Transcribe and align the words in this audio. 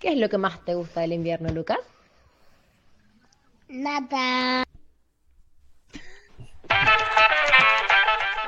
¿Qué 0.00 0.08
es 0.08 0.16
lo 0.16 0.30
que 0.30 0.38
más 0.38 0.64
te 0.64 0.74
gusta 0.74 1.02
del 1.02 1.12
invierno, 1.12 1.50
Lucas? 1.50 1.78
Nada. 3.68 4.64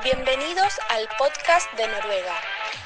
Bienvenidos 0.03 0.73
al 0.89 1.07
podcast 1.19 1.71
de 1.73 1.87
Noruega. 1.87 2.35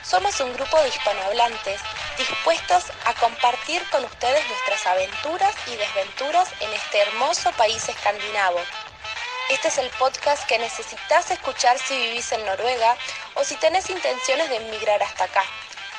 Somos 0.04 0.42
un 0.42 0.52
grupo 0.54 0.82
de 0.82 0.90
hispanohablantes 0.90 1.80
dispuestos 2.18 2.92
a 3.06 3.14
compartir 3.14 3.82
con 3.90 4.04
ustedes 4.04 4.44
nuestras 4.50 4.86
aventuras 4.86 5.56
y 5.68 5.78
desventuras 5.78 6.52
en 6.60 6.70
este 6.74 7.00
hermoso 7.04 7.52
país 7.54 7.88
escandinavo. 7.88 8.60
Este 9.50 9.70
es 9.70 9.78
el 9.78 9.90
podcast 9.92 10.46
que 10.46 10.60
necesitas 10.60 11.32
escuchar 11.32 11.78
si 11.78 11.96
vivís 11.96 12.34
en 12.34 12.46
Noruega 12.46 12.98
o 13.36 13.46
si 13.46 13.56
tenés 13.56 13.90
intenciones 13.90 14.50
de 14.50 14.58
emigrar 14.58 15.02
hasta 15.02 15.24
acá. 15.24 15.44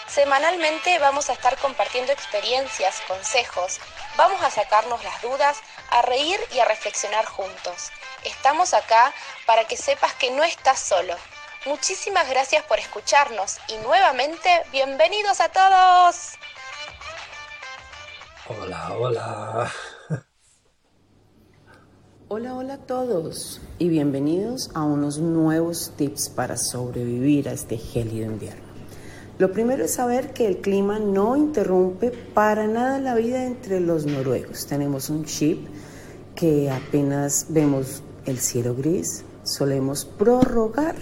Semanalmente 0.09 0.98
vamos 0.98 1.29
a 1.29 1.35
estar 1.35 1.59
compartiendo 1.59 2.12
experiencias, 2.12 3.03
consejos, 3.07 3.79
vamos 4.16 4.43
a 4.43 4.51
sacarnos 4.51 5.05
las 5.05 5.21
dudas, 5.21 5.59
a 5.91 6.01
reír 6.01 6.41
y 6.55 6.61
a 6.61 6.65
reflexionar 6.65 7.27
juntos. 7.27 7.91
Estamos 8.25 8.73
acá 8.73 9.13
para 9.47 9.65
que 9.65 9.77
sepas 9.77 10.15
que 10.15 10.30
no 10.30 10.43
estás 10.45 10.80
solo. 10.80 11.15
Muchísimas 11.66 12.29
gracias 12.29 12.65
por 12.65 12.79
escucharnos 12.79 13.59
y 13.69 13.77
nuevamente 13.85 14.49
bienvenidos 14.73 15.41
a 15.41 15.51
todos. 15.51 16.38
Hola, 18.49 18.93
hola. 18.99 19.73
Hola, 22.30 22.55
hola 22.55 22.75
a 22.75 22.79
todos 22.79 23.59
y 23.79 23.88
bienvenidos 23.88 24.71
a 24.75 24.83
unos 24.83 25.16
nuevos 25.16 25.93
tips 25.97 26.29
para 26.29 26.59
sobrevivir 26.59 27.49
a 27.49 27.52
este 27.52 27.79
gélido 27.79 28.27
invierno. 28.27 28.68
Lo 29.38 29.52
primero 29.52 29.84
es 29.84 29.92
saber 29.92 30.33
que 30.33 30.48
el 30.48 30.56
clima 30.56 30.98
no 30.98 31.37
interrumpe 31.37 32.10
para 32.10 32.66
nada 32.66 32.99
la 32.99 33.15
vida 33.15 33.45
entre 33.45 33.79
los 33.79 34.04
noruegos. 34.04 34.66
Tenemos 34.66 35.10
un 35.10 35.24
chip 35.24 35.65
que 36.35 36.68
apenas 36.73 37.46
vemos 37.48 38.02
el 38.26 38.40
cielo 38.40 38.74
gris, 38.74 39.23
solemos 39.45 40.04
prorrogar 40.04 40.96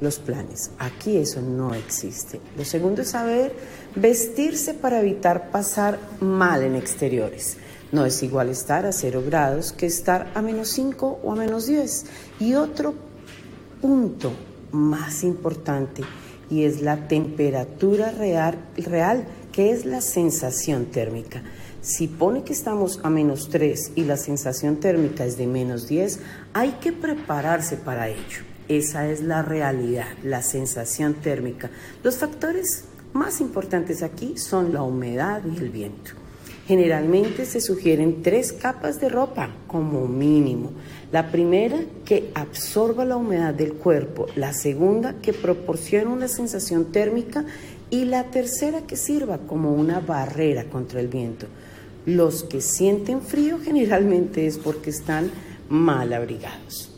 los 0.00 0.18
planes. 0.18 0.70
Aquí 0.78 1.18
eso 1.18 1.42
no 1.42 1.74
existe. 1.74 2.40
Lo 2.56 2.64
segundo 2.64 3.02
es 3.02 3.08
saber 3.08 3.54
vestirse 3.94 4.72
para 4.72 5.00
evitar 5.00 5.50
pasar 5.50 5.98
mal 6.20 6.62
en 6.62 6.76
exteriores. 6.76 7.58
No 7.92 8.06
es 8.06 8.22
igual 8.22 8.48
estar 8.48 8.86
a 8.86 8.92
cero 8.92 9.22
grados 9.24 9.72
que 9.72 9.84
estar 9.84 10.32
a 10.34 10.40
menos 10.40 10.68
5 10.68 11.20
o 11.22 11.32
a 11.32 11.36
menos 11.36 11.66
10. 11.66 12.06
Y 12.40 12.54
otro 12.54 12.94
punto 13.82 14.32
más 14.72 15.22
importante 15.22 16.02
y 16.54 16.62
es 16.62 16.82
la 16.82 17.08
temperatura 17.08 18.12
real, 18.12 18.56
real, 18.76 19.24
que 19.50 19.72
es 19.72 19.84
la 19.84 20.00
sensación 20.00 20.86
térmica. 20.86 21.42
Si 21.80 22.06
pone 22.06 22.44
que 22.44 22.52
estamos 22.52 23.00
a 23.02 23.10
menos 23.10 23.48
3 23.50 23.94
y 23.96 24.04
la 24.04 24.16
sensación 24.16 24.76
térmica 24.76 25.24
es 25.24 25.36
de 25.36 25.48
menos 25.48 25.88
10, 25.88 26.20
hay 26.52 26.70
que 26.80 26.92
prepararse 26.92 27.76
para 27.76 28.08
ello. 28.08 28.44
Esa 28.68 29.08
es 29.08 29.20
la 29.20 29.42
realidad, 29.42 30.06
la 30.22 30.42
sensación 30.42 31.14
térmica. 31.14 31.70
Los 32.04 32.18
factores 32.18 32.84
más 33.12 33.40
importantes 33.40 34.04
aquí 34.04 34.38
son 34.38 34.72
la 34.72 34.84
humedad 34.84 35.42
y 35.44 35.58
el 35.58 35.70
viento. 35.70 36.12
Generalmente 36.66 37.44
se 37.44 37.60
sugieren 37.60 38.22
tres 38.22 38.52
capas 38.52 38.98
de 38.98 39.10
ropa 39.10 39.50
como 39.66 40.08
mínimo. 40.08 40.72
La 41.12 41.30
primera 41.30 41.78
que 42.06 42.30
absorba 42.34 43.04
la 43.04 43.16
humedad 43.16 43.52
del 43.52 43.74
cuerpo, 43.74 44.26
la 44.34 44.54
segunda 44.54 45.20
que 45.20 45.34
proporciona 45.34 46.10
una 46.10 46.26
sensación 46.26 46.90
térmica 46.90 47.44
y 47.90 48.06
la 48.06 48.30
tercera 48.30 48.80
que 48.86 48.96
sirva 48.96 49.38
como 49.38 49.74
una 49.74 50.00
barrera 50.00 50.64
contra 50.64 51.00
el 51.00 51.08
viento. 51.08 51.46
Los 52.06 52.44
que 52.44 52.62
sienten 52.62 53.20
frío 53.20 53.58
generalmente 53.62 54.46
es 54.46 54.56
porque 54.56 54.88
están 54.88 55.30
mal 55.68 56.14
abrigados. 56.14 56.90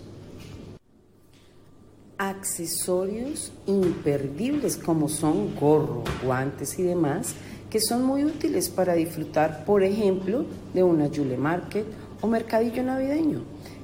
Accesorios 2.19 3.53
imperdibles 3.67 4.77
como 4.77 5.09
son 5.09 5.55
gorro, 5.57 6.05
guantes 6.25 6.79
y 6.79 6.83
demás 6.83 7.35
que 7.71 7.81
son 7.81 8.05
muy 8.05 8.25
útiles 8.25 8.69
para 8.69 8.95
disfrutar, 8.95 9.65
por 9.65 9.83
ejemplo, 9.83 10.45
de 10.75 10.83
una 10.83 11.09
Jule 11.09 11.37
Market 11.37 11.85
o 12.21 12.27
mercadillo 12.27 12.83
navideño. 12.83 13.43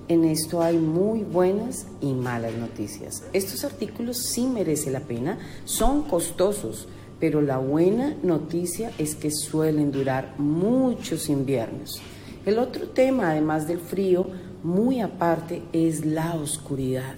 En 0.08 0.24
esto 0.24 0.62
hay 0.62 0.76
muy 0.76 1.22
buenas 1.22 1.86
y 2.00 2.12
malas 2.12 2.54
noticias. 2.54 3.24
Estos 3.32 3.64
artículos 3.64 4.18
sí 4.18 4.46
merecen 4.46 4.92
la 4.92 5.00
pena, 5.00 5.38
son 5.64 6.02
costosos, 6.02 6.88
pero 7.18 7.40
la 7.40 7.58
buena 7.58 8.16
noticia 8.22 8.90
es 8.98 9.14
que 9.14 9.30
suelen 9.30 9.92
durar 9.92 10.34
muchos 10.38 11.28
inviernos. 11.28 12.00
El 12.44 12.58
otro 12.58 12.88
tema, 12.88 13.30
además 13.30 13.68
del 13.68 13.78
frío, 13.78 14.26
muy 14.64 15.00
aparte, 15.00 15.62
es 15.72 16.04
la 16.04 16.34
oscuridad. 16.34 17.14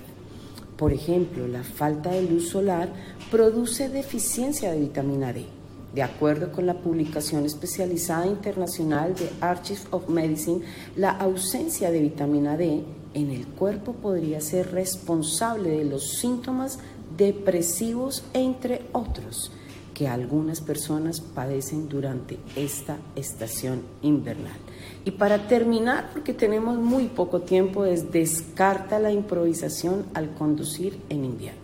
Por 0.76 0.92
ejemplo, 0.92 1.46
la 1.48 1.62
falta 1.62 2.10
de 2.10 2.22
luz 2.22 2.50
solar 2.50 2.91
produce 3.31 3.88
deficiencia 3.88 4.72
de 4.72 4.81
vitamina 4.81 5.32
D 5.32 5.46
de 5.94 6.03
acuerdo 6.03 6.50
con 6.50 6.66
la 6.66 6.75
publicación 6.75 7.47
especializada 7.47 8.27
internacional 8.27 9.15
de 9.15 9.31
Archives 9.41 9.87
of 9.91 10.09
Medicine, 10.09 10.62
la 10.97 11.10
ausencia 11.10 11.91
de 11.91 12.00
vitamina 12.00 12.56
D 12.56 12.82
en 13.15 13.31
el 13.31 13.47
cuerpo 13.47 13.93
podría 13.93 14.41
ser 14.41 14.72
responsable 14.72 15.71
de 15.71 15.84
los 15.84 16.19
síntomas 16.19 16.81
depresivos, 17.16 18.25
entre 18.32 18.82
otros, 18.93 19.53
que 19.94 20.09
algunas 20.09 20.60
personas 20.60 21.21
padecen 21.21 21.88
durante 21.88 22.38
esta 22.56 22.99
estación 23.15 23.82
invernal. 24.03 24.56
Y 25.05 25.12
para 25.12 25.47
terminar, 25.47 26.11
porque 26.12 26.34
tenemos 26.34 26.76
muy 26.76 27.06
poco 27.06 27.43
tiempo, 27.43 27.84
es 27.84 28.11
descarta 28.11 28.99
la 28.99 29.12
improvisación 29.12 30.06
al 30.15 30.34
conducir 30.34 30.99
en 31.09 31.25
invierno 31.25 31.63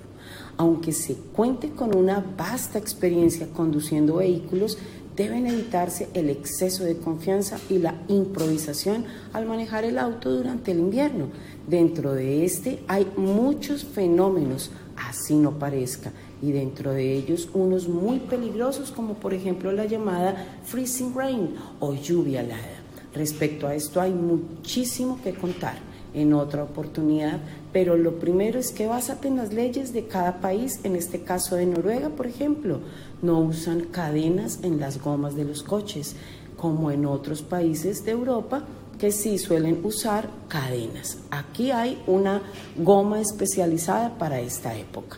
aunque 0.60 0.92
se 0.92 1.14
cuente 1.14 1.70
con 1.70 1.96
una 1.96 2.22
vasta 2.36 2.78
experiencia 2.78 3.48
conduciendo 3.48 4.16
vehículos, 4.16 4.76
deben 5.16 5.46
evitarse 5.46 6.10
el 6.12 6.28
exceso 6.28 6.84
de 6.84 6.98
confianza 6.98 7.58
y 7.70 7.78
la 7.78 7.94
improvisación 8.08 9.06
al 9.32 9.46
manejar 9.46 9.84
el 9.84 9.98
auto 9.98 10.30
durante 10.30 10.72
el 10.72 10.80
invierno. 10.80 11.28
Dentro 11.66 12.12
de 12.12 12.44
este 12.44 12.82
hay 12.88 13.06
muchos 13.16 13.84
fenómenos, 13.84 14.70
así 14.96 15.34
no 15.34 15.58
parezca, 15.58 16.12
y 16.42 16.52
dentro 16.52 16.92
de 16.92 17.10
ellos 17.10 17.48
unos 17.54 17.88
muy 17.88 18.18
peligrosos 18.18 18.90
como 18.90 19.14
por 19.14 19.32
ejemplo 19.32 19.72
la 19.72 19.86
llamada 19.86 20.60
freezing 20.64 21.14
rain 21.14 21.54
o 21.80 21.94
lluvia 21.94 22.42
helada. 22.42 22.82
Respecto 23.14 23.66
a 23.66 23.74
esto 23.74 23.98
hay 23.98 24.12
muchísimo 24.12 25.18
que 25.24 25.32
contar 25.32 25.89
en 26.14 26.34
otra 26.34 26.64
oportunidad, 26.64 27.38
pero 27.72 27.96
lo 27.96 28.18
primero 28.18 28.58
es 28.58 28.72
que 28.72 28.86
basaten 28.86 29.36
las 29.36 29.52
leyes 29.52 29.92
de 29.92 30.06
cada 30.06 30.40
país, 30.40 30.80
en 30.84 30.96
este 30.96 31.22
caso 31.22 31.56
de 31.56 31.66
Noruega, 31.66 32.08
por 32.10 32.26
ejemplo, 32.26 32.80
no 33.22 33.40
usan 33.40 33.82
cadenas 33.82 34.60
en 34.62 34.80
las 34.80 35.00
gomas 35.00 35.34
de 35.34 35.44
los 35.44 35.62
coches, 35.62 36.16
como 36.56 36.90
en 36.90 37.06
otros 37.06 37.42
países 37.42 38.04
de 38.04 38.12
Europa 38.12 38.64
que 38.98 39.12
sí 39.12 39.38
suelen 39.38 39.80
usar 39.82 40.28
cadenas. 40.48 41.18
Aquí 41.30 41.70
hay 41.70 42.02
una 42.06 42.42
goma 42.76 43.20
especializada 43.20 44.18
para 44.18 44.40
esta 44.40 44.76
época 44.76 45.16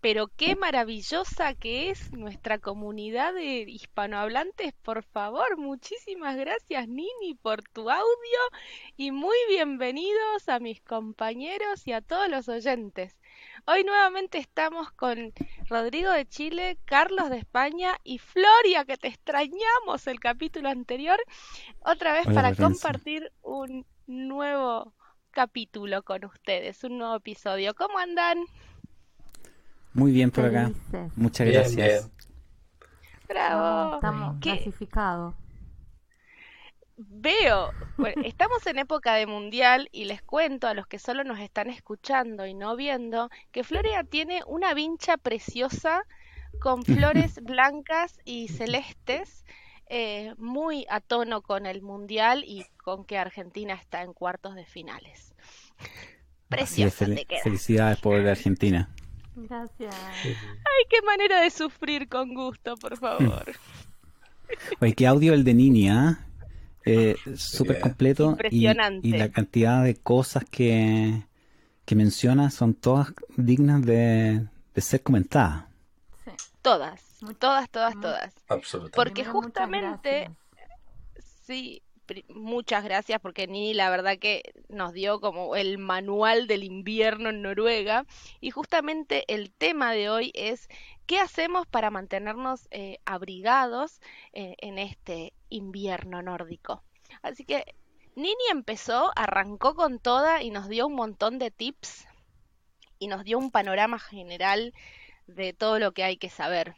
pero 0.00 0.28
qué 0.28 0.56
maravillosa 0.56 1.54
que 1.54 1.90
es 1.90 2.12
nuestra 2.12 2.58
comunidad 2.58 3.34
de 3.34 3.64
hispanohablantes. 3.68 4.72
Por 4.82 5.02
favor, 5.02 5.58
muchísimas 5.58 6.36
gracias 6.36 6.88
Nini 6.88 7.34
por 7.40 7.62
tu 7.62 7.90
audio 7.90 8.38
y 8.96 9.12
muy 9.12 9.36
bienvenidos 9.48 10.48
a 10.48 10.58
mis 10.58 10.80
compañeros 10.80 11.86
y 11.86 11.92
a 11.92 12.00
todos 12.00 12.28
los 12.28 12.48
oyentes. 12.48 13.20
Hoy 13.66 13.84
nuevamente 13.84 14.38
estamos 14.38 14.90
con 14.92 15.32
Rodrigo 15.68 16.10
de 16.10 16.26
Chile, 16.26 16.78
Carlos 16.86 17.28
de 17.28 17.38
España 17.38 17.98
y 18.02 18.18
Floria, 18.18 18.86
que 18.86 18.96
te 18.96 19.08
extrañamos 19.08 20.06
el 20.06 20.18
capítulo 20.18 20.70
anterior, 20.70 21.18
otra 21.80 22.12
vez 22.14 22.26
para 22.26 22.54
compartir 22.54 23.30
un 23.42 23.86
nuevo 24.06 24.94
capítulo 25.30 26.02
con 26.02 26.24
ustedes, 26.24 26.82
un 26.84 26.98
nuevo 26.98 27.16
episodio. 27.16 27.74
¿Cómo 27.74 27.98
andan? 27.98 28.38
Muy 29.92 30.12
bien 30.12 30.30
por 30.30 30.44
acá. 30.44 30.70
Muchas 31.16 31.46
gracias. 31.46 32.10
Bravo. 33.28 33.94
Estamos 33.96 34.40
clasificados. 34.40 35.34
Veo, 36.96 37.70
estamos 38.24 38.66
en 38.66 38.78
época 38.78 39.14
de 39.14 39.26
mundial 39.26 39.88
y 39.90 40.04
les 40.04 40.20
cuento 40.20 40.66
a 40.66 40.74
los 40.74 40.86
que 40.86 40.98
solo 40.98 41.24
nos 41.24 41.40
están 41.40 41.70
escuchando 41.70 42.44
y 42.44 42.52
no 42.52 42.76
viendo 42.76 43.30
que 43.52 43.64
Floria 43.64 44.04
tiene 44.04 44.42
una 44.46 44.74
vincha 44.74 45.16
preciosa 45.16 46.02
con 46.60 46.82
flores 46.84 47.40
blancas 47.42 48.18
y 48.26 48.48
celestes, 48.48 49.46
eh, 49.88 50.34
muy 50.36 50.84
a 50.90 51.00
tono 51.00 51.40
con 51.40 51.64
el 51.64 51.80
mundial 51.80 52.44
y 52.46 52.66
con 52.76 53.06
que 53.06 53.16
Argentina 53.16 53.72
está 53.72 54.02
en 54.02 54.12
cuartos 54.12 54.54
de 54.54 54.66
finales. 54.66 55.34
Preciosa 56.48 57.06
te 57.06 57.24
queda. 57.24 57.40
Felicidades 57.42 57.98
por 57.98 58.16
Argentina. 58.16 58.90
Gracias. 59.34 59.94
Ay, 60.24 60.84
qué 60.88 61.02
manera 61.02 61.40
de 61.40 61.50
sufrir 61.50 62.08
con 62.08 62.34
gusto, 62.34 62.76
por 62.76 62.96
favor. 62.96 63.52
Oye, 64.80 64.94
qué 64.94 65.06
audio 65.06 65.32
el 65.32 65.44
de 65.44 65.54
Niña, 65.54 66.26
eh, 66.84 67.16
súper 67.36 67.80
completo. 67.80 68.30
Impresionante. 68.30 69.06
Y, 69.06 69.12
la 69.12 69.30
cantidad 69.30 69.84
de 69.84 69.94
cosas 69.94 70.44
que, 70.44 71.24
que 71.84 71.94
menciona 71.94 72.50
son 72.50 72.74
todas 72.74 73.12
dignas 73.36 73.82
de, 73.82 74.46
ser 74.76 75.02
comentadas. 75.02 75.64
Sí. 76.24 76.30
Todas, 76.62 77.02
todas, 77.38 77.70
todas, 77.70 78.00
todas. 78.00 78.34
Absolutamente. 78.48 78.96
Porque 78.96 79.24
justamente, 79.24 80.30
sí, 81.46 81.82
muchas 82.28 82.84
gracias 82.84 83.20
porque 83.20 83.46
Nini 83.46 83.74
la 83.74 83.90
verdad 83.90 84.18
que 84.18 84.42
nos 84.68 84.92
dio 84.92 85.20
como 85.20 85.56
el 85.56 85.78
manual 85.78 86.46
del 86.46 86.64
invierno 86.64 87.30
en 87.30 87.42
Noruega 87.42 88.06
y 88.40 88.50
justamente 88.50 89.24
el 89.32 89.52
tema 89.52 89.92
de 89.92 90.10
hoy 90.10 90.32
es 90.34 90.68
qué 91.06 91.18
hacemos 91.18 91.66
para 91.66 91.90
mantenernos 91.90 92.68
eh, 92.70 92.98
abrigados 93.04 94.00
eh, 94.32 94.56
en 94.58 94.78
este 94.78 95.32
invierno 95.48 96.22
nórdico. 96.22 96.82
Así 97.22 97.44
que 97.44 97.74
Nini 98.14 98.44
empezó, 98.50 99.12
arrancó 99.16 99.74
con 99.74 99.98
toda 99.98 100.42
y 100.42 100.50
nos 100.50 100.68
dio 100.68 100.86
un 100.86 100.94
montón 100.94 101.38
de 101.38 101.50
tips 101.50 102.06
y 102.98 103.08
nos 103.08 103.24
dio 103.24 103.38
un 103.38 103.50
panorama 103.50 103.98
general 103.98 104.74
de 105.26 105.52
todo 105.52 105.78
lo 105.78 105.92
que 105.92 106.04
hay 106.04 106.16
que 106.16 106.30
saber. 106.30 106.74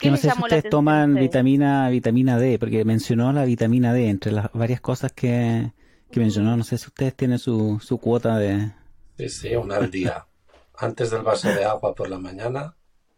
¿Qué 0.00 0.10
no 0.10 0.16
sé 0.16 0.30
si 0.30 0.40
ustedes 0.40 0.70
toman 0.70 1.14
vitamina, 1.14 1.88
vitamina 1.90 2.38
D, 2.38 2.58
porque 2.58 2.84
mencionó 2.84 3.32
la 3.32 3.44
vitamina 3.44 3.92
D 3.92 4.08
entre 4.08 4.32
las 4.32 4.50
varias 4.52 4.80
cosas 4.80 5.12
que, 5.12 5.72
mencionó. 6.14 6.56
No 6.56 6.64
sé 6.64 6.78
si 6.78 6.86
ustedes 6.86 7.14
tienen 7.14 7.38
su, 7.38 7.78
su 7.80 7.98
cuota 7.98 8.38
de... 8.38 8.72
Sí, 9.18 9.28
sí, 9.28 9.54
una 9.54 9.76
al 9.76 9.90
día. 9.90 10.26
Antes 10.78 11.10
del 11.10 11.22
vaso 11.22 11.48
de 11.48 11.64
agua 11.64 11.94
por 11.94 12.08
la 12.08 12.18
mañana, 12.18 12.74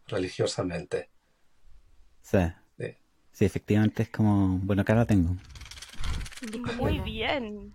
religiosamente. 0.07 1.09
Sí. 2.21 2.39
Sí, 3.33 3.45
efectivamente 3.45 4.03
es 4.03 4.09
como... 4.09 4.59
Bueno, 4.59 4.83
acá 4.83 4.93
la 4.93 5.05
tengo. 5.05 5.35
Muy 6.77 6.99
bien. 6.99 7.73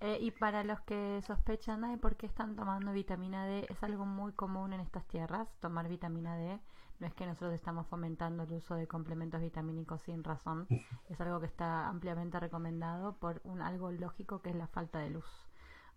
Eh, 0.00 0.18
y 0.20 0.32
para 0.32 0.64
los 0.64 0.80
que 0.80 1.20
sospechan 1.26 1.80
de 1.88 1.96
por 1.96 2.16
qué 2.16 2.26
están 2.26 2.56
tomando 2.56 2.92
vitamina 2.92 3.46
D, 3.46 3.66
es 3.70 3.82
algo 3.82 4.04
muy 4.04 4.32
común 4.32 4.72
en 4.72 4.80
estas 4.80 5.06
tierras, 5.06 5.48
tomar 5.60 5.88
vitamina 5.88 6.36
D. 6.36 6.58
No 7.00 7.06
es 7.06 7.14
que 7.14 7.26
nosotros 7.26 7.52
estamos 7.54 7.86
fomentando 7.88 8.44
el 8.44 8.52
uso 8.52 8.76
de 8.76 8.86
complementos 8.86 9.40
vitamínicos 9.40 10.02
sin 10.02 10.22
razón. 10.22 10.66
Es 11.08 11.20
algo 11.20 11.40
que 11.40 11.46
está 11.46 11.88
ampliamente 11.88 12.38
recomendado 12.38 13.16
por 13.16 13.40
un 13.44 13.60
algo 13.60 13.90
lógico 13.90 14.40
que 14.40 14.50
es 14.50 14.56
la 14.56 14.68
falta 14.68 15.00
de 15.00 15.10
luz. 15.10 15.26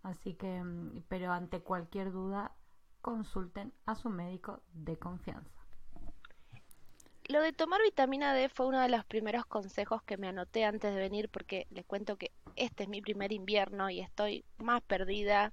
Así 0.04 0.34
que, 0.34 0.64
mm, 0.64 1.04
pero 1.08 1.32
ante 1.32 1.62
cualquier 1.62 2.12
duda, 2.12 2.52
consulten 3.02 3.74
a 3.86 3.96
su 3.96 4.10
médico 4.10 4.62
de 4.74 4.98
confianza. 4.98 5.58
Lo 7.30 7.42
de 7.42 7.52
tomar 7.52 7.82
vitamina 7.84 8.34
D 8.34 8.48
fue 8.48 8.68
uno 8.68 8.80
de 8.80 8.88
los 8.88 9.04
primeros 9.04 9.46
consejos 9.46 10.02
que 10.04 10.16
me 10.16 10.30
anoté 10.30 10.64
antes 10.64 10.94
de 10.94 11.00
venir 11.00 11.30
porque 11.30 11.68
les 11.72 11.86
cuento 11.86 12.16
que 12.16 12.32
este 12.56 12.84
es 12.84 12.90
mi 12.90 13.02
primer 13.02 13.34
invierno 13.34 13.90
y 13.90 14.00
estoy 14.00 14.46
más 14.58 14.82
perdida 14.82 15.52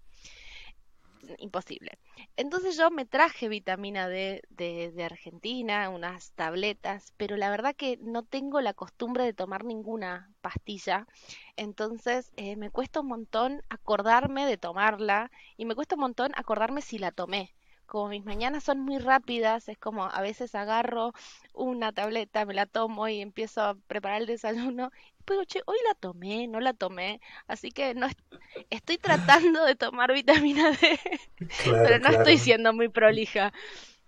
imposible. 1.38 1.98
Entonces 2.36 2.76
yo 2.76 2.90
me 2.90 3.06
traje 3.06 3.48
vitamina 3.48 4.08
D 4.08 4.42
de, 4.50 5.04
Argentina, 5.04 5.88
unas 5.90 6.32
tabletas, 6.32 7.12
pero 7.16 7.36
la 7.36 7.50
verdad 7.50 7.74
que 7.74 7.98
no 8.00 8.24
tengo 8.24 8.60
la 8.60 8.74
costumbre 8.74 9.24
de 9.24 9.32
tomar 9.32 9.64
ninguna 9.64 10.32
pastilla, 10.40 11.06
entonces 11.56 12.32
eh, 12.36 12.56
me 12.56 12.70
cuesta 12.70 13.00
un 13.00 13.08
montón 13.08 13.62
acordarme 13.68 14.46
de 14.46 14.56
tomarla 14.56 15.30
y 15.56 15.64
me 15.64 15.74
cuesta 15.74 15.94
un 15.96 16.02
montón 16.02 16.32
acordarme 16.36 16.82
si 16.82 16.98
la 16.98 17.12
tomé 17.12 17.54
como 17.86 18.08
mis 18.08 18.24
mañanas 18.24 18.64
son 18.64 18.80
muy 18.80 18.98
rápidas, 18.98 19.68
es 19.68 19.78
como 19.78 20.04
a 20.04 20.20
veces 20.20 20.54
agarro 20.54 21.12
una 21.52 21.92
tableta, 21.92 22.44
me 22.44 22.54
la 22.54 22.66
tomo 22.66 23.08
y 23.08 23.20
empiezo 23.20 23.62
a 23.62 23.74
preparar 23.86 24.22
el 24.22 24.26
desayuno. 24.26 24.90
Pero, 25.24 25.44
che, 25.44 25.62
hoy 25.66 25.78
la 25.88 25.94
tomé, 25.94 26.46
no 26.48 26.60
la 26.60 26.74
tomé. 26.74 27.20
Así 27.46 27.70
que 27.70 27.94
no 27.94 28.08
estoy 28.70 28.98
tratando 28.98 29.64
de 29.64 29.74
tomar 29.74 30.12
vitamina 30.12 30.70
D, 30.70 31.00
pero 31.58 31.98
no 31.98 32.08
estoy 32.10 32.38
siendo 32.38 32.72
muy 32.72 32.88
prolija. 32.88 33.52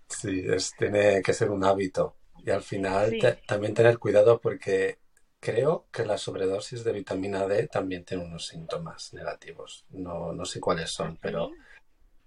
Sí, 0.09 0.43
es, 0.47 0.75
tiene 0.75 1.21
que 1.21 1.33
ser 1.33 1.49
un 1.49 1.63
hábito. 1.63 2.15
Y 2.45 2.51
al 2.51 2.61
final 2.61 3.17
también 3.45 3.73
tener 3.73 3.97
cuidado 3.99 4.39
porque 4.39 4.99
creo 5.39 5.87
que 5.91 6.05
la 6.05 6.17
sobredosis 6.17 6.83
de 6.83 6.93
vitamina 6.93 7.45
D 7.47 7.67
también 7.67 8.05
tiene 8.05 8.23
unos 8.23 8.47
síntomas 8.47 9.13
negativos. 9.13 9.85
No, 9.89 10.31
no 10.33 10.45
sé 10.45 10.59
cuáles 10.59 10.91
son, 10.91 11.17
pero 11.21 11.51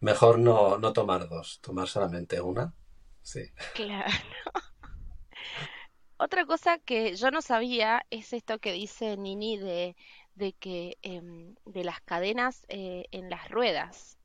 Mejor 0.01 0.39
no, 0.39 0.79
no 0.79 0.93
tomar 0.93 1.29
dos, 1.29 1.61
tomar 1.61 1.87
solamente 1.89 2.41
una. 2.41 2.73
Sí. 3.23 3.43
Claro. 3.75 4.11
Otra 6.17 6.45
cosa 6.45 6.79
que 6.79 7.17
yo 7.17 7.31
no 7.31 7.41
sabía 7.41 8.05
es 8.11 8.33
esto 8.33 8.59
que 8.59 8.73
dice 8.73 9.17
Nini 9.17 9.57
de, 9.57 9.97
de 10.35 10.53
que 10.53 10.99
em, 11.03 11.55
de 11.65 11.85
las 11.85 12.01
cadenas 12.01 12.67
eh, 12.69 13.07
en 13.11 13.31
las 13.31 13.49
ruedas. 13.51 14.19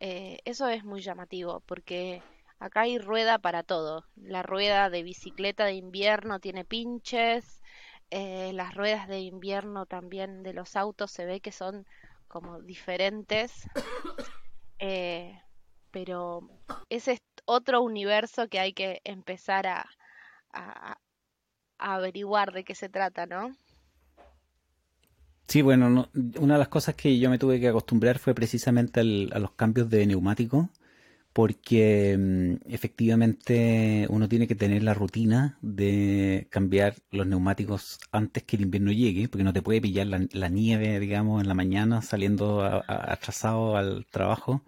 Eh, 0.00 0.38
eso 0.44 0.68
es 0.68 0.84
muy 0.84 1.00
llamativo 1.00 1.60
porque 1.66 2.22
acá 2.58 2.82
hay 2.82 2.98
rueda 2.98 3.38
para 3.38 3.62
todo. 3.62 4.04
La 4.16 4.42
rueda 4.42 4.90
de 4.90 5.02
bicicleta 5.02 5.64
de 5.64 5.74
invierno 5.74 6.40
tiene 6.40 6.64
pinches. 6.64 7.60
Eh, 8.10 8.52
las 8.54 8.74
ruedas 8.74 9.06
de 9.08 9.20
invierno 9.20 9.86
también 9.86 10.42
de 10.42 10.54
los 10.54 10.76
autos 10.76 11.10
se 11.10 11.24
ve 11.26 11.40
que 11.40 11.52
son 11.52 11.86
como 12.28 12.60
diferentes. 12.60 13.68
Eh, 14.78 15.40
pero 15.90 16.48
ese 16.88 17.12
es 17.12 17.20
otro 17.44 17.82
universo 17.82 18.48
que 18.48 18.60
hay 18.60 18.72
que 18.72 19.00
empezar 19.04 19.66
a, 19.66 19.86
a, 20.52 20.98
averiguar 21.78 22.52
de 22.52 22.64
qué 22.64 22.74
se 22.74 22.88
trata, 22.88 23.26
¿no? 23.26 23.56
Sí, 25.46 25.62
bueno, 25.62 26.08
una 26.38 26.54
de 26.54 26.58
las 26.58 26.68
cosas 26.68 26.94
que 26.94 27.18
yo 27.18 27.30
me 27.30 27.38
tuve 27.38 27.58
que 27.58 27.68
acostumbrar 27.68 28.18
fue 28.18 28.34
precisamente 28.34 29.00
a 29.00 29.04
los 29.38 29.52
cambios 29.52 29.88
de 29.88 30.06
neumático, 30.06 30.68
porque 31.38 32.16
mm, 32.18 32.68
efectivamente 32.68 34.08
uno 34.10 34.28
tiene 34.28 34.48
que 34.48 34.56
tener 34.56 34.82
la 34.82 34.92
rutina 34.92 35.56
de 35.62 36.48
cambiar 36.50 36.96
los 37.12 37.28
neumáticos 37.28 38.00
antes 38.10 38.42
que 38.42 38.56
el 38.56 38.62
invierno 38.62 38.90
llegue, 38.90 39.28
porque 39.28 39.44
no 39.44 39.52
te 39.52 39.62
puede 39.62 39.80
pillar 39.80 40.08
la, 40.08 40.48
nieve, 40.48 40.98
digamos, 40.98 41.40
en 41.40 41.46
la 41.46 41.54
mañana 41.54 42.02
saliendo 42.02 42.64
atrasado 42.88 43.76
al 43.76 44.04
trabajo 44.10 44.64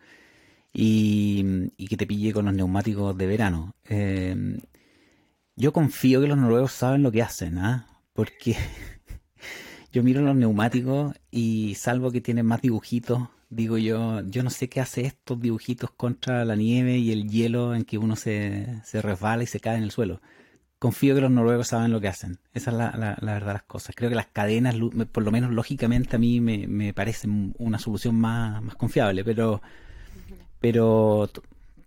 y, 0.72 1.70
que 1.88 1.96
te 1.96 2.06
pille 2.06 2.32
con 2.32 2.44
los 2.44 2.54
neumáticos 2.54 3.18
de 3.18 3.26
verano. 3.26 3.74
Eh, 3.88 4.60
yo 5.56 5.72
confío 5.72 6.20
que 6.20 6.28
los 6.28 6.38
noruegos 6.38 6.70
saben 6.70 7.02
lo 7.02 7.10
que 7.10 7.22
hacen, 7.22 7.58
¿ah? 7.58 7.88
Porque 8.12 8.54
yo 9.92 10.04
miro 10.04 10.22
los 10.22 10.36
neumáticos 10.36 11.16
y 11.32 11.74
salvo 11.74 12.12
que 12.12 12.20
tienen 12.20 12.46
más 12.46 12.62
dibujitos 12.62 13.28
digo 13.50 13.76
yo, 13.78 14.22
yo 14.22 14.42
no 14.42 14.50
sé 14.50 14.68
qué 14.68 14.80
hace 14.80 15.02
estos 15.02 15.40
dibujitos 15.40 15.90
contra 15.90 16.44
la 16.44 16.56
nieve 16.56 16.96
y 16.98 17.12
el 17.12 17.28
hielo 17.28 17.74
en 17.74 17.84
que 17.84 17.98
uno 17.98 18.16
se, 18.16 18.80
se 18.84 19.02
resbala 19.02 19.42
y 19.42 19.46
se 19.46 19.60
cae 19.60 19.76
en 19.76 19.82
el 19.82 19.90
suelo. 19.90 20.22
Confío 20.78 21.14
que 21.14 21.20
los 21.20 21.30
noruegos 21.30 21.68
saben 21.68 21.92
lo 21.92 22.00
que 22.00 22.08
hacen. 22.08 22.38
Esa 22.54 22.70
es 22.70 22.76
la, 22.76 23.16
la, 23.20 23.32
verdad 23.34 23.48
de 23.48 23.52
las 23.54 23.62
cosas. 23.64 23.94
Creo 23.94 24.08
que 24.08 24.16
las 24.16 24.28
cadenas, 24.28 24.76
por 25.12 25.22
lo 25.22 25.30
menos 25.30 25.50
lógicamente, 25.52 26.16
a 26.16 26.18
mí 26.18 26.40
me, 26.40 26.66
me 26.66 26.94
parecen 26.94 27.54
una 27.58 27.78
solución 27.78 28.14
más, 28.14 28.62
más 28.62 28.76
confiable, 28.76 29.22
pero, 29.22 29.60
pero 30.58 31.28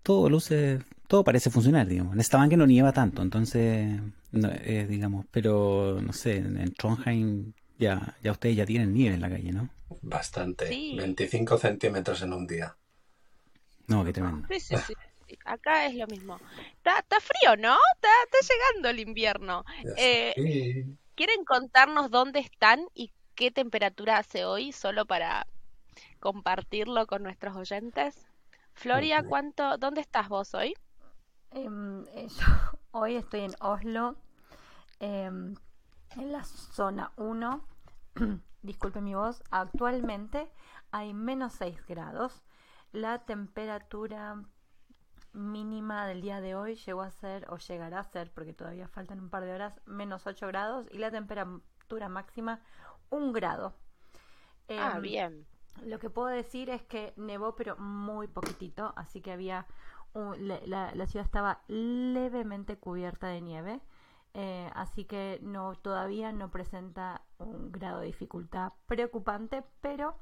todo 0.04 0.30
luce, 0.30 0.78
todo 1.08 1.24
parece 1.24 1.50
funcionar, 1.50 1.88
digamos. 1.88 2.16
En 2.16 2.40
banca 2.40 2.56
no 2.56 2.66
nieva 2.66 2.92
tanto, 2.92 3.22
entonces, 3.22 4.00
eh, 4.32 4.86
digamos, 4.88 5.26
pero 5.32 6.00
no 6.00 6.12
sé, 6.12 6.36
en 6.36 6.72
Trondheim 6.74 7.52
ya, 7.78 8.16
ya 8.22 8.30
ustedes 8.30 8.56
ya 8.56 8.66
tienen 8.66 8.94
nieve 8.94 9.16
en 9.16 9.20
la 9.22 9.30
calle, 9.30 9.50
¿no? 9.50 9.70
Bastante. 10.02 10.66
25 10.68 11.58
centímetros 11.58 12.22
en 12.22 12.32
un 12.32 12.46
día. 12.46 12.76
No, 13.86 14.04
qué 14.04 14.12
tremendo. 14.12 14.46
Sí, 14.48 14.60
sí, 14.60 14.76
sí. 14.86 14.94
Acá 15.44 15.86
es 15.86 15.94
lo 15.94 16.06
mismo. 16.06 16.38
Está, 16.76 16.98
está 16.98 17.16
frío, 17.20 17.56
¿no? 17.56 17.76
Está, 17.94 18.08
está, 18.24 18.54
llegando 18.54 18.88
el 18.88 19.00
invierno. 19.00 19.64
Eh, 19.96 20.86
¿Quieren 21.14 21.44
contarnos 21.44 22.10
dónde 22.10 22.40
están 22.40 22.86
y 22.94 23.12
qué 23.34 23.50
temperatura 23.50 24.18
hace 24.18 24.44
hoy, 24.44 24.72
solo 24.72 25.06
para 25.06 25.46
compartirlo 26.20 27.06
con 27.06 27.22
nuestros 27.22 27.56
oyentes? 27.56 28.26
Floria, 28.72 29.22
¿cuánto, 29.22 29.78
¿dónde 29.78 30.00
estás 30.00 30.28
vos 30.28 30.54
hoy? 30.54 30.74
Em, 31.50 32.04
eh, 32.14 32.26
hoy 32.90 33.16
estoy 33.16 33.40
en 33.40 33.54
Oslo, 33.60 34.16
em, 34.98 35.54
en 36.16 36.32
la 36.32 36.44
zona 36.44 37.12
1. 37.16 37.73
disculpe 38.62 39.00
mi 39.00 39.14
voz, 39.14 39.42
actualmente 39.50 40.50
hay 40.90 41.14
menos 41.14 41.54
6 41.54 41.86
grados. 41.86 42.42
La 42.92 43.24
temperatura 43.24 44.42
mínima 45.32 46.06
del 46.06 46.20
día 46.20 46.40
de 46.40 46.54
hoy 46.54 46.76
llegó 46.76 47.02
a 47.02 47.10
ser, 47.10 47.46
o 47.50 47.58
llegará 47.58 48.00
a 48.00 48.04
ser, 48.04 48.30
porque 48.32 48.52
todavía 48.52 48.88
faltan 48.88 49.20
un 49.20 49.30
par 49.30 49.44
de 49.44 49.52
horas, 49.52 49.80
menos 49.84 50.26
8 50.26 50.46
grados 50.46 50.86
y 50.92 50.98
la 50.98 51.10
temperatura 51.10 52.08
máxima 52.08 52.60
un 53.10 53.32
grado. 53.32 53.74
ah, 54.68 54.94
em, 54.96 55.02
bien. 55.02 55.46
Lo 55.82 55.98
que 55.98 56.08
puedo 56.08 56.28
decir 56.28 56.70
es 56.70 56.82
que 56.82 57.12
nevó, 57.16 57.56
pero 57.56 57.76
muy 57.76 58.28
poquitito, 58.28 58.92
así 58.96 59.20
que 59.20 59.32
había 59.32 59.66
la, 60.38 60.94
la, 60.94 61.06
ciudad 61.06 61.26
estaba 61.26 61.62
levemente 61.66 62.76
cubierta 62.76 63.26
de 63.26 63.40
nieve, 63.40 63.80
eh, 64.34 64.68
así 64.74 65.04
que 65.04 65.38
no 65.42 65.74
todavía 65.76 66.32
no 66.32 66.50
presenta 66.50 67.22
un 67.38 67.70
grado 67.70 68.00
de 68.00 68.06
dificultad 68.06 68.72
preocupante, 68.86 69.62
pero 69.80 70.18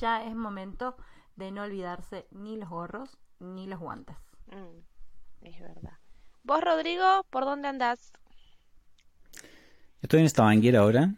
ya 0.00 0.24
es 0.24 0.34
momento 0.34 0.96
de 1.36 1.52
no 1.52 1.62
olvidarse 1.62 2.26
ni 2.32 2.56
los 2.56 2.68
gorros 2.68 3.18
ni 3.38 3.68
los 3.68 3.78
guantes. 3.78 4.16
Mm, 4.48 5.46
es 5.46 5.60
verdad. 5.60 5.98
Vos, 6.42 6.60
Rodrigo, 6.60 7.24
¿por 7.30 7.44
dónde 7.44 7.68
andás? 7.68 8.12
Estoy 10.02 10.20
en 10.20 10.28
Stavanger 10.28 10.76
ahora 10.76 11.14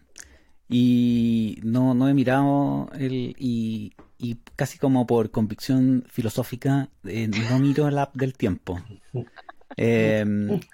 y 0.69 1.61
no, 1.62 1.95
no 1.95 2.09
he 2.09 2.14
mirado 2.14 2.90
el, 2.95 3.35
y, 3.38 3.95
y 4.19 4.37
casi 4.57 4.78
como 4.78 5.07
por 5.07 5.31
convicción 5.31 6.04
filosófica 6.09 6.88
eh, 7.04 7.28
no 7.28 7.59
miro 7.59 7.88
el 7.88 7.99
app 7.99 8.14
del 8.14 8.35
tiempo. 8.35 8.78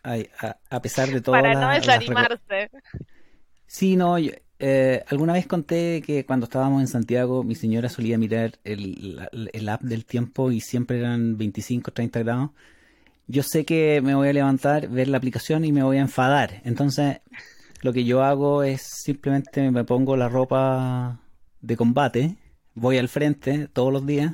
Eh, 0.05 0.29
a, 0.71 0.83
pesar 0.83 1.09
de 1.09 1.21
todo. 1.21 1.33
Para 1.33 1.55
no 1.55 1.71
desanimarse. 1.71 2.71
Sí, 3.67 3.97
no, 3.97 4.17
eh, 4.19 5.05
alguna 5.09 5.35
vez 5.35 5.47
conté 5.47 6.03
que 6.05 6.25
cuando 6.25 6.45
estábamos 6.45 6.81
en 6.81 6.89
Santiago 6.89 7.45
mi 7.45 7.55
señora 7.55 7.89
solía 7.89 8.19
mirar 8.19 8.59
el, 8.65 9.29
el 9.53 9.69
app 9.69 9.83
del 9.83 10.05
tiempo 10.05 10.51
y 10.51 10.61
siempre 10.61 10.99
eran 10.99 11.37
25, 11.37 11.93
30 11.93 12.21
grados 12.21 12.51
yo 13.29 13.43
sé 13.43 13.65
que 13.67 14.01
me 14.03 14.15
voy 14.15 14.29
a 14.29 14.33
levantar, 14.33 14.89
ver 14.89 15.07
la 15.09 15.19
aplicación 15.19 15.65
y 15.65 15.71
me 15.71 15.83
voy 15.83 15.99
a 15.99 16.01
enfadar. 16.01 16.63
Entonces, 16.65 17.21
lo 17.83 17.93
que 17.93 18.05
yo 18.05 18.23
hago 18.25 18.63
es 18.63 18.83
simplemente 18.83 19.71
me 19.71 19.85
pongo 19.85 20.17
la 20.17 20.29
ropa 20.31 21.21
de 21.61 21.77
combate, 21.77 22.37
voy 22.75 22.97
al 22.97 23.09
frente 23.09 23.69
todos 23.69 23.93
los 23.93 24.07
días 24.07 24.33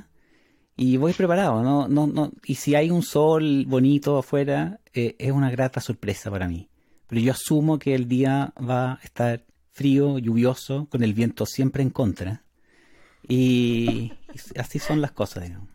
y 0.77 0.97
voy 0.97 1.13
preparado. 1.13 1.63
No, 1.63 1.89
no, 1.89 2.07
no. 2.07 2.33
Y 2.45 2.57
si 2.57 2.75
hay 2.75 2.91
un 2.91 3.03
sol 3.03 3.65
bonito 3.67 4.19
afuera, 4.19 4.81
eh, 4.93 5.15
es 5.19 5.33
una 5.33 5.51
grata 5.51 5.81
sorpresa 5.81 6.31
para 6.31 6.49
mí. 6.49 6.69
Pero 7.07 7.21
yo 7.21 7.33
asumo 7.33 7.79
que 7.79 7.95
el 7.95 8.09
día 8.09 8.53
va 8.59 8.95
a 8.95 9.01
estar 9.03 9.45
frío, 9.73 10.19
lluvioso, 10.19 10.89
con 10.91 11.03
el 11.03 11.15
viento 11.15 11.47
siempre 11.47 11.83
en 11.83 11.91
contra. 11.91 12.43
Y, 13.29 14.13
y 14.33 14.59
así 14.59 14.79
son 14.79 15.01
las 15.01 15.13
cosas, 15.13 15.45
digamos. 15.45 15.69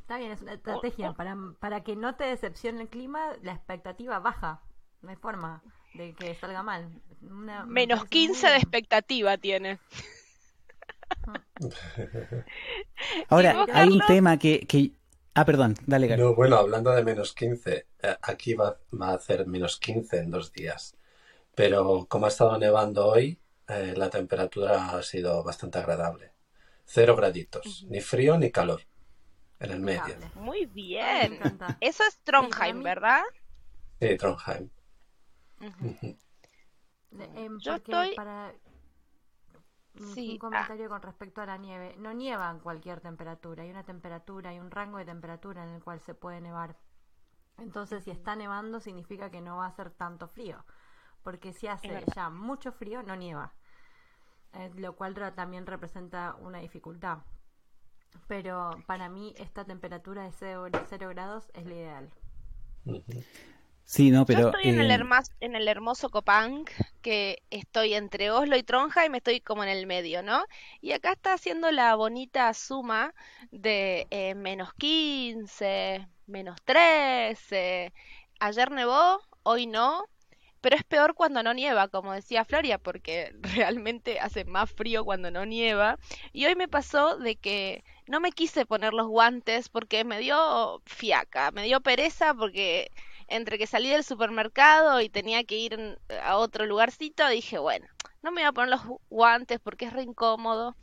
Está 0.00 0.18
bien, 0.18 0.30
es 0.30 0.40
una 0.40 0.54
estrategia. 0.54 1.12
Para, 1.14 1.36
para 1.58 1.82
que 1.82 1.96
no 1.96 2.14
te 2.14 2.24
decepcione 2.24 2.82
el 2.82 2.88
clima, 2.88 3.32
la 3.42 3.52
expectativa 3.52 4.20
baja. 4.20 4.62
No 5.02 5.10
hay 5.10 5.16
forma 5.16 5.62
de 5.94 6.14
que 6.14 6.34
salga 6.36 6.62
mal. 6.62 7.02
Menos 7.66 8.04
15 8.04 8.46
de 8.46 8.56
expectativa 8.56 9.36
tiene. 9.36 9.78
Ahora, 13.28 13.66
hay 13.72 13.88
un 13.88 14.00
tema 14.06 14.38
que, 14.38 14.60
que... 14.66 14.92
Ah, 15.34 15.44
perdón, 15.44 15.74
dale, 15.86 16.16
No, 16.16 16.34
bueno, 16.34 16.56
hablando 16.56 16.90
de 16.92 17.04
menos 17.04 17.34
15, 17.34 17.86
eh, 18.02 18.16
aquí 18.22 18.54
va, 18.54 18.78
va, 18.98 19.10
a 19.10 19.14
hacer 19.14 19.46
menos 19.46 19.78
15 19.78 20.18
en 20.18 20.30
dos 20.30 20.52
días. 20.52 20.96
Pero 21.54 22.06
como 22.08 22.26
ha 22.26 22.28
estado 22.28 22.56
nevando 22.58 23.06
hoy, 23.06 23.38
eh, 23.68 23.94
la 23.96 24.10
temperatura 24.10 24.90
ha 24.90 25.02
sido 25.02 25.42
bastante 25.42 25.78
agradable. 25.78 26.32
Cero 26.84 27.16
graditos, 27.16 27.84
ni 27.88 28.00
frío 28.00 28.38
ni 28.38 28.50
calor 28.50 28.82
en 29.58 29.70
el 29.72 29.80
medio. 29.80 30.16
Muy 30.34 30.66
bien. 30.66 31.40
Eso 31.80 32.04
es 32.08 32.20
Trondheim, 32.22 32.82
¿verdad? 32.82 33.22
Sí, 34.00 34.16
Trondheim. 34.16 34.70
Em, 37.34 37.58
Yo 37.60 37.74
estoy... 37.74 38.14
Para... 38.14 38.54
Sí. 40.14 40.32
Un 40.32 40.38
comentario 40.38 40.88
con 40.88 41.02
respecto 41.02 41.40
a 41.40 41.46
la 41.46 41.56
nieve. 41.56 41.96
No 41.98 42.12
nieva 42.12 42.50
en 42.50 42.60
cualquier 42.60 43.00
temperatura. 43.00 43.62
Hay 43.62 43.70
una 43.70 43.84
temperatura, 43.84 44.50
hay 44.50 44.58
un 44.58 44.70
rango 44.70 44.98
de 44.98 45.04
temperatura 45.04 45.64
en 45.64 45.70
el 45.70 45.82
cual 45.82 46.00
se 46.00 46.14
puede 46.14 46.40
nevar. 46.40 46.76
Entonces, 47.58 48.04
si 48.04 48.10
está 48.10 48.36
nevando, 48.36 48.80
significa 48.80 49.30
que 49.30 49.40
no 49.40 49.56
va 49.56 49.66
a 49.66 49.72
ser 49.72 49.90
tanto 49.90 50.28
frío. 50.28 50.64
Porque 51.22 51.52
si 51.52 51.66
hace 51.66 52.04
ya 52.14 52.30
mucho 52.30 52.72
frío, 52.72 53.02
no 53.02 53.16
nieva. 53.16 53.52
Eh, 54.52 54.70
lo 54.76 54.94
cual 54.94 55.14
también 55.34 55.66
representa 55.66 56.36
una 56.40 56.58
dificultad 56.58 57.18
pero 58.26 58.70
para 58.86 59.08
mí 59.08 59.34
esta 59.38 59.64
temperatura 59.64 60.24
de 60.24 60.32
0, 60.32 61.08
grados 61.10 61.50
es 61.54 61.66
la 61.66 61.74
ideal. 61.74 62.10
Sí, 63.86 64.10
no, 64.10 64.26
pero... 64.26 64.40
Yo 64.40 64.46
estoy 64.48 64.68
en, 64.70 64.80
el 64.80 64.90
eh, 64.90 65.04
en 65.40 65.54
el 65.54 65.68
hermoso 65.68 66.10
Copang, 66.10 66.64
que 67.02 67.44
estoy 67.50 67.94
entre 67.94 68.32
Oslo 68.32 68.56
y 68.56 68.64
Trondheim, 68.64 69.14
estoy 69.14 69.40
como 69.40 69.62
en 69.62 69.68
el 69.68 69.86
medio, 69.86 70.24
¿no? 70.24 70.44
Y 70.80 70.90
acá 70.90 71.12
está 71.12 71.34
haciendo 71.34 71.70
la 71.70 71.94
bonita 71.94 72.52
suma 72.52 73.14
de 73.52 74.08
eh, 74.10 74.34
menos 74.34 74.74
15, 74.74 76.04
menos 76.26 76.56
13. 76.64 77.92
Ayer 78.40 78.72
nevó, 78.72 79.20
hoy 79.44 79.68
no, 79.68 80.04
pero 80.60 80.74
es 80.74 80.82
peor 80.82 81.14
cuando 81.14 81.44
no 81.44 81.54
nieva, 81.54 81.86
como 81.86 82.12
decía 82.12 82.44
Floria, 82.44 82.78
porque 82.78 83.32
realmente 83.54 84.18
hace 84.18 84.44
más 84.44 84.68
frío 84.68 85.04
cuando 85.04 85.30
no 85.30 85.46
nieva. 85.46 85.96
Y 86.32 86.46
hoy 86.46 86.56
me 86.56 86.66
pasó 86.66 87.18
de 87.18 87.36
que 87.36 87.84
no 88.08 88.18
me 88.18 88.32
quise 88.32 88.66
poner 88.66 88.94
los 88.94 89.06
guantes 89.06 89.68
porque 89.68 90.02
me 90.02 90.18
dio 90.18 90.82
fiaca, 90.86 91.52
me 91.52 91.62
dio 91.62 91.80
pereza 91.82 92.34
porque 92.34 92.90
entre 93.28 93.58
que 93.58 93.66
salí 93.66 93.90
del 93.90 94.04
supermercado 94.04 95.00
y 95.00 95.08
tenía 95.08 95.44
que 95.44 95.56
ir 95.56 95.98
a 96.22 96.36
otro 96.36 96.66
lugarcito, 96.66 97.26
dije, 97.28 97.58
bueno, 97.58 97.86
no 98.22 98.32
me 98.32 98.42
voy 98.42 98.48
a 98.48 98.52
poner 98.52 98.70
los 98.70 98.82
guantes 99.08 99.60
porque 99.60 99.86
es 99.86 99.92
re 99.92 100.02
incómodo. 100.02 100.76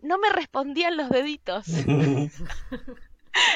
No 0.00 0.18
me 0.18 0.28
respondían 0.30 0.96
los 0.96 1.08
deditos. 1.08 1.66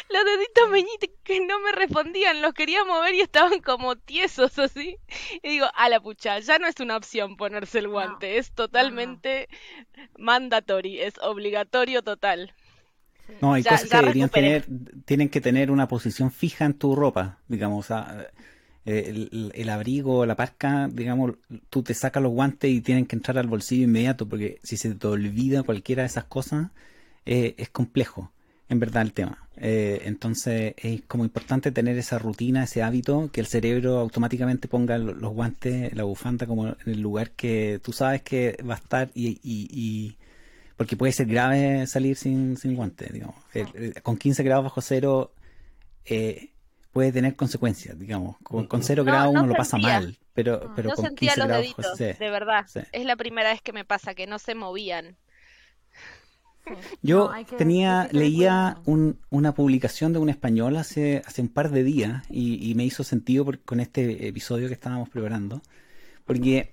los 0.09 0.25
deditos 0.25 0.71
meñitos 0.71 1.11
que 1.23 1.41
no 1.41 1.61
me 1.61 1.73
respondían, 1.73 2.43
los 2.43 2.55
quería 2.55 2.85
mover 2.85 3.15
y 3.15 3.21
estaban 3.21 3.61
como 3.61 3.97
tiesos 3.97 4.59
así. 4.59 4.99
Y 5.43 5.49
digo, 5.49 5.67
a 5.75 5.89
la 5.89 6.00
pucha, 6.00 6.39
ya 6.41 6.59
no 6.59 6.67
es 6.67 6.81
una 6.81 6.97
opción 6.97 7.37
ponerse 7.37 7.79
el 7.79 7.89
guante, 7.89 8.39
es 8.39 8.53
totalmente 8.53 9.49
mandatorio, 10.19 11.05
es 11.05 11.15
obligatorio 11.19 12.03
total. 12.03 12.55
No, 13.40 13.54
hay 13.54 13.62
cosas 13.62 13.88
que 13.88 13.96
deberían 13.96 14.28
tener, 14.28 14.64
tienen 15.04 15.28
que 15.28 15.40
tener 15.40 15.70
una 15.70 15.88
posición 15.88 16.30
fija 16.30 16.64
en 16.64 16.75
tu 16.75 16.94
ropa, 16.94 17.38
digamos, 17.49 17.88
el, 18.84 19.52
el, 19.54 19.68
abrigo, 19.70 20.26
la 20.26 20.37
parca, 20.37 20.88
digamos, 20.88 21.32
tú 21.68 21.82
te 21.82 21.94
sacas 21.94 22.22
los 22.22 22.32
guantes 22.32 22.70
y 22.70 22.80
tienen 22.80 23.06
que 23.06 23.16
entrar 23.16 23.38
al 23.38 23.46
bolsillo 23.46 23.84
inmediato, 23.84 24.28
porque 24.28 24.58
si 24.62 24.76
se 24.76 24.94
te 24.94 25.06
olvida 25.06 25.62
cualquiera 25.62 26.02
de 26.02 26.06
esas 26.06 26.25
cosas, 26.25 26.68
eh, 27.26 27.54
es 27.58 27.68
complejo 27.68 28.32
en 28.68 28.80
verdad 28.80 29.02
el 29.02 29.12
tema. 29.12 29.46
Eh, 29.56 30.02
entonces 30.04 30.75
es 30.78 31.02
como 31.02 31.25
importante 31.25 31.70
tener 31.72 31.99
esa 31.99 32.18
rutina, 32.18 32.64
ese 32.64 32.82
hábito, 32.82 33.30
que 33.32 33.40
el 33.40 33.46
cerebro 33.46 33.99
automáticamente 33.99 34.68
ponga 34.68 34.96
los 34.96 35.32
guantes, 35.32 35.94
la 35.94 36.04
bufanda 36.04 36.46
como 36.46 36.68
en 36.68 36.76
el 36.87 37.00
lugar 37.00 37.32
que 37.32 37.80
tú 37.82 37.92
sabes 37.92 38.22
que 38.22 38.56
va 38.68 38.75
a 38.75 38.78
estar 38.78 39.10
y, 39.14 40.16
porque 40.80 40.96
puede 40.96 41.12
ser 41.12 41.26
grave 41.26 41.87
salir 41.87 42.16
sin, 42.16 42.56
sin 42.56 42.75
guantes, 42.75 43.12
digamos. 43.12 43.34
con 44.02 44.16
15 44.16 44.42
grados 44.42 44.64
bajo 44.64 44.80
cero 44.80 45.34
eh, 46.06 46.54
puede 46.90 47.12
tener 47.12 47.37
consecuencias, 47.37 47.99
digamos. 47.99 48.38
Con, 48.42 48.66
con 48.66 48.82
cero 48.82 49.04
grados 49.04 49.34
uno 49.34 49.46
lo 49.46 49.54
pasa 49.54 49.76
mal, 49.76 50.16
pero, 50.32 50.72
pero 50.75 50.92
con 50.92 51.14
15 51.14 51.34
grados 51.38 51.76
bajo 51.76 51.90
cero, 51.99 52.16
de 52.18 52.30
verdad. 52.30 52.64
Es 52.92 53.04
la 53.04 53.16
primera 53.16 53.50
vez 53.50 53.60
que 53.60 53.75
me 53.75 53.84
pasa, 53.84 54.14
que 54.14 54.26
no 54.26 54.38
se 54.38 54.54
movían. 54.54 55.18
Yo 57.02 57.30
tenía, 57.58 58.08
leía 58.10 58.78
una 58.87 59.52
publicación 59.52 60.14
de 60.14 60.18
un 60.18 60.30
español 60.30 60.78
hace, 60.78 61.20
hace 61.26 61.42
un 61.42 61.49
par 61.49 61.72
de 61.72 61.84
días 61.84 62.25
y, 62.30 62.72
me 62.75 62.87
hizo 62.87 63.04
sentido 63.04 63.44
con 63.66 63.80
este 63.80 64.28
episodio 64.28 64.68
que 64.68 64.75
estábamos 64.75 65.10
preparando, 65.10 65.60
porque 66.25 66.72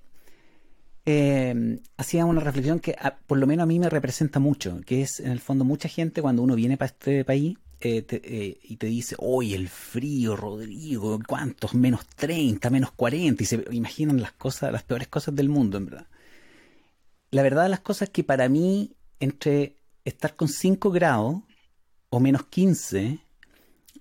eh, 1.10 1.80
hacía 1.96 2.26
una 2.26 2.42
reflexión 2.42 2.82
que 2.82 2.94
por 3.28 3.38
lo 3.38 3.48
menos 3.48 3.64
a 3.64 3.66
mí 3.66 3.80
me 3.80 3.90
representa 3.90 4.42
mucho, 4.42 4.82
que 4.86 5.04
es 5.04 5.22
en 5.22 5.32
el 5.32 5.40
fondo 5.40 5.64
mucha 5.64 5.88
gente 5.88 6.22
cuando 6.22 6.42
uno 6.42 6.54
viene 6.54 6.76
para 6.76 6.88
este 6.88 7.24
país 7.24 7.58
eh, 7.80 8.06
eh, 8.10 8.60
y 8.62 8.76
te 8.76 8.88
dice, 8.88 9.16
hoy 9.18 9.54
el 9.54 9.70
frío, 9.70 10.36
Rodrigo, 10.36 11.18
¿cuántos? 11.26 11.74
Menos 11.76 12.06
30, 12.08 12.70
menos 12.70 12.92
40, 12.92 13.42
y 13.42 13.46
se 13.46 13.64
imaginan 13.72 14.20
las 14.20 14.34
cosas, 14.34 14.74
las 14.74 14.84
peores 14.84 15.08
cosas 15.08 15.34
del 15.34 15.48
mundo, 15.48 15.78
en 15.78 15.86
verdad. 15.86 16.08
La 17.32 17.42
verdad 17.42 17.64
de 17.64 17.70
las 17.70 17.80
cosas 17.80 18.10
es 18.10 18.14
que 18.14 18.26
para 18.26 18.50
mí, 18.50 18.98
entre 19.22 19.78
estar 20.04 20.36
con 20.36 20.50
5 20.50 20.92
grados 20.92 21.38
o 22.10 22.20
menos 22.20 22.48
15, 22.48 23.20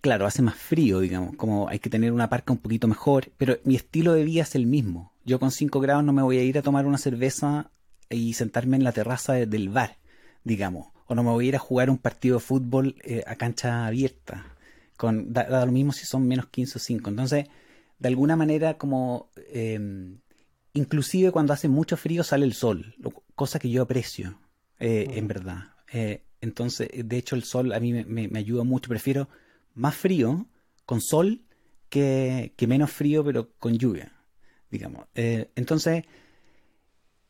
claro, 0.07 0.25
hace 0.25 0.41
más 0.41 0.55
frío, 0.55 1.01
digamos, 1.01 1.35
como 1.35 1.69
hay 1.69 1.81
que 1.81 1.91
tener 1.91 2.13
una 2.13 2.29
parca 2.29 2.53
un 2.53 2.61
poquito 2.61 2.87
mejor, 2.87 3.33
pero 3.39 3.59
mi 3.65 3.75
estilo 3.75 4.13
de 4.13 4.23
vida 4.23 4.43
es 4.43 4.55
el 4.55 4.65
mismo. 4.65 5.13
Yo 5.25 5.41
con 5.41 5.51
5 5.51 5.81
grados 5.81 6.05
no 6.05 6.13
me 6.13 6.23
voy 6.23 6.39
a 6.39 6.45
ir 6.45 6.57
a 6.59 6.63
tomar 6.63 6.87
una 6.87 6.97
cerveza 6.97 7.73
y 8.09 8.35
sentarme 8.35 8.77
en 8.77 8.85
la 8.85 8.93
terraza 8.93 9.33
del 9.33 9.69
bar, 9.69 9.99
digamos, 10.45 10.93
o 11.09 11.17
no 11.17 11.25
me 11.25 11.31
voy 11.31 11.47
a 11.47 11.49
ir 11.49 11.57
a 11.57 11.59
jugar 11.59 11.91
un 11.91 11.99
partido 11.99 12.37
de 12.37 12.41
fútbol 12.41 12.95
eh, 13.03 13.25
a 13.27 13.35
cancha 13.35 13.85
abierta, 13.85 14.55
con, 14.97 15.33
da, 15.33 15.67
lo 15.67 15.73
mismo 15.73 15.93
si 15.93 16.07
son 16.07 16.25
menos 16.29 16.47
15 16.47 16.79
o 16.79 16.81
5. 16.81 17.11
Entonces, 17.11 17.47
de 17.99 18.09
alguna 18.09 18.37
manera, 18.37 18.79
como 18.79 19.31
em, 19.53 20.21
inclusive 20.73 21.33
cuando 21.33 21.53
hace 21.53 21.67
mucho 21.67 21.97
frío 21.97 22.23
sale 22.23 22.45
el 22.45 22.53
sol, 22.53 22.95
cosa 23.35 23.59
que 23.59 23.71
yo 23.71 23.83
aprecio 23.83 24.39
eh, 24.79 25.09
en 25.15 25.27
verdad. 25.27 25.75
Eh, 25.93 26.23
entonces, 26.41 26.89
de 26.95 27.17
hecho, 27.17 27.35
el 27.35 27.43
sol 27.43 27.73
a 27.73 27.81
mí 27.81 27.93
me, 27.93 28.39
ayuda 28.39 28.63
mucho. 28.63 28.89
Prefiero 28.89 29.29
más 29.77 29.95
frío 29.95 30.47
con 30.85 31.01
sol 31.01 31.43
que, 31.89 32.53
menos 32.67 32.91
frío, 32.91 33.25
pero 33.25 33.51
con 33.59 33.79
lluvia, 33.79 34.13
digamos. 34.71 35.07
Eh, 35.15 35.51
entonces, 35.55 36.05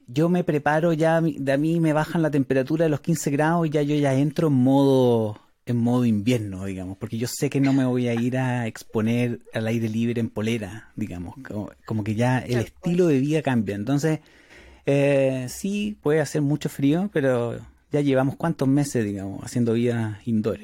yo 0.06 0.28
me 0.28 0.44
preparo 0.44 0.92
ya, 0.92 1.20
de 1.20 1.52
a 1.52 1.58
mí 1.58 1.78
me 1.80 1.92
bajan 1.92 2.22
la 2.22 2.30
temperatura 2.30 2.84
de 2.84 2.90
los 2.90 3.00
15 3.00 3.30
grados 3.30 3.66
y 3.66 3.70
ya 3.70 3.82
yo 3.82 3.94
ya 3.96 4.14
entro 4.14 4.48
en 4.48 4.54
modo 4.54 5.40
en 5.66 5.78
modo 5.78 6.04
invierno, 6.04 6.64
digamos, 6.64 6.96
porque 6.96 7.18
yo 7.18 7.26
sé 7.26 7.50
que 7.50 7.60
no 7.60 7.72
me 7.72 7.84
voy 7.84 8.06
a 8.06 8.14
ir 8.14 8.38
a 8.38 8.68
exponer 8.68 9.40
al 9.52 9.66
aire 9.66 9.88
libre 9.88 10.20
en 10.20 10.30
polera, 10.30 10.92
digamos, 10.94 11.34
como, 11.84 12.04
que 12.04 12.14
ya 12.14 12.38
el 12.38 12.60
estilo 12.60 13.08
de 13.08 13.18
vida 13.18 13.42
cambia. 13.42 13.74
Entonces, 13.74 14.20
eh, 14.86 15.46
sí, 15.48 15.98
puede 16.00 16.20
hacer 16.20 16.40
mucho 16.40 16.68
frío, 16.68 17.10
pero 17.12 17.58
ya 17.90 18.00
llevamos 18.00 18.36
cuántos 18.36 18.68
meses, 18.68 19.04
digamos, 19.04 19.42
haciendo 19.42 19.72
vida 19.72 20.20
indoor. 20.24 20.60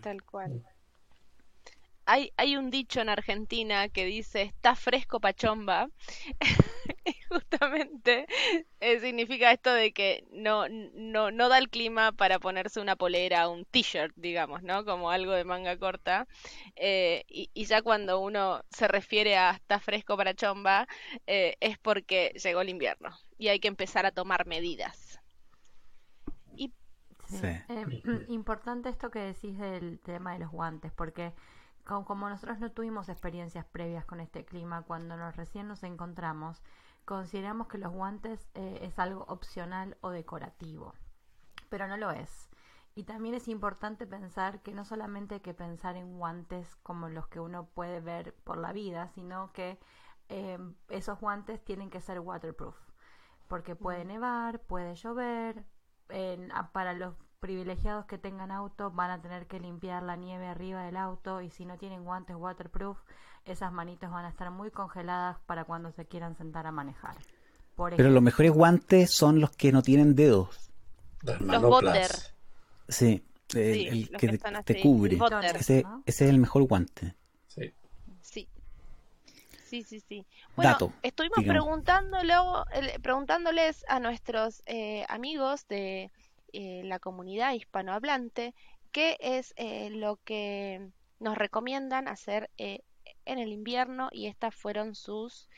Tal 0.00 0.22
cual. 0.22 0.64
Hay, 2.06 2.32
hay 2.36 2.56
un 2.56 2.70
dicho 2.70 3.00
en 3.00 3.08
Argentina 3.08 3.88
que 3.88 4.04
dice, 4.04 4.42
está 4.42 4.74
fresco 4.74 5.20
pachomba. 5.20 5.88
justamente 7.34 8.26
eh, 8.80 9.00
significa 9.00 9.50
esto 9.50 9.72
de 9.72 9.92
que 9.92 10.24
no, 10.30 10.68
no, 10.68 11.30
no 11.30 11.48
da 11.48 11.58
el 11.58 11.68
clima 11.68 12.12
para 12.12 12.38
ponerse 12.38 12.80
una 12.80 12.96
polera, 12.96 13.48
un 13.48 13.64
t-shirt, 13.64 14.12
digamos, 14.16 14.62
¿no? 14.62 14.84
Como 14.84 15.10
algo 15.10 15.32
de 15.32 15.44
manga 15.44 15.76
corta. 15.78 16.26
Eh, 16.76 17.24
y, 17.28 17.64
ya 17.64 17.82
cuando 17.82 18.20
uno 18.20 18.62
se 18.70 18.88
refiere 18.88 19.36
a 19.36 19.52
está 19.52 19.80
fresco 19.80 20.16
para 20.16 20.34
chomba, 20.34 20.86
eh, 21.26 21.56
es 21.60 21.78
porque 21.78 22.32
llegó 22.42 22.60
el 22.60 22.68
invierno 22.68 23.16
y 23.38 23.48
hay 23.48 23.58
que 23.60 23.68
empezar 23.68 24.06
a 24.06 24.12
tomar 24.12 24.46
medidas. 24.46 25.18
Y... 27.30 28.32
importante 28.32 28.88
esto 28.88 29.10
que 29.10 29.20
decís 29.20 29.58
del 29.58 30.00
tema 30.00 30.32
de 30.32 30.40
los 30.40 30.50
guantes, 30.50 30.92
porque 30.92 31.34
como 31.84 32.28
nosotros 32.28 32.58
no 32.58 32.72
tuvimos 32.72 33.08
experiencias 33.08 33.64
previas 33.66 34.04
con 34.04 34.20
este 34.20 34.44
clima, 34.44 34.82
cuando 34.82 35.16
nos 35.16 35.36
recién 35.36 35.68
nos 35.68 35.82
encontramos, 35.82 36.62
consideramos 37.04 37.68
que 37.68 37.78
los 37.78 37.92
guantes 37.92 38.48
eh, 38.54 38.78
es 38.82 38.98
algo 38.98 39.24
opcional 39.28 39.96
o 40.00 40.10
decorativo, 40.10 40.94
pero 41.68 41.86
no 41.86 41.96
lo 41.96 42.10
es. 42.10 42.48
Y 42.96 43.04
también 43.04 43.34
es 43.34 43.48
importante 43.48 44.06
pensar 44.06 44.62
que 44.62 44.72
no 44.72 44.84
solamente 44.84 45.36
hay 45.36 45.40
que 45.40 45.52
pensar 45.52 45.96
en 45.96 46.16
guantes 46.16 46.76
como 46.76 47.08
los 47.08 47.26
que 47.26 47.40
uno 47.40 47.66
puede 47.66 48.00
ver 48.00 48.34
por 48.44 48.56
la 48.56 48.72
vida, 48.72 49.08
sino 49.08 49.52
que 49.52 49.78
eh, 50.28 50.58
esos 50.88 51.20
guantes 51.20 51.62
tienen 51.64 51.90
que 51.90 52.00
ser 52.00 52.20
waterproof, 52.20 52.76
porque 53.48 53.74
puede 53.74 54.04
nevar, 54.04 54.60
puede 54.60 54.94
llover, 54.94 55.66
para 56.72 56.92
los 56.94 57.14
privilegiados 57.40 58.06
que 58.06 58.16
tengan 58.16 58.50
auto 58.50 58.90
van 58.90 59.10
a 59.10 59.20
tener 59.20 59.46
que 59.46 59.60
limpiar 59.60 60.02
la 60.02 60.16
nieve 60.16 60.46
arriba 60.46 60.82
del 60.82 60.96
auto 60.96 61.42
y 61.42 61.50
si 61.50 61.66
no 61.66 61.76
tienen 61.76 62.04
guantes 62.04 62.36
waterproof, 62.36 62.98
esas 63.44 63.72
manitos 63.72 64.10
van 64.10 64.24
a 64.24 64.30
estar 64.30 64.50
muy 64.50 64.70
congeladas 64.70 65.38
para 65.46 65.64
cuando 65.64 65.92
se 65.92 66.06
quieran 66.06 66.36
sentar 66.36 66.66
a 66.66 66.72
manejar. 66.72 67.16
Pero 67.76 68.10
los 68.10 68.22
mejores 68.22 68.52
guantes 68.52 69.10
son 69.10 69.40
los 69.40 69.50
que 69.50 69.72
no 69.72 69.82
tienen 69.82 70.14
dedos. 70.14 70.70
Los 71.22 71.62
botter. 71.62 72.10
Sí, 72.88 73.24
el, 73.54 74.10
que, 74.10 74.38
te, 74.64 74.80
cubre. 74.80 75.18
ese, 75.54 75.84
es 76.06 76.20
el 76.22 76.38
mejor 76.38 76.62
guante. 76.64 77.14
Sí. 77.48 77.74
Sí, 78.20 78.48
sí, 79.82 80.00
sí. 80.00 80.26
Bueno, 80.56 80.76
estuvimos 81.02 81.44
preguntándolo, 81.44 82.64
preguntándoles 83.02 83.84
a 83.88 83.98
nuestros 83.98 84.62
eh, 84.66 85.04
amigos 85.08 85.66
de 85.68 86.10
eh, 86.56 86.82
la 86.84 87.00
comunidad 87.00 87.52
hispanohablante 87.52 88.54
qué 88.92 89.16
es 89.18 89.52
eh, 89.56 89.90
lo 89.90 90.20
que 90.22 90.88
nos 91.18 91.36
recomiendan 91.36 92.06
hacer 92.06 92.48
eh, 92.58 92.84
en 93.24 93.40
el 93.40 93.48
invierno 93.48 94.08
y 94.12 94.28
estas 94.28 94.54
fueron 94.54 94.94
sus 94.94 95.48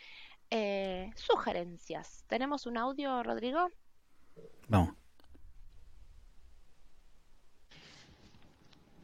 sugerencias. 1.17 2.25
¿Tenemos 2.29 2.65
un 2.65 2.79
audio, 2.79 3.23
Rodrigo? 3.23 3.69
No. 4.69 4.97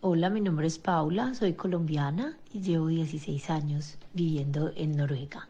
Hola, 0.05 0.31
mi 0.31 0.41
nombre 0.41 0.67
es 0.67 0.81
Paula, 0.81 1.33
soy 1.33 1.53
colombiana 1.53 2.37
y 2.53 2.61
llevo 2.61 2.89
16 2.89 3.51
años 3.51 3.99
viviendo 4.13 4.73
en 4.75 4.97
Noruega. 4.97 5.49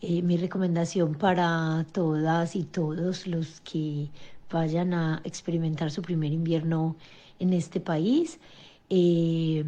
mi 0.00 0.38
recomendación 0.38 1.16
para 1.16 1.84
todas 1.92 2.56
y 2.56 2.64
todos 2.64 3.26
los 3.26 3.60
que 3.60 4.08
vayan 4.50 4.94
a 4.94 5.20
experimentar 5.24 5.90
su 5.90 6.00
primer 6.00 6.32
invierno 6.32 6.96
en 7.38 7.52
este 7.52 7.78
país. 7.78 8.40
Eh, 8.88 9.66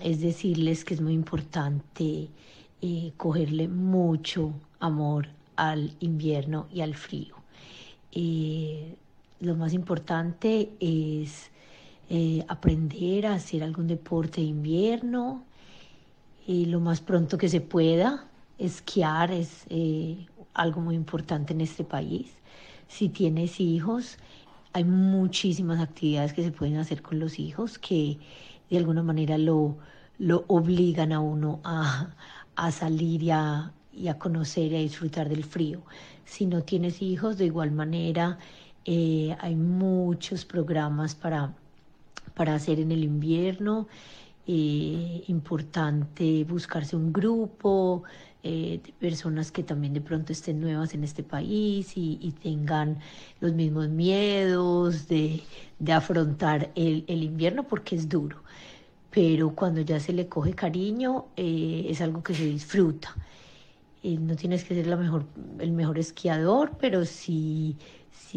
es 0.00 0.20
decirles 0.20 0.84
que 0.84 0.94
es 0.94 1.00
muy 1.00 1.14
importante 1.14 2.28
eh, 2.82 3.12
cogerle 3.16 3.66
mucho 3.66 4.52
amor 4.78 5.26
al 5.56 5.96
invierno 5.98 6.68
y 6.72 6.82
al 6.82 6.94
frío. 6.94 7.34
Eh, 8.12 8.94
lo 9.40 9.56
más 9.56 9.72
importante 9.72 10.70
es 10.78 11.50
aprender 12.48 13.26
a 13.26 13.34
hacer 13.34 13.62
algún 13.62 13.86
deporte 13.86 14.40
de 14.40 14.46
invierno 14.46 15.44
lo 16.46 16.80
más 16.80 17.00
pronto 17.00 17.38
que 17.38 17.48
se 17.48 17.60
pueda. 17.60 18.28
Esquiar 18.58 19.32
es 19.32 19.66
algo 20.54 20.80
muy 20.80 20.94
importante 20.94 21.52
en 21.52 21.60
este 21.60 21.84
país. 21.84 22.30
Si 22.88 23.08
tienes 23.08 23.60
hijos, 23.60 24.18
hay 24.72 24.84
muchísimas 24.84 25.80
actividades 25.80 26.32
que 26.32 26.42
se 26.42 26.52
pueden 26.52 26.76
hacer 26.76 27.02
con 27.02 27.18
los 27.18 27.38
hijos 27.38 27.78
que 27.78 28.18
de 28.70 28.76
alguna 28.76 29.02
manera 29.02 29.38
lo, 29.38 29.78
lo 30.18 30.44
obligan 30.48 31.12
a 31.12 31.20
uno 31.20 31.60
a, 31.64 32.12
salir 32.70 33.22
y 33.22 33.30
a, 33.30 33.72
conocer 34.18 34.72
y 34.72 34.76
a 34.76 34.80
disfrutar 34.80 35.28
del 35.28 35.44
frío. 35.44 35.82
Si 36.24 36.46
no 36.46 36.62
tienes 36.62 37.02
hijos, 37.02 37.38
de 37.38 37.46
igual 37.46 37.70
manera 37.70 38.38
eh, 38.84 39.36
hay 39.40 39.56
muchos 39.56 40.44
programas 40.44 41.14
para, 41.14 41.54
para 42.36 42.54
hacer 42.54 42.78
en 42.78 42.92
el 42.92 43.02
invierno. 43.02 43.88
Eh, 44.46 45.24
importante 45.26 46.44
buscarse 46.44 46.94
un 46.94 47.12
grupo, 47.12 48.04
eh, 48.44 48.78
de 48.84 48.92
personas 48.92 49.50
que 49.50 49.64
también 49.64 49.92
de 49.92 50.00
pronto 50.00 50.32
estén 50.32 50.60
nuevas 50.60 50.94
en 50.94 51.02
este 51.02 51.24
país 51.24 51.94
y, 51.96 52.32
tengan 52.44 53.00
los 53.40 53.52
mismos 53.54 53.88
miedos 53.88 55.08
de, 55.08 55.42
afrontar 55.92 56.70
el, 56.76 57.04
invierno 57.08 57.64
porque 57.64 57.96
es 57.96 58.08
duro. 58.08 58.36
Pero 59.10 59.50
cuando 59.50 59.80
ya 59.80 59.98
se 59.98 60.12
le 60.12 60.28
coge 60.28 60.54
cariño 60.54 61.26
eh, 61.36 61.86
es 61.88 62.00
algo 62.00 62.22
que 62.22 62.34
se 62.34 62.44
disfruta. 62.44 63.16
No 64.02 64.36
tienes 64.36 64.64
que 64.64 64.74
ser 64.74 64.96
mejor, 64.96 65.26
el 65.58 65.72
mejor 65.72 65.98
esquiador, 65.98 66.76
pero 66.78 67.04
sí 67.04 67.76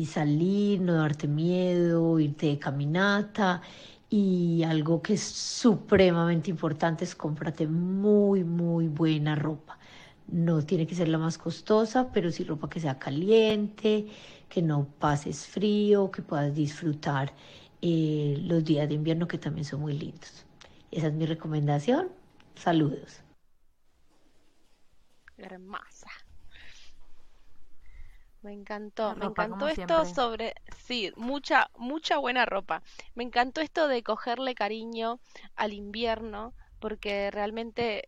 salir, 0.05 0.81
no 0.81 0.93
darte 0.93 1.27
miedo, 1.27 2.19
irte 2.19 2.47
de 2.47 2.59
caminata 2.59 3.61
y 4.09 4.63
algo 4.63 5.01
que 5.01 5.13
es 5.13 5.21
supremamente 5.23 6.49
importante 6.49 7.03
es 7.05 7.15
cómprate 7.15 7.67
muy, 7.67 8.43
muy 8.43 8.87
buena 8.87 9.35
ropa. 9.35 9.77
No 10.27 10.63
tiene 10.63 10.87
que 10.87 10.95
ser 10.95 11.07
la 11.09 11.17
más 11.17 11.37
costosa, 11.37 12.11
pero 12.11 12.31
sí 12.31 12.43
ropa 12.43 12.69
que 12.69 12.79
sea 12.79 12.99
caliente, 12.99 14.07
que 14.47 14.61
no 14.61 14.85
pases 14.99 15.47
frío, 15.47 16.11
que 16.11 16.21
puedas 16.21 16.53
disfrutar 16.55 17.33
eh, 17.81 18.37
los 18.41 18.63
días 18.63 18.87
de 18.89 18.95
invierno 18.95 19.27
que 19.27 19.37
también 19.37 19.65
son 19.65 19.81
muy 19.81 19.93
lindos. 19.97 20.45
Esa 20.91 21.07
es 21.07 21.13
mi 21.13 21.25
recomendación. 21.25 22.09
Saludos. 22.55 23.28
Hermosa. 25.39 26.09
Me 28.41 28.53
encantó, 28.53 29.15
me 29.15 29.25
encantó 29.25 29.67
esto 29.67 30.05
sobre, 30.05 30.53
sí, 30.85 31.11
mucha, 31.17 31.69
mucha 31.77 32.17
buena 32.17 32.45
ropa. 32.45 32.81
Me 33.13 33.23
encantó 33.25 33.59
esto 33.61 33.87
de 33.89 34.01
cogerle 34.01 34.55
cariño 34.55 35.19
al 35.55 35.73
invierno, 35.73 36.53
porque 36.79 37.31
realmente 37.31 38.07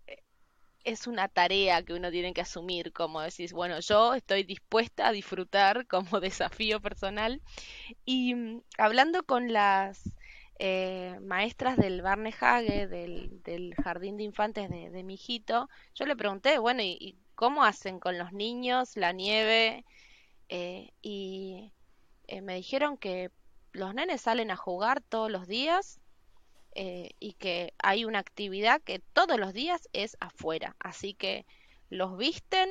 es 0.83 1.07
una 1.07 1.27
tarea 1.27 1.83
que 1.83 1.93
uno 1.93 2.11
tiene 2.11 2.33
que 2.33 2.41
asumir, 2.41 2.91
como 2.93 3.21
decís, 3.21 3.53
bueno, 3.53 3.79
yo 3.81 4.13
estoy 4.13 4.43
dispuesta 4.43 5.07
a 5.07 5.11
disfrutar 5.11 5.85
como 5.87 6.19
desafío 6.21 6.81
personal. 6.81 7.41
Y 8.05 8.35
mm, 8.35 8.61
hablando 8.77 9.23
con 9.23 9.53
las 9.53 10.11
eh, 10.63 11.17
maestras 11.21 11.75
del 11.75 12.03
Barnehage, 12.03 12.87
del, 12.87 13.41
del 13.41 13.73
jardín 13.73 14.17
de 14.17 14.23
infantes 14.23 14.69
de, 14.69 15.03
mi 15.03 15.15
hijito, 15.15 15.67
yo 15.95 16.05
le 16.05 16.15
pregunté, 16.15 16.59
bueno, 16.59 16.83
¿y, 16.83 17.17
cómo 17.33 17.63
hacen 17.63 17.99
con 17.99 18.19
los 18.19 18.31
niños 18.31 18.95
la 18.95 19.11
nieve? 19.11 19.83
Eh, 20.49 20.91
y 21.01 21.73
eh, 22.27 22.41
me 22.41 22.53
dijeron 22.53 22.97
que 22.97 23.31
los 23.71 23.95
nenes 23.95 24.21
salen 24.21 24.51
a 24.51 24.55
jugar 24.55 25.01
todos 25.01 25.31
los 25.31 25.47
días 25.47 25.99
eh, 26.75 27.09
y 27.19 27.33
que 27.33 27.73
hay 27.81 28.05
una 28.05 28.19
actividad 28.19 28.81
que 28.83 28.99
todos 29.13 29.39
los 29.39 29.53
días 29.53 29.89
es 29.93 30.15
afuera. 30.19 30.75
Así 30.77 31.15
que 31.15 31.47
los 31.89 32.17
visten 32.17 32.69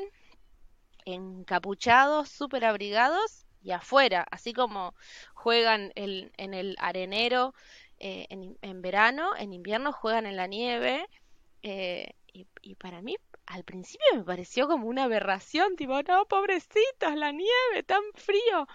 encapuchados, 1.06 2.28
súper 2.28 2.64
abrigados 2.66 3.46
y 3.62 3.72
afuera, 3.72 4.24
así 4.30 4.52
como 4.52 4.94
juegan 5.42 5.92
el, 5.94 6.32
en 6.36 6.54
el 6.54 6.76
arenero 6.78 7.54
eh, 7.98 8.26
en, 8.30 8.56
en, 8.62 8.82
verano, 8.82 9.36
en 9.36 9.52
invierno 9.52 9.92
juegan 9.92 10.26
en 10.26 10.36
la 10.36 10.46
nieve. 10.46 11.06
Eh, 11.62 12.12
y, 12.32 12.46
y, 12.62 12.74
para 12.76 13.02
mí, 13.02 13.16
al 13.46 13.64
principio 13.64 14.06
me 14.14 14.24
pareció 14.24 14.68
como 14.68 14.86
una 14.86 15.04
aberración, 15.04 15.76
tipo, 15.76 16.02
no, 16.02 16.24
pobrecitos, 16.26 17.14
la 17.16 17.32
nieve, 17.32 17.82
tan 17.86 18.02
frío. 18.14 18.66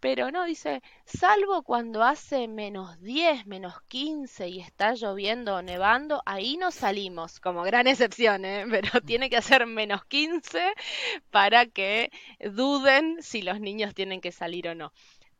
Pero 0.00 0.30
no, 0.30 0.44
dice, 0.44 0.82
salvo 1.06 1.62
cuando 1.62 2.02
hace 2.02 2.48
menos 2.48 3.00
10, 3.00 3.46
menos 3.46 3.80
15 3.88 4.48
y 4.48 4.60
está 4.60 4.94
lloviendo 4.94 5.56
o 5.56 5.62
nevando, 5.62 6.22
ahí 6.26 6.58
no 6.58 6.70
salimos, 6.70 7.40
como 7.40 7.62
gran 7.62 7.86
excepción, 7.86 8.44
¿eh? 8.44 8.66
pero 8.70 9.00
tiene 9.00 9.30
que 9.30 9.38
hacer 9.38 9.66
menos 9.66 10.04
15 10.04 10.74
para 11.30 11.66
que 11.66 12.10
duden 12.40 13.22
si 13.22 13.42
los 13.42 13.58
niños 13.60 13.94
tienen 13.94 14.20
que 14.20 14.32
salir 14.32 14.68
o 14.68 14.74
no 14.74 14.92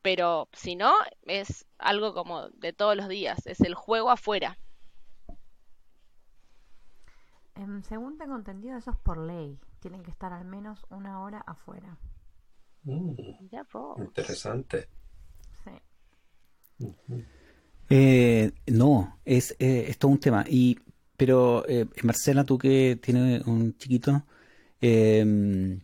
pero 0.07 0.49
si 0.53 0.77
no, 0.77 0.95
es 1.23 1.66
algo 1.79 2.14
como 2.14 2.49
de 2.51 2.73
todos 2.73 2.97
los 2.97 3.09
días, 3.09 3.45
es 3.45 3.61
el 3.61 3.75
juego 3.75 4.09
afuera. 4.09 4.57
Eh, 7.57 7.66
según 7.88 8.16
tengo 8.16 8.37
entendido, 8.37 8.79
eso 8.79 8.92
es 8.92 8.97
por 8.99 9.19
ley, 9.19 9.59
tienen 9.81 10.05
que 10.05 10.12
estar 10.12 10.33
al 10.33 10.45
menos 10.45 10.87
una 10.90 11.21
hora 11.23 11.40
afuera. 11.40 11.99
Mm, 12.85 13.14
interesante. 13.99 14.88
Sí. 15.64 16.85
Uh 16.85 16.95
-huh. 17.09 17.25
eh, 17.90 18.53
no, 18.69 19.19
es, 19.25 19.57
eh, 19.59 19.87
es 19.88 19.99
todo 19.99 20.12
un 20.12 20.21
tema. 20.21 20.45
Y, 20.49 20.79
pero, 21.16 21.66
eh, 21.69 21.88
Marcela, 22.05 22.45
tú 22.45 22.59
que 22.59 22.97
tienes 23.03 23.45
un 23.45 23.77
chiquito, 23.77 24.23
eh, 24.81 25.81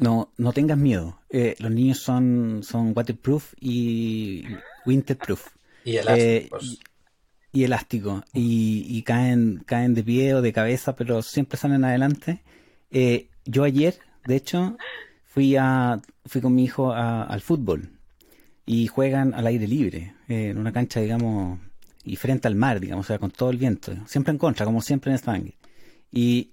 no, 0.00 0.32
no 0.36 0.52
tengas 0.52 0.78
miedo. 0.78 1.20
Eh, 1.30 1.54
los 1.58 1.70
niños 1.70 1.98
son, 1.98 2.62
son 2.62 2.92
waterproof 2.96 3.54
y 3.60 4.44
winterproof. 4.86 5.48
Y 5.84 5.96
elásticos. 5.96 6.64
Eh, 6.64 6.78
y, 7.52 7.60
y 7.60 7.64
elástico. 7.64 8.24
Y, 8.32 8.86
y, 8.88 9.02
caen, 9.02 9.62
caen 9.66 9.94
de 9.94 10.02
pie 10.02 10.34
o 10.34 10.42
de 10.42 10.52
cabeza, 10.52 10.96
pero 10.96 11.22
siempre 11.22 11.58
salen 11.58 11.84
adelante. 11.84 12.42
Eh, 12.90 13.28
yo 13.44 13.64
ayer, 13.64 13.98
de 14.26 14.36
hecho, 14.36 14.76
fui 15.24 15.56
a 15.56 16.00
fui 16.24 16.40
con 16.40 16.54
mi 16.54 16.64
hijo 16.64 16.92
a, 16.92 17.22
al 17.22 17.40
fútbol. 17.40 17.90
Y 18.66 18.86
juegan 18.86 19.34
al 19.34 19.46
aire 19.48 19.66
libre, 19.66 20.14
en 20.28 20.56
una 20.56 20.72
cancha, 20.72 21.00
digamos, 21.00 21.58
y 22.04 22.14
frente 22.16 22.46
al 22.46 22.54
mar, 22.54 22.78
digamos, 22.78 23.06
o 23.06 23.08
sea, 23.08 23.18
con 23.18 23.32
todo 23.32 23.50
el 23.50 23.56
viento. 23.56 23.92
Siempre 24.06 24.30
en 24.30 24.38
contra, 24.38 24.64
como 24.64 24.80
siempre 24.80 25.10
en 25.10 25.18
Stavanger. 25.18 25.54
Y 26.12 26.52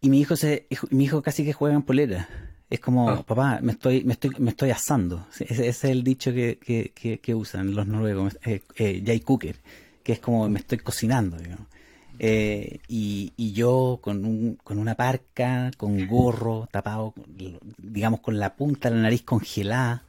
y 0.00 0.08
mi 0.10 0.20
hijo 0.20 0.36
se 0.36 0.66
mi 0.90 1.04
hijo 1.04 1.22
casi 1.22 1.44
que 1.44 1.52
juega 1.52 1.76
en 1.76 1.82
polera. 1.82 2.28
Es 2.70 2.80
como 2.80 3.08
Ah. 3.10 3.22
papá 3.26 3.58
me 3.62 3.72
estoy 3.72 4.04
me 4.04 4.12
estoy 4.14 4.30
me 4.38 4.50
estoy 4.50 4.70
asando 4.70 5.26
ese, 5.40 5.44
ese 5.54 5.68
es 5.68 5.84
el 5.84 6.04
dicho 6.04 6.32
que, 6.32 6.58
que, 6.58 6.92
que, 6.94 7.18
que 7.20 7.34
usan 7.34 7.74
los 7.74 7.86
noruegos 7.86 8.38
eh, 8.44 8.62
eh, 8.76 9.02
Jay 9.04 9.20
Cooker 9.20 9.56
que 10.04 10.12
es 10.12 10.20
como 10.20 10.48
me 10.48 10.58
estoy 10.60 10.78
cocinando 10.78 11.36
digamos. 11.36 11.66
Eh, 12.22 12.80
y, 12.86 13.32
y 13.36 13.52
yo 13.52 13.98
con 14.02 14.24
un, 14.26 14.56
con 14.62 14.78
una 14.78 14.94
parca 14.94 15.70
con 15.76 16.06
gorro 16.06 16.68
tapado 16.70 17.14
digamos 17.78 18.20
con 18.20 18.38
la 18.38 18.54
punta 18.56 18.90
de 18.90 18.96
la 18.96 19.02
nariz 19.02 19.22
congelada 19.22 20.04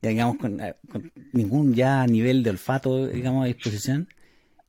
ya 0.00 0.08
digamos 0.10 0.36
con, 0.38 0.60
eh, 0.60 0.76
con 0.90 1.12
ningún 1.32 1.74
ya 1.74 2.06
nivel 2.06 2.42
de 2.42 2.50
olfato 2.50 3.06
digamos 3.08 3.44
a 3.44 3.46
disposición. 3.48 4.08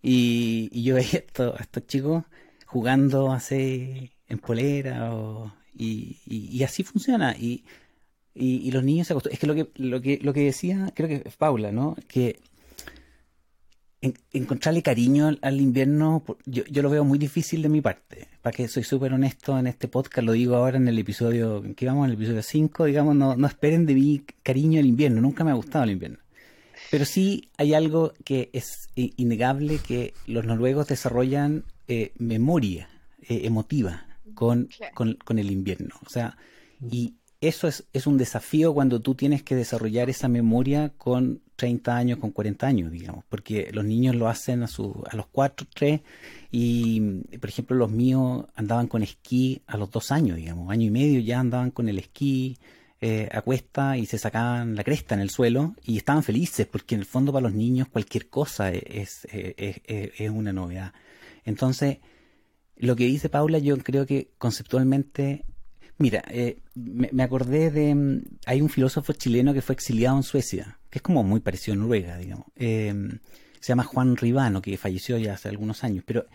Y, 0.01 0.69
y 0.71 0.83
yo 0.83 0.95
veía 0.95 1.19
esto, 1.19 1.55
a 1.57 1.61
estos 1.63 1.85
chicos 1.87 2.23
jugando 2.65 3.31
así 3.31 4.11
en 4.29 4.39
polera 4.39 5.13
o, 5.13 5.51
y, 5.77 6.63
así 6.63 6.83
funciona. 6.83 7.35
Y, 7.37 7.63
los 8.71 8.83
niños 8.83 9.07
se 9.07 9.13
acostumbran. 9.13 9.33
Es 9.33 9.39
que 9.39 9.47
lo 9.47 9.55
que 9.55 9.69
lo 9.75 10.01
que 10.01 10.19
lo 10.21 10.33
que 10.33 10.41
decía 10.41 10.91
creo 10.93 11.09
que 11.09 11.23
es 11.25 11.35
Paula 11.35 11.71
no 11.71 11.95
que 12.07 12.39
en, 14.01 14.13
encontrarle 14.31 14.83
cariño 14.83 15.35
al, 15.41 15.59
invierno 15.59 16.23
yo, 16.45 16.63
yo, 16.65 16.83
lo 16.83 16.91
veo 16.91 17.03
muy 17.03 17.17
difícil 17.17 17.63
de 17.63 17.69
mi 17.69 17.81
parte. 17.81 18.27
Para 18.43 18.55
que 18.55 18.67
soy 18.67 18.83
súper 18.83 19.11
honesto 19.11 19.57
en 19.57 19.65
este 19.65 19.87
podcast 19.87 20.23
lo 20.23 20.33
digo 20.33 20.55
ahora 20.55 20.77
en 20.77 20.87
el 20.87 20.99
episodio 20.99 21.63
que 21.75 21.87
vamos 21.87 22.05
en 22.05 22.11
el 22.11 22.17
episodio 22.17 22.43
5 22.43 22.85
digamos 22.85 23.15
no, 23.15 23.35
no 23.35 23.47
esperen 23.47 23.87
de 23.87 23.95
mí 23.95 24.23
cariño 24.43 24.79
al 24.79 24.85
invierno. 24.85 25.19
Nunca 25.19 25.43
me 25.43 25.49
ha 25.49 25.55
gustado 25.55 25.85
el 25.85 25.91
invierno. 25.91 26.19
Pero 26.91 27.05
sí 27.05 27.49
hay 27.57 27.73
algo 27.73 28.13
que 28.23 28.51
es 28.53 28.89
innegable 28.95 29.79
que 29.79 30.13
los 30.27 30.45
noruegos 30.45 30.87
desarrollan 30.87 31.63
eh, 31.87 32.11
memoria 32.19 32.87
eh, 33.27 33.41
emotiva 33.45 34.06
con, 34.33 34.65
claro. 34.65 34.95
con, 34.95 35.13
con, 35.15 35.39
el 35.39 35.51
invierno. 35.51 35.95
O 36.05 36.09
sea, 36.09 36.37
y 36.91 37.15
eso 37.41 37.67
es, 37.67 37.85
es, 37.93 38.07
un 38.07 38.17
desafío 38.17 38.73
cuando 38.73 39.01
tú 39.01 39.15
tienes 39.15 39.43
que 39.43 39.55
desarrollar 39.55 40.09
esa 40.09 40.27
memoria 40.27 40.91
con 40.97 41.41
30 41.55 41.95
años, 41.95 42.19
con 42.19 42.31
40 42.31 42.65
años, 42.65 42.91
digamos, 42.91 43.25
porque 43.29 43.69
los 43.73 43.85
niños 43.85 44.15
lo 44.15 44.27
hacen 44.27 44.63
a, 44.63 44.67
su, 44.67 45.03
a 45.09 45.15
los 45.15 45.27
4, 45.27 45.67
3 45.73 46.01
y, 46.51 47.01
por 47.39 47.49
ejemplo, 47.49 47.75
los 47.75 47.91
míos 47.91 48.45
andaban 48.55 48.87
con 48.87 49.03
esquí 49.03 49.61
a 49.67 49.77
los 49.77 49.91
2 49.91 50.11
años, 50.11 50.37
digamos, 50.37 50.71
año 50.71 50.87
y 50.87 50.91
medio 50.91 51.19
ya 51.19 51.39
andaban 51.39 51.71
con 51.71 51.89
el 51.89 51.99
esquí 51.99 52.57
eh, 53.01 53.29
a 53.31 53.41
cuesta 53.41 53.97
y 53.97 54.07
se 54.07 54.17
sacaban 54.17 54.75
la 54.75 54.83
cresta 54.83 55.13
en 55.13 55.21
el 55.21 55.29
suelo 55.29 55.75
y 55.83 55.97
estaban 55.97 56.23
felices 56.23 56.65
porque 56.65 56.95
en 56.95 57.01
el 57.01 57.05
fondo 57.05 57.31
para 57.31 57.43
los 57.43 57.53
niños 57.53 57.87
cualquier 57.87 58.29
cosa 58.29 58.71
es, 58.71 59.25
es, 59.31 59.81
es, 59.87 60.11
es 60.17 60.29
una 60.31 60.53
novedad. 60.53 60.93
Entonces, 61.45 61.99
lo 62.77 62.95
que 62.95 63.05
dice 63.05 63.29
Paula, 63.29 63.59
yo 63.59 63.77
creo 63.77 64.05
que 64.05 64.31
conceptualmente. 64.37 65.45
Mira, 65.99 66.23
eh, 66.29 66.61
me, 66.75 67.23
acordé 67.23 67.71
de. 67.71 68.21
Hay 68.45 68.61
un 68.61 68.69
filósofo 68.69 69.13
chileno 69.13 69.53
que 69.53 69.61
fue 69.61 69.73
exiliado 69.73 70.17
en 70.17 70.23
Suecia, 70.23 70.79
que 70.89 70.99
es 70.99 71.01
como 71.01 71.23
muy 71.23 71.39
parecido 71.39 71.73
a 71.73 71.77
Noruega, 71.77 72.17
digamos. 72.17 72.45
Eh, 72.55 72.93
se 73.59 73.69
llama 73.69 73.83
Juan 73.83 74.15
Ribano, 74.15 74.61
que 74.61 74.77
falleció 74.77 75.17
ya 75.17 75.33
hace 75.33 75.49
algunos 75.49 75.83
años, 75.83 76.03
pero 76.05 76.25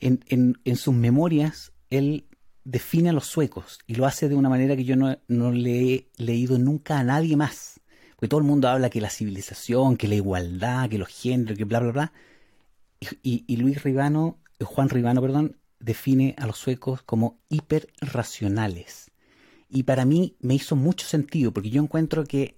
en, 0.00 0.76
sus 0.76 0.94
memorias 0.94 1.72
él 1.90 2.26
define 2.64 3.10
a 3.10 3.12
los 3.12 3.26
suecos 3.26 3.78
y 3.86 3.94
lo 3.94 4.06
hace 4.06 4.28
de 4.28 4.34
una 4.34 4.48
manera 4.48 4.76
que 4.76 4.84
yo 4.84 4.96
no, 4.96 5.52
le 5.52 5.94
he 5.94 6.08
leído 6.16 6.58
nunca 6.58 6.98
a 6.98 7.04
nadie 7.04 7.36
más. 7.36 7.80
Porque 8.16 8.28
todo 8.28 8.40
el 8.40 8.46
mundo 8.46 8.68
habla 8.68 8.90
que 8.90 9.00
la 9.00 9.08
civilización, 9.08 9.96
que 9.96 10.08
la 10.08 10.14
igualdad, 10.14 10.88
que 10.88 10.98
los 10.98 11.08
géneros, 11.08 11.56
que 11.56 11.64
bla, 11.64 11.80
bla, 11.80 11.92
bla. 11.92 12.12
Y, 13.22 13.44
y, 13.46 13.56
Luis 13.56 13.82
Ribano, 13.82 14.38
Juan 14.60 14.90
Ribano, 14.90 15.22
perdón, 15.22 15.56
define 15.80 16.34
a 16.38 16.46
los 16.46 16.58
suecos 16.58 17.02
como 17.02 17.40
hiperracionales. 17.48 19.10
Y 19.68 19.84
para 19.84 20.04
mí 20.04 20.36
me 20.40 20.54
hizo 20.54 20.76
mucho 20.76 21.06
sentido, 21.06 21.52
porque 21.52 21.70
yo 21.70 21.82
encuentro 21.82 22.24
que, 22.24 22.56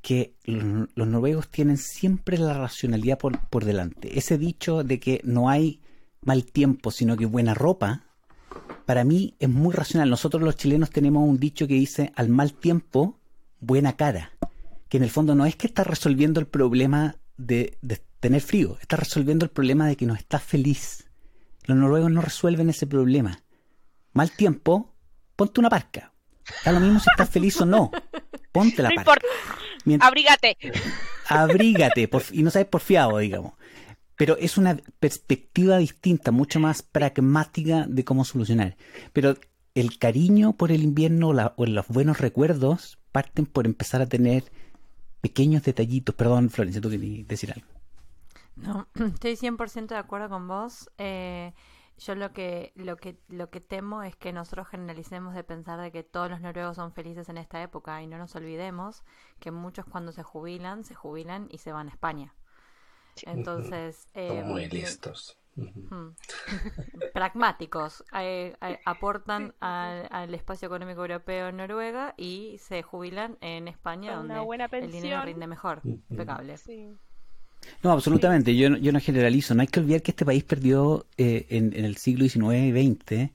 que 0.00 0.34
los, 0.44 0.88
noruegos 1.08 1.48
tienen 1.48 1.76
siempre 1.76 2.38
la 2.38 2.54
racionalidad 2.54 3.18
por, 3.18 3.38
por, 3.48 3.64
delante. 3.64 4.18
Ese 4.18 4.38
dicho 4.38 4.84
de 4.84 5.00
que 5.00 5.20
no 5.24 5.48
hay 5.48 5.80
mal 6.22 6.44
tiempo, 6.44 6.90
sino 6.90 7.16
que 7.16 7.26
buena 7.26 7.54
ropa, 7.54 8.04
para 8.84 9.04
mí 9.04 9.34
es 9.40 9.48
muy 9.48 9.74
racional. 9.74 10.08
Nosotros 10.08 10.42
los 10.42 10.56
chilenos 10.56 10.90
tenemos 10.90 11.28
un 11.28 11.38
dicho 11.38 11.66
que 11.66 11.74
dice 11.74 12.12
al 12.14 12.28
mal 12.28 12.54
tiempo, 12.54 13.18
buena 13.60 13.96
cara. 13.96 14.32
Que 14.88 14.98
en 14.98 15.02
el 15.02 15.10
fondo 15.10 15.34
no 15.34 15.46
es 15.46 15.56
que 15.56 15.66
está 15.66 15.82
resolviendo 15.82 16.38
el 16.38 16.46
problema 16.46 17.16
de, 17.36 17.76
de 17.82 18.00
tener 18.20 18.40
frío, 18.40 18.78
está 18.80 18.96
resolviendo 18.96 19.44
el 19.44 19.50
problema 19.50 19.88
de 19.88 19.96
que 19.96 20.06
no 20.06 20.14
está 20.14 20.38
feliz. 20.38 21.05
Los 21.66 21.76
noruegos 21.76 22.10
no 22.10 22.20
resuelven 22.20 22.70
ese 22.70 22.86
problema. 22.86 23.42
Mal 24.12 24.30
tiempo, 24.30 24.94
ponte 25.34 25.60
una 25.60 25.68
parca. 25.68 26.12
Da 26.64 26.72
lo 26.72 26.80
mismo 26.80 27.00
si 27.00 27.10
estás 27.10 27.28
feliz 27.28 27.60
o 27.60 27.66
no. 27.66 27.90
Ponte 28.52 28.82
la 28.82 28.90
no 28.90 29.04
parca. 29.04 29.26
Mientras... 29.84 30.08
Abrígate. 30.08 30.56
Abrígate 31.28 32.08
por... 32.08 32.22
y 32.32 32.42
no 32.42 32.50
sabes 32.50 32.68
porfiado, 32.68 33.18
digamos. 33.18 33.54
Pero 34.16 34.36
es 34.38 34.56
una 34.56 34.76
perspectiva 34.98 35.76
distinta, 35.76 36.30
mucho 36.30 36.58
más 36.60 36.82
pragmática 36.82 37.86
de 37.86 38.04
cómo 38.04 38.24
solucionar. 38.24 38.76
Pero 39.12 39.36
el 39.74 39.98
cariño 39.98 40.54
por 40.54 40.72
el 40.72 40.82
invierno 40.82 41.32
la, 41.34 41.52
o 41.56 41.66
los 41.66 41.86
buenos 41.88 42.18
recuerdos 42.18 42.98
parten 43.12 43.44
por 43.44 43.66
empezar 43.66 44.00
a 44.00 44.06
tener 44.06 44.44
pequeños 45.20 45.64
detallitos. 45.64 46.14
Perdón, 46.14 46.48
Florencia, 46.48 46.80
tú 46.80 46.88
querías 46.88 47.28
decir 47.28 47.52
algo. 47.52 47.75
No, 48.56 48.88
estoy 48.94 49.36
100% 49.36 49.88
de 49.88 49.96
acuerdo 49.96 50.28
con 50.28 50.48
vos. 50.48 50.90
Eh, 50.98 51.52
yo 51.98 52.14
lo 52.14 52.32
que, 52.32 52.72
lo, 52.74 52.96
que, 52.96 53.18
lo 53.28 53.48
que 53.48 53.60
temo 53.60 54.02
es 54.02 54.16
que 54.16 54.32
nosotros 54.32 54.68
generalicemos 54.68 55.34
de 55.34 55.44
pensar 55.44 55.80
de 55.80 55.90
que 55.90 56.02
todos 56.02 56.30
los 56.30 56.40
noruegos 56.40 56.76
son 56.76 56.92
felices 56.92 57.28
en 57.28 57.38
esta 57.38 57.62
época 57.62 58.02
y 58.02 58.06
no 58.06 58.18
nos 58.18 58.34
olvidemos 58.36 59.02
que 59.40 59.50
muchos 59.50 59.86
cuando 59.86 60.12
se 60.12 60.22
jubilan, 60.22 60.84
se 60.84 60.94
jubilan 60.94 61.48
y 61.50 61.58
se 61.58 61.72
van 61.72 61.88
a 61.88 61.90
España. 61.90 62.34
Entonces... 63.22 64.08
Eh, 64.14 64.42
muy 64.44 64.66
listos. 64.68 65.38
pragmáticos 67.14 68.04
eh, 68.18 68.54
eh, 68.60 68.80
aportan 68.84 69.54
al, 69.60 70.06
al, 70.10 70.34
espacio 70.34 70.66
económico 70.66 71.00
europeo 71.00 71.48
en 71.48 71.56
Noruega 71.56 72.14
y 72.18 72.58
se 72.58 72.82
jubilan 72.82 73.38
en 73.40 73.68
España 73.68 74.16
Con 74.16 74.28
donde 74.28 74.44
buena 74.44 74.68
el 74.70 74.92
dinero 74.92 75.22
rinde 75.22 75.46
mejor 75.46 75.80
impecable 75.84 76.58
sí. 76.58 76.94
No, 77.82 77.92
absolutamente. 77.92 78.56
Yo, 78.56 78.70
no, 78.70 78.78
yo 78.78 78.92
no 78.92 79.00
generalizo. 79.00 79.54
No 79.54 79.62
hay 79.62 79.68
que 79.68 79.80
olvidar 79.80 80.02
que 80.02 80.12
este 80.12 80.24
país 80.24 80.44
perdió 80.44 81.06
eh, 81.16 81.46
en, 81.50 81.72
en, 81.76 81.84
el 81.84 81.96
siglo 81.96 82.28
XIX 82.28 82.76
y 82.76 82.94
XX, 82.96 83.30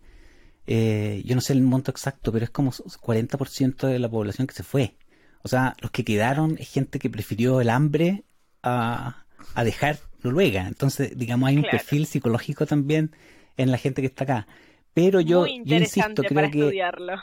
eh, 0.67 1.21
yo 1.25 1.35
no 1.35 1.41
sé 1.41 1.53
el 1.53 1.61
monto 1.61 1.91
exacto, 1.91 2.31
pero 2.31 2.45
es 2.45 2.51
como 2.51 2.71
40% 2.71 3.87
de 3.87 3.99
la 3.99 4.09
población 4.09 4.47
que 4.47 4.53
se 4.53 4.63
fue. 4.63 4.95
O 5.43 5.47
sea, 5.47 5.75
los 5.81 5.91
que 5.91 6.03
quedaron 6.03 6.57
es 6.59 6.69
gente 6.69 6.99
que 6.99 7.09
prefirió 7.09 7.61
el 7.61 7.69
hambre 7.69 8.23
a, 8.63 9.25
a 9.55 9.63
dejar 9.63 9.99
Noruega. 10.23 10.67
Entonces, 10.67 11.17
digamos, 11.17 11.49
hay 11.49 11.57
un 11.57 11.63
perfil 11.63 12.05
psicológico 12.05 12.65
también 12.65 13.11
en 13.57 13.71
la 13.71 13.77
gente 13.77 14.01
que 14.01 14.07
está 14.07 14.23
acá. 14.23 14.47
Pero 14.93 15.21
yo, 15.21 15.45
yo 15.47 15.75
insisto, 15.75 16.23
creo 16.23 16.51
que 16.51 16.59
estudiarlo. 16.59 17.15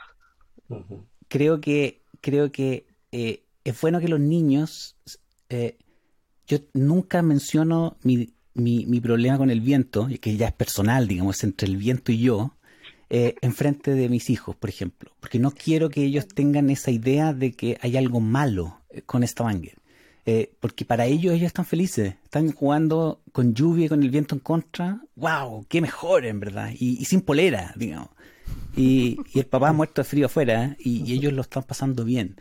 creo 1.29 1.61
que 1.61 2.03
creo 2.21 2.51
que 2.51 2.87
eh, 3.13 3.45
es 3.65 3.81
bueno 3.81 4.01
que 4.01 4.09
los 4.09 4.21
niños 4.21 4.97
eh, 5.49 5.77
yo 6.49 6.59
nunca 6.73 7.23
menciono 7.23 7.97
mi, 8.03 8.31
mi, 8.55 8.87
mi, 8.87 9.01
problema 9.01 9.39
con 9.39 9.51
el 9.51 9.61
viento, 9.61 10.09
que 10.21 10.37
ya 10.37 10.49
es 10.49 10.53
personal, 10.55 11.07
digamos, 11.07 11.45
entre 11.45 11.69
el 11.69 11.77
viento 11.77 12.11
y 12.11 12.21
yo, 12.21 12.57
eh, 13.11 13.37
enfrente 13.43 13.93
de 13.93 14.09
mis 14.09 14.31
hijos, 14.31 14.57
por 14.57 14.71
ejemplo, 14.71 15.13
porque 15.21 15.39
no 15.39 15.51
quiero 15.51 15.89
que 15.91 16.05
ellos 16.05 16.27
tengan 16.27 16.71
esa 16.71 16.91
idea 16.91 17.33
de 17.33 17.53
que 17.53 17.79
hay 17.81 17.97
algo 17.97 18.21
malo 18.21 18.81
eh, 18.91 19.03
con 19.03 19.23
esta 19.23 19.45
Stavanger. 19.45 19.79
Eh, 20.27 20.53
porque 20.61 20.85
para 20.85 21.07
ellos 21.07 21.33
ellos 21.33 21.47
están 21.47 21.65
felices, 21.65 22.17
están 22.23 22.53
jugando 22.53 23.23
con 23.33 23.55
lluvia 23.55 23.87
y 23.87 23.89
con 23.89 24.03
el 24.03 24.11
viento 24.11 24.35
en 24.35 24.41
contra, 24.41 25.01
wow, 25.17 25.65
qué 25.71 25.81
mejor 25.81 26.27
en 26.27 26.39
verdad, 26.39 26.71
y, 26.79 27.03
sin 27.07 27.23
polera, 27.23 27.73
digamos. 27.77 28.11
Y, 28.77 29.19
y, 29.33 29.39
el 29.39 29.47
papá 29.47 29.73
muerto 29.73 30.03
de 30.03 30.09
frío 30.09 30.27
afuera, 30.27 30.77
y, 30.79 31.15
ellos 31.15 31.33
lo 31.33 31.41
están 31.41 31.63
pasando 31.63 32.05
bien. 32.05 32.39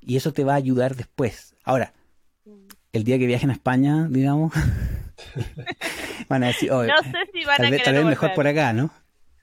Y 0.00 0.16
eso 0.16 0.32
te 0.32 0.42
va 0.42 0.54
a 0.54 0.56
ayudar 0.56 0.96
después. 0.96 1.54
Ahora, 1.62 1.94
el 2.92 3.04
día 3.04 3.18
que 3.18 3.26
viajen 3.26 3.50
a 3.50 3.54
España, 3.54 4.06
digamos, 4.08 4.52
van 6.28 6.44
a 6.44 6.48
decir, 6.48 6.70
no 6.70 6.84
sé 6.84 7.12
si 7.32 7.44
van 7.44 7.64
a 7.74 7.78
tal 7.82 7.94
vez 7.94 8.04
mejor 8.04 8.34
por 8.34 8.46
acá, 8.46 8.72
¿no? 8.72 8.90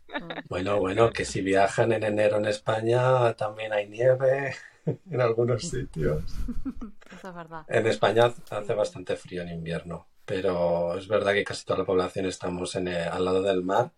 Bueno, 0.48 0.80
bueno, 0.80 1.10
que 1.10 1.26
si 1.26 1.42
viajan 1.42 1.92
en 1.92 2.04
enero 2.04 2.38
en 2.38 2.46
España 2.46 3.34
también 3.34 3.74
hay 3.74 3.90
nieve 3.90 4.56
en 4.86 5.20
algunos 5.20 5.64
sitios. 5.68 6.24
Eso 7.12 7.30
es 7.30 7.36
verdad. 7.36 7.66
En 7.68 7.86
España 7.88 8.34
hace 8.50 8.74
bastante 8.74 9.18
frío 9.18 9.42
en 9.42 9.50
invierno, 9.50 10.08
pero 10.24 10.98
es 10.98 11.10
verdad 11.10 11.34
que 11.34 11.44
casi 11.44 11.66
toda 11.66 11.80
la 11.80 11.86
población 11.86 12.28
estamos 12.28 12.76
en 12.76 12.88
al 12.88 13.26
lado 13.26 13.42
del 13.42 13.62
mar 13.62 13.92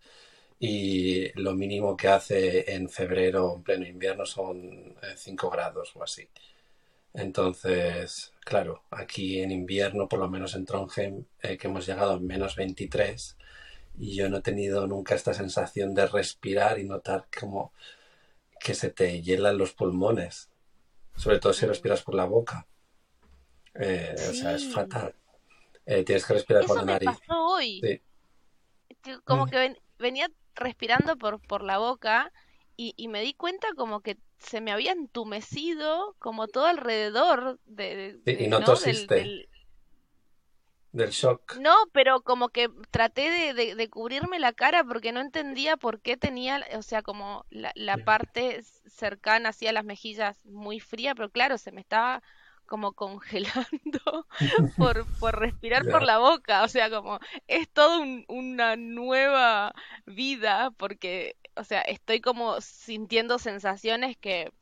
y 0.58 1.30
lo 1.40 1.54
mínimo 1.54 1.96
que 1.96 2.08
hace 2.08 2.74
en 2.74 2.88
febrero, 2.88 3.54
en 3.54 3.62
pleno 3.62 3.86
invierno, 3.86 4.26
son 4.26 4.96
5 5.16 5.46
eh, 5.46 5.50
grados 5.52 5.94
o 5.94 6.02
así. 6.02 6.28
Entonces, 7.14 8.32
claro, 8.48 8.82
aquí 8.90 9.42
en 9.42 9.50
invierno, 9.50 10.08
por 10.08 10.18
lo 10.20 10.26
menos 10.26 10.54
en 10.54 10.64
Trondheim, 10.64 11.26
eh, 11.42 11.58
que 11.58 11.66
hemos 11.66 11.84
llegado 11.84 12.12
a 12.12 12.18
menos 12.18 12.56
23, 12.56 13.36
y 13.98 14.16
yo 14.16 14.30
no 14.30 14.38
he 14.38 14.40
tenido 14.40 14.86
nunca 14.86 15.14
esta 15.14 15.34
sensación 15.34 15.92
de 15.92 16.06
respirar 16.06 16.78
y 16.78 16.84
notar 16.84 17.26
como 17.38 17.74
que 18.58 18.72
se 18.72 18.88
te 18.88 19.20
hielan 19.20 19.58
los 19.58 19.74
pulmones, 19.74 20.48
sobre 21.14 21.40
todo 21.40 21.52
si 21.52 21.66
mm. 21.66 21.68
respiras 21.68 22.02
por 22.02 22.14
la 22.14 22.24
boca. 22.24 22.66
Eh, 23.74 24.14
o 24.16 24.32
sea, 24.32 24.54
es 24.54 24.72
fatal. 24.72 25.14
Eh, 25.84 26.02
tienes 26.04 26.24
que 26.24 26.32
respirar 26.32 26.64
por 26.64 26.78
la 26.78 26.84
nariz. 26.86 27.10
Pasó 27.20 27.48
hoy. 27.48 28.02
Como 29.24 29.44
mm. 29.44 29.50
que 29.50 29.76
venía 29.98 30.30
respirando 30.54 31.18
por, 31.18 31.38
por 31.46 31.62
la 31.62 31.76
boca 31.76 32.32
y, 32.80 33.08
me 33.08 33.20
di 33.22 33.34
cuenta 33.34 33.66
como 33.76 34.00
que 34.02 34.18
se 34.38 34.60
me 34.60 34.70
había 34.70 34.92
entumecido 34.92 36.14
como 36.20 36.46
todo 36.46 36.66
alrededor 36.66 37.58
de, 37.66 38.20
y 38.24 38.46
no, 38.46 38.62
tosiste. 38.62 39.48
Del 40.92 41.10
shock. 41.10 41.56
No, 41.56 41.74
pero 41.92 42.22
como 42.22 42.50
que 42.50 42.70
traté 42.92 43.52
de, 43.52 43.74
de, 43.74 43.90
cubrirme 43.90 44.38
la 44.38 44.52
cara 44.52 44.84
porque 44.84 45.10
no 45.10 45.20
entendía 45.20 45.76
por 45.76 46.00
qué 46.00 46.16
tenía, 46.16 46.64
o 46.76 46.82
sea, 46.82 47.02
como 47.02 47.44
la, 47.50 47.72
la 47.74 47.98
parte 47.98 48.62
cercana 48.86 49.48
hacia 49.48 49.72
las 49.72 49.84
mejillas 49.84 50.38
muy 50.44 50.78
fría, 50.78 51.16
pero 51.16 51.30
claro, 51.30 51.58
se 51.58 51.72
me 51.72 51.80
estaba 51.80 52.22
como 52.68 52.92
congelando 52.92 54.26
por, 54.76 55.04
por 55.18 55.40
respirar 55.40 55.84
por 55.86 56.02
la 56.02 56.18
boca, 56.18 56.62
o 56.62 56.68
sea, 56.68 56.90
como 56.90 57.18
es 57.48 57.68
todo 57.70 58.02
una 58.28 58.76
nueva 58.76 59.74
vida 60.06 60.70
porque, 60.76 61.36
o 61.58 61.64
sea, 61.64 61.80
estoy 61.82 62.20
como 62.20 62.60
sintiendo 62.60 63.38
sensaciones 63.38 64.16
que 64.16 64.52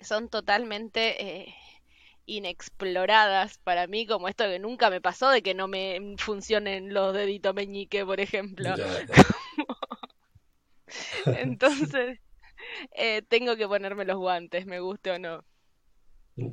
son 0.00 0.28
totalmente... 0.28 1.42
Eh, 1.44 1.54
inexploradas 2.28 3.58
para 3.58 3.86
mí, 3.86 4.06
como 4.06 4.28
esto 4.28 4.44
que 4.44 4.58
nunca 4.58 4.90
me 4.90 5.00
pasó 5.00 5.30
de 5.30 5.42
que 5.42 5.54
no 5.54 5.66
me 5.66 6.14
funcionen 6.18 6.92
los 6.92 7.14
deditos 7.14 7.54
meñique, 7.54 8.04
por 8.04 8.20
ejemplo. 8.20 8.74
Entonces, 11.26 12.20
eh, 12.92 13.22
tengo 13.22 13.56
que 13.56 13.66
ponerme 13.66 14.04
los 14.04 14.18
guantes, 14.18 14.66
me 14.66 14.80
guste 14.80 15.10
o 15.12 15.18
no. 15.18 15.44
Mm. 16.36 16.50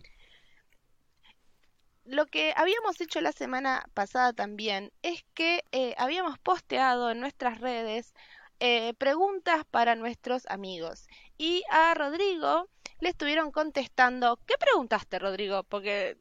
Lo 2.06 2.28
que 2.28 2.54
habíamos 2.56 3.02
hecho 3.02 3.20
la 3.20 3.32
semana 3.32 3.84
pasada 3.96 4.32
también 4.32 4.92
es 5.02 5.26
que 5.34 5.64
eh, 5.72 5.96
habíamos 5.98 6.38
posteado 6.38 7.10
en 7.10 7.20
nuestras 7.20 7.60
redes 7.60 8.14
eh, 8.60 8.94
preguntas 8.98 9.64
para 9.70 9.96
nuestros 9.96 10.46
amigos. 10.48 11.08
Y 11.38 11.64
a 11.72 11.94
Rodrigo 11.94 12.68
le 13.00 13.10
estuvieron 13.10 13.52
contestando. 13.52 14.40
¿Qué 14.46 14.56
preguntaste, 14.60 15.20
Rodrigo? 15.20 15.64
Porque 15.64 16.18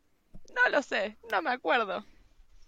no 0.54 0.70
lo 0.70 0.82
sé, 0.82 1.16
no 1.30 1.42
me 1.42 1.50
acuerdo. 1.50 2.04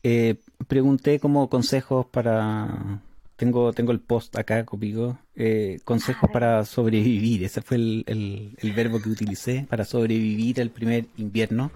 Eh, 0.02 0.36
pregunté 0.68 1.18
como 1.20 1.48
consejos 1.48 2.06
para... 2.06 3.00
Tengo, 3.36 3.74
tengo 3.74 3.92
el 3.92 4.00
post 4.00 4.34
acá 4.38 4.64
conmigo. 4.64 5.18
Eh, 5.34 5.78
consejos 5.84 6.30
para 6.32 6.64
sobrevivir. 6.64 7.44
Ese 7.44 7.60
fue 7.60 7.76
el, 7.76 8.56
el, 8.58 8.72
verbo 8.72 9.02
que 9.02 9.10
utilicé 9.10 9.66
para 9.68 9.84
sobrevivir 9.84 10.58
el 10.58 10.70
primer 10.70 11.06
invierno. 11.18 11.70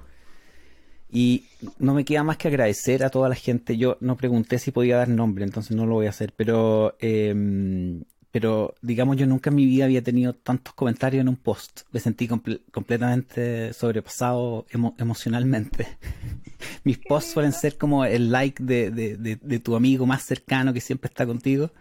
Y 1.12 1.44
no 1.79 1.94
me 1.94 2.05
queda 2.05 2.23
más 2.23 2.37
que 2.37 2.49
agradecer 2.49 3.05
a 3.05 3.11
toda 3.11 3.29
la 3.29 3.35
gente. 3.35 3.77
Yo 3.77 3.96
no 4.01 4.16
pregunté 4.16 4.59
si 4.59 4.70
podía 4.70 4.96
dar 4.96 5.09
nombre, 5.09 5.44
entonces 5.44 5.77
no 5.77 5.87
lo 5.87 5.94
voy 5.94 6.07
a 6.07 6.11
hacer. 6.11 6.33
Pero 6.37 6.96
eh, 7.01 8.03
pero 8.31 8.75
digamos 8.81 9.16
yo 9.16 9.27
nunca 9.27 9.51
en 9.51 9.57
mi 9.57 9.66
vida 9.66 9.85
había 9.87 10.03
tenido 10.03 10.35
tantos 10.35 10.75
comentarios 10.75 11.20
en 11.20 11.29
un 11.29 11.37
post. 11.37 11.83
Me 11.90 11.99
sentí 11.99 12.29
completamente 12.29 13.73
sobrepasado 13.73 14.66
emocionalmente. 14.99 15.99
Mis 16.85 16.99
posts 16.99 17.33
suelen 17.33 17.53
ser 17.53 17.77
como 17.77 18.05
el 18.05 18.31
like 18.31 18.62
de, 18.62 18.90
de, 18.90 19.59
tu 19.59 19.75
amigo 19.75 20.07
más 20.07 20.23
cercano 20.23 20.73
que 20.73 20.81
siempre 20.81 21.09
está 21.09 21.27
contigo. 21.27 21.73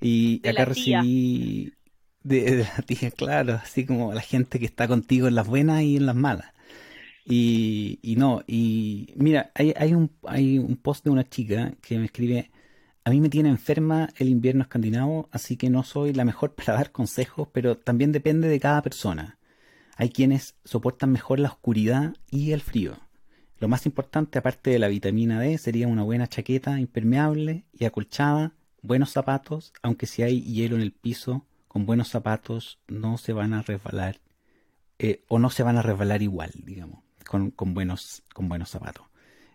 Y 0.00 0.46
acá 0.48 0.64
recibí 0.64 1.74
de, 2.22 2.66
la 2.76 2.82
tía, 2.82 3.10
claro, 3.10 3.60
así 3.62 3.84
como 3.84 4.14
la 4.14 4.22
gente 4.22 4.58
que 4.58 4.66
está 4.66 4.88
contigo 4.88 5.28
en 5.28 5.34
las 5.34 5.46
buenas 5.46 5.82
y 5.82 5.96
en 5.96 6.06
las 6.06 6.16
malas. 6.16 6.52
Y, 7.24 8.00
y 8.02 8.16
no, 8.16 8.42
y 8.46 9.12
mira, 9.16 9.52
hay, 9.54 9.72
hay, 9.76 9.94
un, 9.94 10.10
hay 10.26 10.58
un 10.58 10.76
post 10.76 11.04
de 11.04 11.10
una 11.10 11.28
chica 11.28 11.72
que 11.80 11.98
me 11.98 12.06
escribe, 12.06 12.50
a 13.04 13.10
mí 13.10 13.20
me 13.20 13.28
tiene 13.28 13.48
enferma 13.48 14.08
el 14.16 14.28
invierno 14.28 14.62
escandinavo, 14.62 15.28
así 15.30 15.56
que 15.56 15.70
no 15.70 15.84
soy 15.84 16.12
la 16.12 16.24
mejor 16.24 16.54
para 16.56 16.74
dar 16.74 16.92
consejos, 16.92 17.48
pero 17.52 17.76
también 17.78 18.12
depende 18.12 18.48
de 18.48 18.60
cada 18.60 18.82
persona. 18.82 19.38
Hay 19.96 20.10
quienes 20.10 20.56
soportan 20.64 21.12
mejor 21.12 21.38
la 21.38 21.48
oscuridad 21.48 22.14
y 22.30 22.52
el 22.52 22.60
frío. 22.60 22.96
Lo 23.60 23.68
más 23.68 23.86
importante, 23.86 24.38
aparte 24.38 24.70
de 24.70 24.80
la 24.80 24.88
vitamina 24.88 25.38
D, 25.38 25.56
sería 25.58 25.86
una 25.86 26.02
buena 26.02 26.26
chaqueta 26.26 26.80
impermeable 26.80 27.64
y 27.72 27.84
acolchada, 27.84 28.54
buenos 28.82 29.10
zapatos, 29.10 29.72
aunque 29.82 30.06
si 30.06 30.22
hay 30.22 30.42
hielo 30.42 30.74
en 30.74 30.82
el 30.82 30.92
piso, 30.92 31.46
con 31.68 31.86
buenos 31.86 32.08
zapatos 32.08 32.80
no 32.88 33.18
se 33.18 33.32
van 33.32 33.54
a 33.54 33.62
resbalar, 33.62 34.20
eh, 34.98 35.24
o 35.28 35.38
no 35.38 35.50
se 35.50 35.62
van 35.62 35.76
a 35.76 35.82
resbalar 35.82 36.22
igual, 36.22 36.50
digamos, 36.64 37.04
con, 37.24 37.52
buenos, 37.74 38.22
con 38.34 38.48
buenos 38.48 38.70
zapatos. 38.70 39.06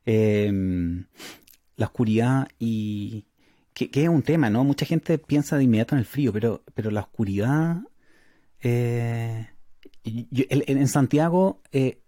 Em, 0.06 1.06
la 1.75 1.86
oscuridad 1.88 2.47
y, 2.60 3.25
que, 3.73 3.89
es 3.93 4.10
un 4.10 4.23
tema, 4.23 4.49
¿no? 4.49 4.63
Mucha 4.63 4.86
gente 4.86 5.17
piensa 5.17 5.58
de 5.58 5.63
inmediato 5.63 5.95
en 5.95 5.99
el 5.99 6.06
frío, 6.06 6.34
pero, 6.34 6.63
pero 6.73 6.91
la 6.91 7.01
oscuridad... 7.01 7.77
Eh, 8.62 9.47
en, 10.03 10.88
Santiago, 10.88 11.62
eh, 11.71 11.99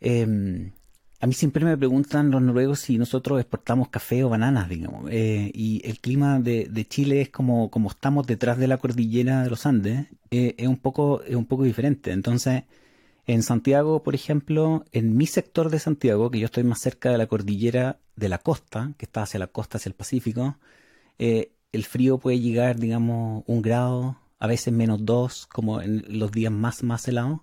em, 0.00 0.72
a 1.20 1.26
mí 1.26 1.32
siempre 1.32 1.64
me 1.64 1.76
preguntan 1.76 2.30
los 2.30 2.42
noruegos 2.42 2.80
si 2.80 2.98
nosotros 2.98 3.40
exportamos 3.40 3.88
café 3.88 4.24
o 4.24 4.28
bananas, 4.28 4.68
digamos. 4.68 5.10
Eh, 5.10 5.50
y 5.54 5.80
el 5.84 6.00
clima 6.00 6.38
de, 6.38 6.86
Chile 6.88 7.22
es 7.22 7.30
como, 7.30 7.70
como 7.70 7.90
estamos 7.90 8.26
detrás 8.26 8.58
de 8.58 8.68
la 8.68 8.76
cordillera 8.78 9.42
de 9.42 9.50
los 9.50 9.64
Andes, 9.64 10.06
es, 10.30 10.68
un 10.68 10.76
poco, 10.76 11.22
es 11.22 11.34
un 11.34 11.46
poco 11.46 11.64
diferente. 11.64 12.12
Entonces, 12.12 12.64
en 13.26 13.42
Santiago, 13.42 14.02
por 14.02 14.14
ejemplo, 14.14 14.84
en 14.92 15.16
mi 15.16 15.26
sector 15.26 15.70
de 15.70 15.78
Santiago, 15.78 16.30
que 16.30 16.40
yo 16.40 16.46
estoy 16.46 16.64
más 16.64 16.80
cerca 16.80 17.10
de 17.10 17.18
la 17.18 17.26
cordillera 17.26 17.98
de 18.16 18.28
la 18.28 18.38
costa, 18.38 18.94
que 18.98 19.06
está 19.06 19.22
hacia 19.22 19.40
la 19.40 19.46
costa, 19.46 19.78
hacia 19.78 19.90
el 19.90 19.94
Pacífico, 19.94 20.58
eh, 21.18 21.52
el 21.72 21.84
frío 21.84 22.18
puede 22.18 22.38
llegar, 22.40 22.78
digamos, 22.78 23.44
un 23.46 23.62
grado, 23.62 24.18
a 24.38 24.46
veces 24.46 24.72
menos 24.72 25.04
dos, 25.04 25.46
como 25.46 25.80
en 25.80 26.04
los 26.08 26.30
días 26.32 26.52
más, 26.52 26.82
más 26.82 27.08
helados. 27.08 27.40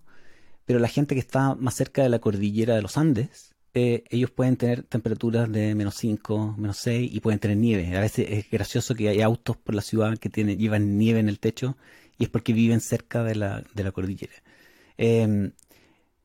Pero 0.65 0.79
la 0.79 0.87
gente 0.87 1.15
que 1.15 1.21
está 1.21 1.55
más 1.55 1.75
cerca 1.75 2.03
de 2.03 2.09
la 2.09 2.19
cordillera 2.19 2.75
de 2.75 2.81
los 2.81 2.97
Andes, 2.97 3.55
eh, 3.73 4.03
ellos 4.09 4.31
pueden 4.31 4.57
tener 4.57 4.83
temperaturas 4.83 5.51
de 5.51 5.75
menos 5.75 5.95
5, 5.95 6.55
menos 6.57 6.77
6 6.77 7.09
y 7.13 7.19
pueden 7.21 7.39
tener 7.39 7.57
nieve. 7.57 7.95
A 7.97 8.01
veces 8.01 8.27
es 8.29 8.49
gracioso 8.49 8.95
que 8.95 9.09
hay 9.09 9.21
autos 9.21 9.57
por 9.57 9.75
la 9.75 9.81
ciudad 9.81 10.17
que 10.17 10.29
tienen, 10.29 10.57
llevan 10.57 10.97
nieve 10.97 11.19
en 11.19 11.29
el 11.29 11.39
techo 11.39 11.77
y 12.17 12.25
es 12.25 12.29
porque 12.29 12.53
viven 12.53 12.81
cerca 12.81 13.23
de 13.23 13.35
la, 13.35 13.63
de 13.73 13.83
la 13.83 13.91
cordillera. 13.91 14.33
Em, 14.97 15.53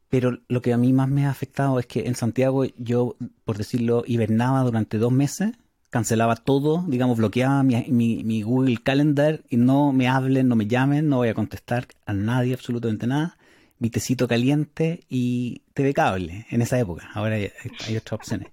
pero 0.09 0.39
lo 0.49 0.63
que 0.63 0.73
a 0.73 0.77
mí 0.77 0.93
más 0.93 1.09
me 1.09 1.27
ha 1.27 1.31
afectado 1.31 1.79
es 1.79 1.87
que 1.87 2.07
en 2.07 2.15
Santiago 2.15 2.65
yo, 2.77 3.17
por 3.45 3.59
decirlo, 3.59 4.05
hibernaba 4.07 4.63
durante 4.63 4.99
dos 4.99 5.13
meses, 5.13 5.53
cancelaba 5.91 6.37
todo, 6.37 6.85
digamos, 6.89 7.17
bloqueaba 7.17 7.63
mi, 7.63 7.85
mi, 7.89 8.43
Google 8.43 8.77
Calendar 8.83 9.43
y 9.49 9.57
no 9.57 9.93
me 9.93 10.09
hablen, 10.09 10.49
no 10.49 10.57
me 10.57 10.67
llamen, 10.67 11.09
no 11.09 11.19
voy 11.19 11.29
a 11.29 11.35
contestar 11.35 11.87
a 12.05 12.13
nadie, 12.13 12.55
absolutamente 12.55 13.07
nada. 13.07 13.37
Mi 13.79 13.91
tecito 13.91 14.27
caliente 14.27 15.01
y 15.09 15.63
TV 15.75 15.93
cable 15.93 16.47
en 16.51 16.63
esa 16.63 16.79
época. 16.79 17.11
Ahora 17.15 17.37
hay, 17.37 17.51
otras 17.97 18.13
opciones. 18.13 18.49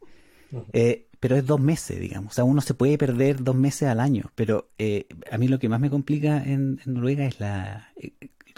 Eh, 0.74 1.08
pero 1.20 1.38
es 1.38 1.46
dos 1.46 1.62
meses, 1.62 2.00
digamos. 2.00 2.34
O 2.34 2.36
sea, 2.36 2.44
uno 2.44 2.60
se 2.60 2.74
puede 2.74 2.98
perder 2.98 3.42
dos 3.42 3.56
meses 3.56 3.88
al 3.88 4.02
año. 4.02 4.32
Pero 4.36 4.68
eh, 4.78 5.08
a 5.32 5.38
mí 5.38 5.48
lo 5.48 5.58
que 5.58 5.70
más 5.70 5.80
me 5.80 5.89
complica 5.89 6.44
en, 6.44 6.82
Noruega 6.86 7.26
es 7.26 7.39
la, 7.39 7.88
eh, 7.96 8.12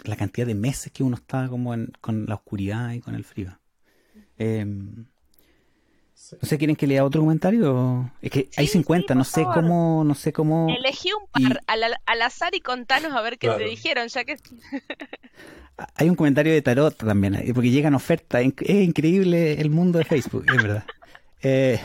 la 0.04 0.16
cantidad 0.16 0.46
de 0.46 0.54
meses 0.54 0.92
que 0.92 1.02
uno 1.02 1.16
está 1.16 1.48
como 1.48 1.74
con 2.00 2.26
la 2.26 2.34
oscuridad 2.34 2.92
y 2.92 3.00
con 3.00 3.14
el 3.14 3.24
frío. 3.24 3.58
Em, 4.38 5.06
no 6.32 6.48
sé, 6.48 6.58
¿quieren 6.58 6.76
que 6.76 6.86
lea 6.86 7.04
otro 7.04 7.20
comentario? 7.20 8.10
Es 8.22 8.30
que 8.30 8.48
hay 8.56 8.66
50, 8.66 9.14
no 9.14 9.22
sé 9.24 9.44
cómo, 9.44 10.02
no 10.04 10.14
sé 10.14 10.32
cómo. 10.32 10.74
Elegí 10.76 11.10
un 11.12 11.26
par 11.28 11.60
al, 11.66 12.22
azar 12.22 12.54
y 12.54 12.60
contanos 12.60 13.12
a 13.12 13.20
ver 13.20 13.38
qué 13.38 13.48
te 13.50 13.64
dijeron, 13.64 14.08
ya 14.08 14.24
que. 14.24 14.36
hay 15.94 16.08
un 16.08 16.16
comentario 16.16 16.52
de 16.52 16.62
tarot 16.62 16.96
también, 16.96 17.34
eh, 17.34 17.52
porque 17.54 17.70
llegan 17.70 17.94
ofertas. 17.94 18.42
Es 18.42 18.84
increíble 18.84 19.60
el 19.60 19.70
mundo 19.70 19.98
de 19.98 20.04
Facebook, 20.04 20.44
es 20.48 20.56
verdad. 20.56 20.84
Eh, 21.42 21.78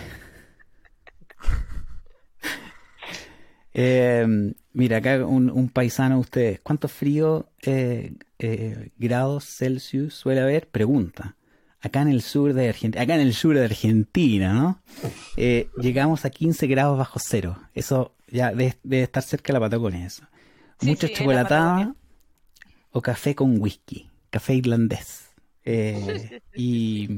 eh, 3.74 4.54
Mira, 4.74 4.98
acá 4.98 5.26
un, 5.26 5.70
paisano 5.70 6.16
de 6.16 6.22
ustedes, 6.22 6.60
¿cuántos 6.62 6.92
frío 6.92 7.50
eh, 7.62 8.14
eh, 8.40 8.92
grados 8.98 9.44
Celsius 9.46 10.14
suele 10.14 10.42
haber? 10.42 10.70
Pregunta. 10.70 11.36
Acá 11.82 12.02
en 12.02 12.10
el 12.10 12.22
sur 12.22 12.54
de 12.54 12.70
Argentina, 12.70 13.04
acá 13.04 13.16
en 13.16 13.22
el 13.22 13.34
sur 13.34 13.56
de 13.56 13.66
Argentina, 13.66 14.54
¿no? 14.54 14.82
Eh, 15.36 15.70
llegamos 15.78 16.26
a 16.26 16.30
15 16.30 16.68
grados 16.68 16.98
bajo 16.98 17.20
cero. 17.20 17.58
Eso 17.74 18.16
ya 18.28 18.52
debe, 18.54 19.02
estar 19.02 19.24
cerca 19.24 19.48
de 19.48 19.54
la 19.54 19.66
Patagonia, 19.66 20.06
eso. 20.06 20.24
Mucho 20.82 21.08
chocolatada 21.08 21.96
o 22.92 23.02
café 23.02 23.36
con 23.36 23.60
whisky, 23.60 24.10
café 24.30 24.54
irlandés. 24.54 25.32
y, 26.56 27.10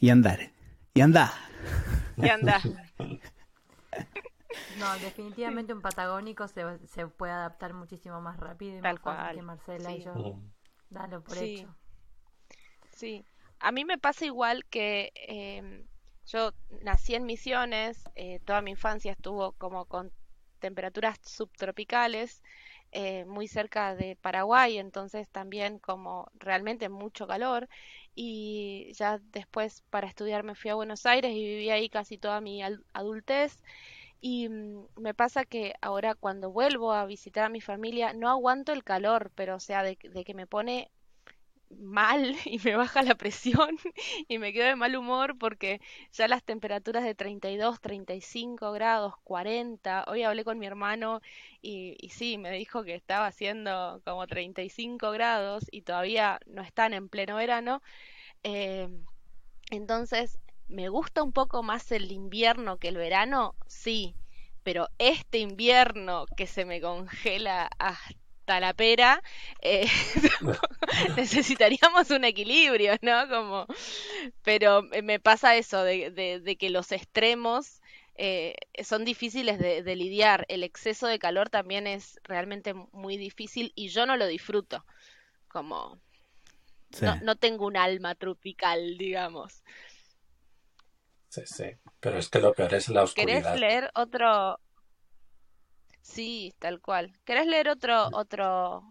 y 0.00 0.10
andar. 0.10 0.50
Y 0.92 1.00
andar. 1.00 1.30
Y 2.16 2.28
andar. 2.28 2.60
No, 4.68 4.98
definitivamente 4.98 5.72
un 5.72 5.80
patagónico 5.80 6.48
se, 6.48 6.86
se 6.86 7.06
puede 7.06 7.32
adaptar 7.32 7.72
muchísimo 7.72 8.20
más 8.20 8.38
rápido 8.38 8.78
y 8.78 8.82
Tal 8.82 9.00
más 9.00 9.00
cual. 9.00 9.32
que 9.32 9.42
Marcela 9.42 9.94
y 9.94 10.00
yo. 10.02 10.38
Dalo 10.90 11.22
por 11.22 11.38
hecho. 11.38 11.74
Sí, 12.90 13.24
a 13.60 13.72
mí 13.72 13.84
me 13.84 13.98
pasa 13.98 14.24
igual 14.24 14.64
que 14.66 15.12
em, 15.16 15.86
yo 16.26 16.52
nací 16.82 17.14
en 17.14 17.24
Misiones, 17.26 18.04
eh, 18.14 18.40
toda 18.44 18.62
mi 18.62 18.70
infancia 18.72 19.12
estuvo 19.12 19.52
como 19.52 19.86
con 19.86 20.12
temperaturas 20.60 21.18
subtropicales, 21.22 22.42
eh, 22.92 23.24
muy 23.26 23.48
cerca 23.48 23.94
de 23.96 24.16
Paraguay, 24.16 24.78
entonces 24.78 25.28
también 25.30 25.78
como 25.80 26.30
realmente 26.34 26.88
mucho 26.88 27.26
calor 27.26 27.68
y 28.14 28.92
ya 28.94 29.18
después 29.32 29.82
para 29.90 30.06
estudiar 30.08 30.44
me 30.44 30.54
fui 30.54 30.70
a 30.70 30.74
Buenos 30.76 31.04
Aires 31.06 31.32
y 31.32 31.44
viví 31.44 31.70
ahí 31.70 31.88
casi 31.90 32.18
toda 32.18 32.40
mi 32.40 32.62
adultez 32.92 33.58
y 34.24 34.48
mm, 34.48 34.86
me 34.96 35.12
pasa 35.12 35.44
que 35.44 35.74
ahora 35.82 36.14
cuando 36.14 36.50
vuelvo 36.50 36.94
a 36.94 37.04
visitar 37.04 37.44
a 37.44 37.50
mi 37.50 37.60
familia 37.60 38.14
no 38.14 38.30
aguanto 38.30 38.72
el 38.72 38.82
calor, 38.82 39.30
pero 39.34 39.56
o 39.56 39.60
sea, 39.60 39.82
de, 39.82 39.96
que 39.96 40.34
me 40.34 40.46
pone 40.46 40.90
mal 41.70 42.34
y 42.46 42.58
me 42.64 42.74
baja 42.76 43.02
la 43.02 43.16
presión 43.16 43.76
y 44.28 44.38
me 44.38 44.54
quedo 44.54 44.68
de 44.68 44.76
mal 44.76 44.96
humor 44.96 45.36
porque 45.38 45.80
ya 46.12 46.26
las 46.26 46.42
temperaturas 46.42 47.04
de 47.04 47.14
32, 47.14 47.82
35 47.82 48.72
grados, 48.72 49.14
40, 49.24 50.06
hoy 50.08 50.22
hablé 50.22 50.42
con 50.42 50.58
mi 50.58 50.66
hermano 50.66 51.20
y, 51.60 51.94
y 52.00 52.08
sí, 52.08 52.38
me 52.38 52.50
dijo 52.52 52.82
que 52.82 52.94
estaba 52.94 53.26
haciendo 53.26 54.00
como 54.06 54.26
35 54.26 55.10
grados 55.10 55.64
y 55.70 55.82
todavía 55.82 56.40
no 56.46 56.62
están 56.62 56.94
en 56.94 57.10
pleno 57.10 57.36
verano. 57.36 57.82
Eh, 58.42 58.88
entonces 59.70 60.38
¿Me 60.68 60.88
gusta 60.88 61.22
un 61.22 61.32
poco 61.32 61.62
más 61.62 61.92
el 61.92 62.10
invierno 62.10 62.78
que 62.78 62.88
el 62.88 62.96
verano? 62.96 63.54
Sí, 63.66 64.14
pero 64.62 64.88
este 64.98 65.38
invierno 65.38 66.26
que 66.36 66.46
se 66.46 66.64
me 66.64 66.80
congela 66.80 67.70
hasta 67.78 68.60
la 68.60 68.72
pera, 68.72 69.22
eh, 69.60 69.86
necesitaríamos 71.16 72.10
un 72.10 72.24
equilibrio, 72.24 72.94
¿no? 73.02 73.28
Como, 73.28 73.66
pero 74.42 74.82
me 74.82 75.20
pasa 75.20 75.56
eso, 75.56 75.84
de, 75.84 76.56
que 76.58 76.70
los 76.70 76.92
extremos 76.92 77.82
eh, 78.16 78.54
son 78.82 79.04
difíciles 79.04 79.58
de, 79.58 79.96
lidiar. 79.96 80.46
El 80.48 80.64
exceso 80.64 81.06
de 81.06 81.18
calor 81.18 81.50
también 81.50 81.86
es 81.86 82.18
realmente 82.24 82.72
muy 82.74 83.18
difícil 83.18 83.72
y 83.74 83.88
yo 83.88 84.06
no 84.06 84.16
lo 84.16 84.26
disfruto. 84.26 84.84
Como 85.48 86.00
no, 87.00 87.16
no 87.22 87.36
tengo 87.36 87.66
un 87.66 87.76
alma 87.76 88.14
tropical, 88.14 88.96
digamos. 88.96 89.62
Sí, 91.34 91.42
sí. 91.46 91.64
Pero 91.98 92.18
es 92.18 92.28
que 92.28 92.38
lo 92.38 92.52
peor 92.54 92.72
es 92.74 92.88
la 92.90 93.02
oscuridad. 93.02 93.42
¿Querés 93.42 93.60
leer 93.60 93.90
otro? 93.94 94.60
Sí, 96.00 96.54
tal 96.60 96.80
cual. 96.80 97.12
¿Querés 97.24 97.48
leer 97.48 97.68
otro, 97.68 98.08
otro 98.12 98.84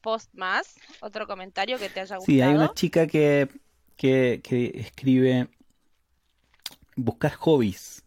post 0.00 0.32
más? 0.32 0.76
¿Otro 1.00 1.26
comentario 1.26 1.76
que 1.76 1.88
te 1.88 2.00
haya 2.00 2.16
gustado? 2.16 2.26
Sí, 2.26 2.40
hay 2.40 2.54
una 2.54 2.72
chica 2.72 3.08
que, 3.08 3.48
que, 3.96 4.40
escribe 4.74 5.48
buscar 6.94 7.32
hobbies 7.32 8.04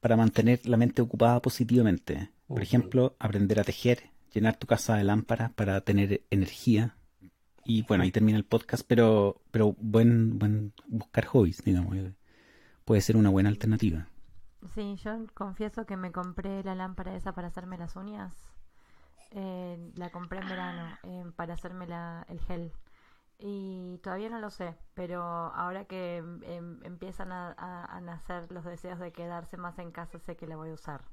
para 0.00 0.16
mantener 0.16 0.66
la 0.68 0.76
mente 0.76 1.00
ocupada 1.00 1.40
positivamente. 1.40 2.30
Por 2.46 2.62
ejemplo, 2.62 3.16
aprender 3.18 3.58
a 3.58 3.64
tejer, 3.64 4.10
llenar 4.34 4.56
tu 4.56 4.66
casa 4.66 4.96
de 4.96 5.04
lámparas 5.04 5.50
para 5.52 5.80
tener 5.80 6.24
energía. 6.28 6.96
Y 7.64 7.82
bueno, 7.82 8.04
ahí 8.04 8.10
termina 8.10 8.36
el 8.36 8.44
podcast, 8.44 8.84
pero, 8.86 9.40
pero 9.50 9.74
buen, 9.78 10.38
buen 10.38 10.74
buscar 10.88 11.24
hobbies, 11.24 11.62
digamos 11.64 11.96
puede 12.90 13.02
ser 13.02 13.16
una 13.16 13.30
buena 13.30 13.50
alternativa. 13.50 14.08
Sí, 14.74 14.96
yo 14.96 15.24
confieso 15.34 15.86
que 15.86 15.96
me 15.96 16.10
compré 16.10 16.64
la 16.64 16.74
lámpara 16.74 17.14
esa 17.14 17.32
para 17.32 17.46
hacerme 17.46 17.78
las 17.78 17.94
uñas. 17.94 18.34
Eh, 19.30 19.92
la 19.94 20.10
compré 20.10 20.40
en 20.40 20.48
verano 20.48 20.98
eh, 21.04 21.24
para 21.36 21.54
hacerme 21.54 21.86
la, 21.86 22.26
el 22.28 22.40
gel. 22.40 22.72
Y 23.38 23.98
todavía 23.98 24.28
no 24.28 24.40
lo 24.40 24.50
sé, 24.50 24.74
pero 24.94 25.22
ahora 25.22 25.84
que 25.84 26.16
em, 26.16 26.80
empiezan 26.82 27.30
a, 27.30 28.00
nacer 28.02 28.50
los 28.50 28.64
deseos 28.64 28.98
de 28.98 29.12
quedarse 29.12 29.56
más 29.56 29.78
en 29.78 29.92
casa, 29.92 30.18
sé 30.18 30.34
que 30.34 30.48
la 30.48 30.56
voy 30.56 30.70
a 30.70 30.74
usar. 30.74 31.04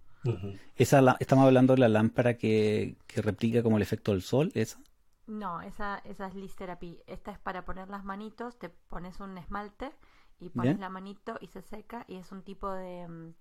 esa 0.78 1.16
estamos 1.20 1.46
hablando 1.46 1.76
de 1.76 1.82
la 1.82 1.90
lámpara 1.90 2.38
que, 2.38 2.98
que 3.06 3.22
replica 3.22 3.62
como 3.62 3.78
el 3.78 3.84
efecto 3.84 4.14
del 4.14 4.24
sol, 4.24 4.52
¿esa? 4.56 4.80
No, 5.28 5.62
esa, 5.62 6.00
esa 6.06 6.26
es 6.26 6.34
Liz 6.34 6.56
Therapy. 6.56 7.04
Esta 7.06 7.30
es 7.30 7.38
para 7.38 7.66
poner 7.66 7.88
las 7.88 8.04
manitos, 8.04 8.58
te 8.58 8.70
pones 8.70 9.20
un 9.20 9.38
esmalte 9.38 9.92
y 10.40 10.50
pones 10.50 10.80
la 10.80 10.90
manito 10.90 11.38
y 11.42 11.48
se 11.48 11.62
seca 11.62 12.06
y 12.08 12.18
es 12.18 12.32
un 12.32 12.44
tipo 12.44 12.72
de, 12.72 13.08
mm, 13.08 13.34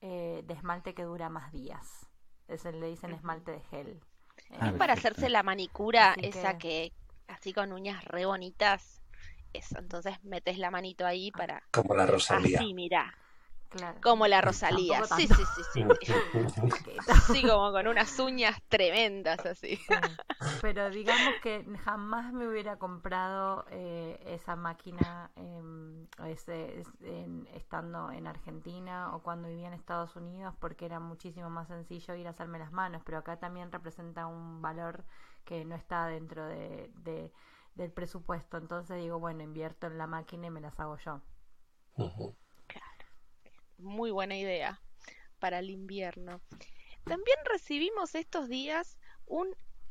eh, 0.00 0.42
de 0.46 0.54
esmalte 0.54 0.94
que 0.94 1.04
dura 1.04 1.28
más 1.28 1.52
días. 1.52 2.06
Es 2.48 2.64
el, 2.66 2.80
le 2.80 2.88
dicen 2.88 3.12
esmalte 3.12 3.52
de 3.52 3.60
gel. 3.60 4.00
Ah, 4.58 4.68
es 4.68 4.74
para 4.74 4.92
hacerse 4.92 5.28
la 5.28 5.42
manicura, 5.42 6.14
esa 6.20 6.58
que... 6.58 6.92
así 7.28 7.52
con 7.52 7.72
uñas 7.72 8.04
re 8.04 8.26
bonitas. 8.26 9.00
Eso, 9.52 9.78
entonces 9.78 10.22
metes 10.24 10.58
la 10.58 10.70
manito 10.70 11.06
ahí 11.06 11.30
ah. 11.34 11.38
para... 11.38 11.62
Como 11.70 11.94
la 11.94 12.06
Rosalía. 12.06 12.58
Así, 12.58 12.74
Como 14.02 14.26
la 14.26 14.40
Rosalía. 14.40 15.04
Sí, 15.04 15.26
sí, 15.26 15.34
sí, 15.34 15.62
sí. 15.72 15.84
sí, 17.32 17.42
como 17.48 17.72
con 17.72 17.86
unas 17.86 18.18
uñas 18.18 18.56
tremendas 18.68 19.44
así. 19.46 19.78
Pero 20.60 20.90
digamos 20.90 21.34
que 21.42 21.64
jamás 21.84 22.32
me 22.32 22.48
hubiera 22.48 22.76
comprado 22.78 23.64
eh, 23.70 24.20
esa 24.26 24.56
máquina 24.56 25.30
em, 25.36 26.06
estando 27.54 28.10
en 28.10 28.26
Argentina 28.26 29.14
o 29.14 29.22
cuando 29.22 29.48
vivía 29.48 29.68
en 29.68 29.74
Estados 29.74 30.16
Unidos 30.16 30.54
porque 30.58 30.86
era 30.86 31.00
muchísimo 31.00 31.50
más 31.50 31.68
sencillo 31.68 32.14
ir 32.14 32.26
a 32.26 32.30
hacerme 32.30 32.58
las 32.58 32.72
manos. 32.72 33.02
Pero 33.04 33.18
acá 33.18 33.38
también 33.38 33.72
representa 33.72 34.26
un 34.26 34.62
valor 34.62 35.04
que 35.44 35.64
no 35.64 35.74
está 35.74 36.06
dentro 36.06 36.46
de, 36.46 36.90
del 37.74 37.92
presupuesto. 37.92 38.56
Entonces 38.56 39.00
digo, 39.00 39.18
bueno, 39.18 39.42
invierto 39.42 39.86
en 39.86 39.98
la 39.98 40.06
máquina 40.06 40.46
y 40.46 40.50
me 40.50 40.60
las 40.60 40.78
hago 40.78 40.96
yo 40.98 41.20
muy 43.78 44.10
buena 44.10 44.36
idea 44.36 44.80
para 45.38 45.58
el 45.58 45.70
invierno. 45.70 46.40
También 47.04 47.36
recibimos 47.44 48.14
estos 48.14 48.48
días 48.48 48.96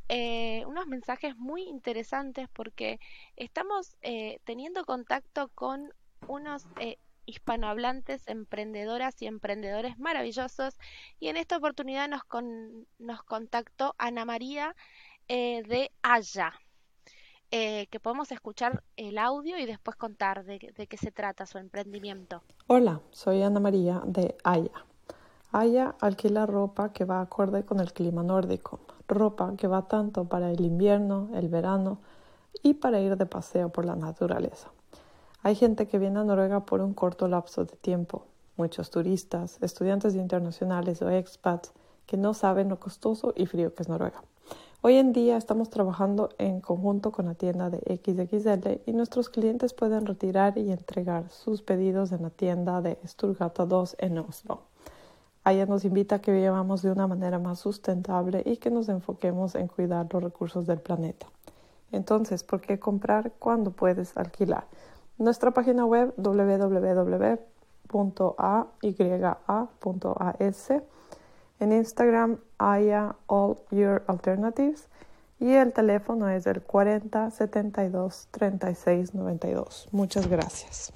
eh, 0.09 0.63
unos 0.65 0.87
mensajes 0.87 1.37
muy 1.37 1.63
interesantes 1.63 2.49
porque 2.53 2.99
estamos 3.35 3.95
eh, 4.01 4.39
teniendo 4.43 4.85
contacto 4.85 5.49
con 5.49 5.93
unos 6.27 6.65
eh, 6.79 6.97
hispanohablantes, 7.25 8.27
emprendedoras 8.27 9.21
y 9.21 9.27
emprendedores 9.27 9.97
maravillosos 9.97 10.77
y 11.19 11.29
en 11.29 11.37
esta 11.37 11.57
oportunidad 11.57 12.09
nos, 12.09 12.21
nos 12.99 13.23
contactó 13.23 13.95
Ana 13.97 14.25
María 14.25 14.75
de 15.27 15.91
Haya. 16.03 16.53
Eh, 17.55 17.85
que 17.91 17.99
podemos 17.99 18.31
escuchar 18.31 18.81
el 18.97 19.19
audio 19.19 19.59
y 19.59 19.67
después 19.67 19.95
contar 19.95 20.43
de, 20.43 20.73
de 20.75 20.87
qué 20.87 20.97
se 20.97 21.11
trata 21.11 21.45
su 21.45 21.59
emprendimiento. 21.59 22.41
Hola, 22.65 23.01
soy 23.11 23.43
Ana 23.43 23.59
María 23.59 24.01
de 24.07 24.35
Aya. 24.43 24.71
Aya 25.51 25.93
alquila 26.01 26.47
ropa 26.47 26.91
que 26.93 27.05
va 27.05 27.21
acorde 27.21 27.63
con 27.63 27.79
el 27.79 27.93
clima 27.93 28.23
nórdico, 28.23 28.79
ropa 29.07 29.53
que 29.55 29.67
va 29.67 29.87
tanto 29.87 30.25
para 30.25 30.49
el 30.49 30.61
invierno, 30.61 31.29
el 31.35 31.47
verano 31.47 31.99
y 32.63 32.73
para 32.73 32.99
ir 32.99 33.17
de 33.17 33.27
paseo 33.27 33.69
por 33.69 33.85
la 33.85 33.95
naturaleza. 33.95 34.71
Hay 35.43 35.53
gente 35.53 35.87
que 35.87 35.99
viene 35.99 36.21
a 36.21 36.23
Noruega 36.23 36.65
por 36.65 36.81
un 36.81 36.95
corto 36.95 37.27
lapso 37.27 37.65
de 37.65 37.75
tiempo, 37.75 38.25
muchos 38.57 38.89
turistas, 38.89 39.59
estudiantes 39.61 40.15
internacionales 40.15 41.03
o 41.03 41.09
expats 41.11 41.71
que 42.07 42.17
no 42.17 42.33
saben 42.33 42.69
lo 42.69 42.79
costoso 42.79 43.31
y 43.35 43.45
frío 43.45 43.75
que 43.75 43.83
es 43.83 43.89
Noruega. 43.89 44.23
Hoy 44.85 44.97
en 44.97 45.13
día 45.13 45.37
estamos 45.37 45.69
trabajando 45.69 46.27
en 46.37 46.59
conjunto 46.59 47.13
con 47.13 47.27
la 47.27 47.35
tienda 47.35 47.69
de 47.69 47.77
XXL 47.77 48.81
y 48.85 48.91
nuestros 48.91 49.29
clientes 49.29 49.73
pueden 49.73 50.05
retirar 50.05 50.57
y 50.57 50.73
entregar 50.73 51.29
sus 51.29 51.61
pedidos 51.61 52.11
en 52.11 52.23
la 52.23 52.29
tienda 52.31 52.81
de 52.81 52.99
Sturgata 53.07 53.65
2 53.65 53.95
en 53.99 54.17
Oslo. 54.17 54.63
Ella 55.45 55.65
nos 55.67 55.85
invita 55.85 56.15
a 56.15 56.19
que 56.19 56.33
vivamos 56.33 56.81
de 56.81 56.91
una 56.91 57.07
manera 57.07 57.39
más 57.39 57.59
sustentable 57.59 58.43
y 58.45 58.57
que 58.57 58.71
nos 58.71 58.89
enfoquemos 58.89 59.55
en 59.55 59.69
cuidar 59.69 60.05
los 60.11 60.21
recursos 60.21 60.67
del 60.67 60.81
planeta. 60.81 61.27
Entonces, 61.93 62.43
¿por 62.43 62.59
qué 62.59 62.77
comprar 62.77 63.31
cuando 63.39 63.71
puedes 63.71 64.17
alquilar? 64.17 64.65
Nuestra 65.17 65.51
página 65.51 65.85
web 65.85 66.13
www.aya.as 66.17 67.53
en 71.59 71.71
Instagram, 71.71 72.39
Aya 72.63 73.15
All 73.27 73.57
Your 73.71 74.03
Alternatives. 74.07 74.89
Y 75.39 75.53
el 75.53 75.73
teléfono 75.73 76.29
es 76.29 76.47
el 76.47 76.61
40 76.61 77.29
72 77.29 78.29
36 78.31 79.13
92. 79.13 79.89
Muchas 79.91 80.27
gracias. 80.27 80.93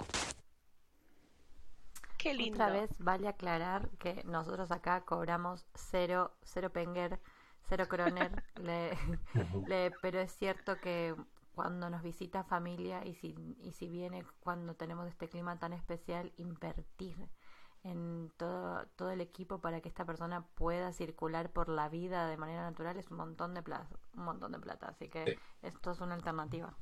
Qué 2.18 2.34
lindo. 2.34 2.63
Otra 2.63 2.70
vez 2.72 2.89
vale 2.99 3.28
aclarar 3.28 3.89
que 3.99 4.24
nosotros 4.26 4.72
acá 4.72 5.01
cobramos 5.01 5.65
cero, 5.76 6.32
cero 6.43 6.70
penger, 6.72 7.20
cero 7.68 7.88
le, 8.61 8.97
le, 9.68 9.91
pero 10.01 10.20
es 10.20 10.32
cierto 10.32 10.80
que 10.80 11.15
cuando 11.53 11.89
nos 11.89 12.01
visita 12.03 12.43
familia 12.43 13.05
y 13.05 13.15
si, 13.15 13.36
y 13.59 13.72
si 13.74 13.89
viene 13.89 14.24
cuando 14.39 14.76
tenemos 14.76 15.07
este 15.07 15.28
clima 15.28 15.59
tan 15.59 15.74
especial, 15.74 16.32
invertir 16.38 17.18
en 17.88 18.31
todo, 18.38 18.85
todo 18.95 19.11
el 19.11 19.21
equipo 19.21 19.59
para 19.59 19.81
que 19.81 19.89
esta 19.89 20.05
persona 20.05 20.45
pueda 20.55 20.91
circular 20.91 21.49
por 21.49 21.69
la 21.69 21.89
vida 21.89 22.27
de 22.27 22.38
manera 22.38 22.61
natural 22.61 22.97
es 22.97 23.09
un 23.09 23.17
montón 23.17 23.53
de 23.53 23.63
plata, 23.63 23.97
un 24.15 24.25
montón 24.25 24.51
de 24.51 24.59
plata, 24.59 24.88
así 24.89 25.07
que 25.07 25.23
sí. 25.25 25.33
esto 25.63 25.91
es 25.91 26.01
una 26.01 26.15
alternativa. 26.15 26.75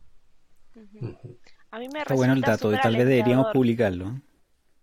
Uh 0.76 0.80
-huh. 0.80 1.40
A 1.72 1.80
mí 1.80 1.88
me 1.90 2.00
Está 2.00 2.16
bueno 2.16 2.34
el 2.34 2.42
dato, 2.42 2.72
tal 2.72 2.96
vez 2.96 3.08
deberíamos 3.08 3.48
publicarlo. 3.54 4.20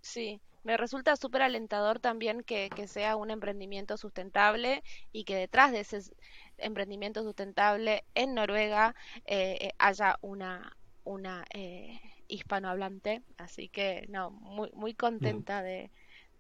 Sí, 0.01 0.41
me 0.65 0.77
resulta 0.77 1.17
súper 1.17 1.43
alentador 1.43 1.99
también 1.99 2.43
que, 2.43 2.71
que, 2.75 2.87
sea 2.87 3.17
un 3.17 3.31
emprendimiento 3.31 3.97
sustentable 3.97 4.83
y 5.11 5.25
que 5.25 5.37
detrás 5.37 5.73
de 5.73 5.81
ese 5.81 6.01
emprendimiento 6.59 7.23
sustentable 7.23 8.05
en 8.15 8.35
Noruega 8.35 8.95
eh, 9.25 9.73
haya 9.79 10.19
una, 10.23 10.77
una 11.05 11.45
eh, 11.53 12.01
hispanohablante. 12.29 13.23
Así 13.37 13.69
que, 13.69 14.07
no, 14.09 14.31
muy, 14.31 14.71
muy 14.73 14.95
contenta 14.95 15.63
de, 15.63 15.91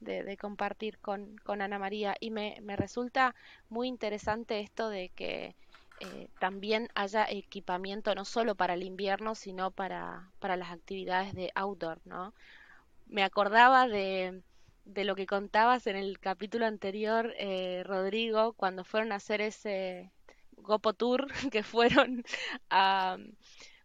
de, 0.04 0.22
de, 0.22 0.36
compartir 0.36 0.98
con, 0.98 1.36
con, 1.44 1.62
Ana 1.62 1.78
María 1.78 2.14
y 2.20 2.30
me, 2.30 2.58
me, 2.62 2.76
resulta 2.76 3.34
muy 3.68 3.88
interesante 3.88 4.60
esto 4.60 4.88
de 4.88 5.10
que 5.10 5.54
eh, 6.00 6.28
también 6.38 6.88
haya 6.94 7.24
equipamiento 7.28 8.14
no 8.14 8.24
solo 8.24 8.54
para 8.54 8.74
el 8.74 8.82
invierno, 8.82 9.34
sino 9.34 9.70
para, 9.70 10.30
para 10.40 10.56
las 10.56 10.70
actividades 10.70 11.34
de 11.34 11.50
outdoor, 11.54 12.00
¿no? 12.04 12.32
me 13.12 13.22
acordaba 13.22 13.86
de, 13.86 14.42
de, 14.84 15.04
lo 15.04 15.14
que 15.14 15.26
contabas 15.26 15.86
en 15.86 15.96
el 15.96 16.18
capítulo 16.18 16.66
anterior, 16.66 17.34
eh, 17.38 17.82
Rodrigo, 17.84 18.54
cuando 18.54 18.84
fueron 18.84 19.12
a 19.12 19.16
hacer 19.16 19.40
ese 19.40 20.10
Gopo 20.56 20.94
Tour, 20.94 21.28
que 21.52 21.62
fueron 21.62 22.24
a... 22.70 23.18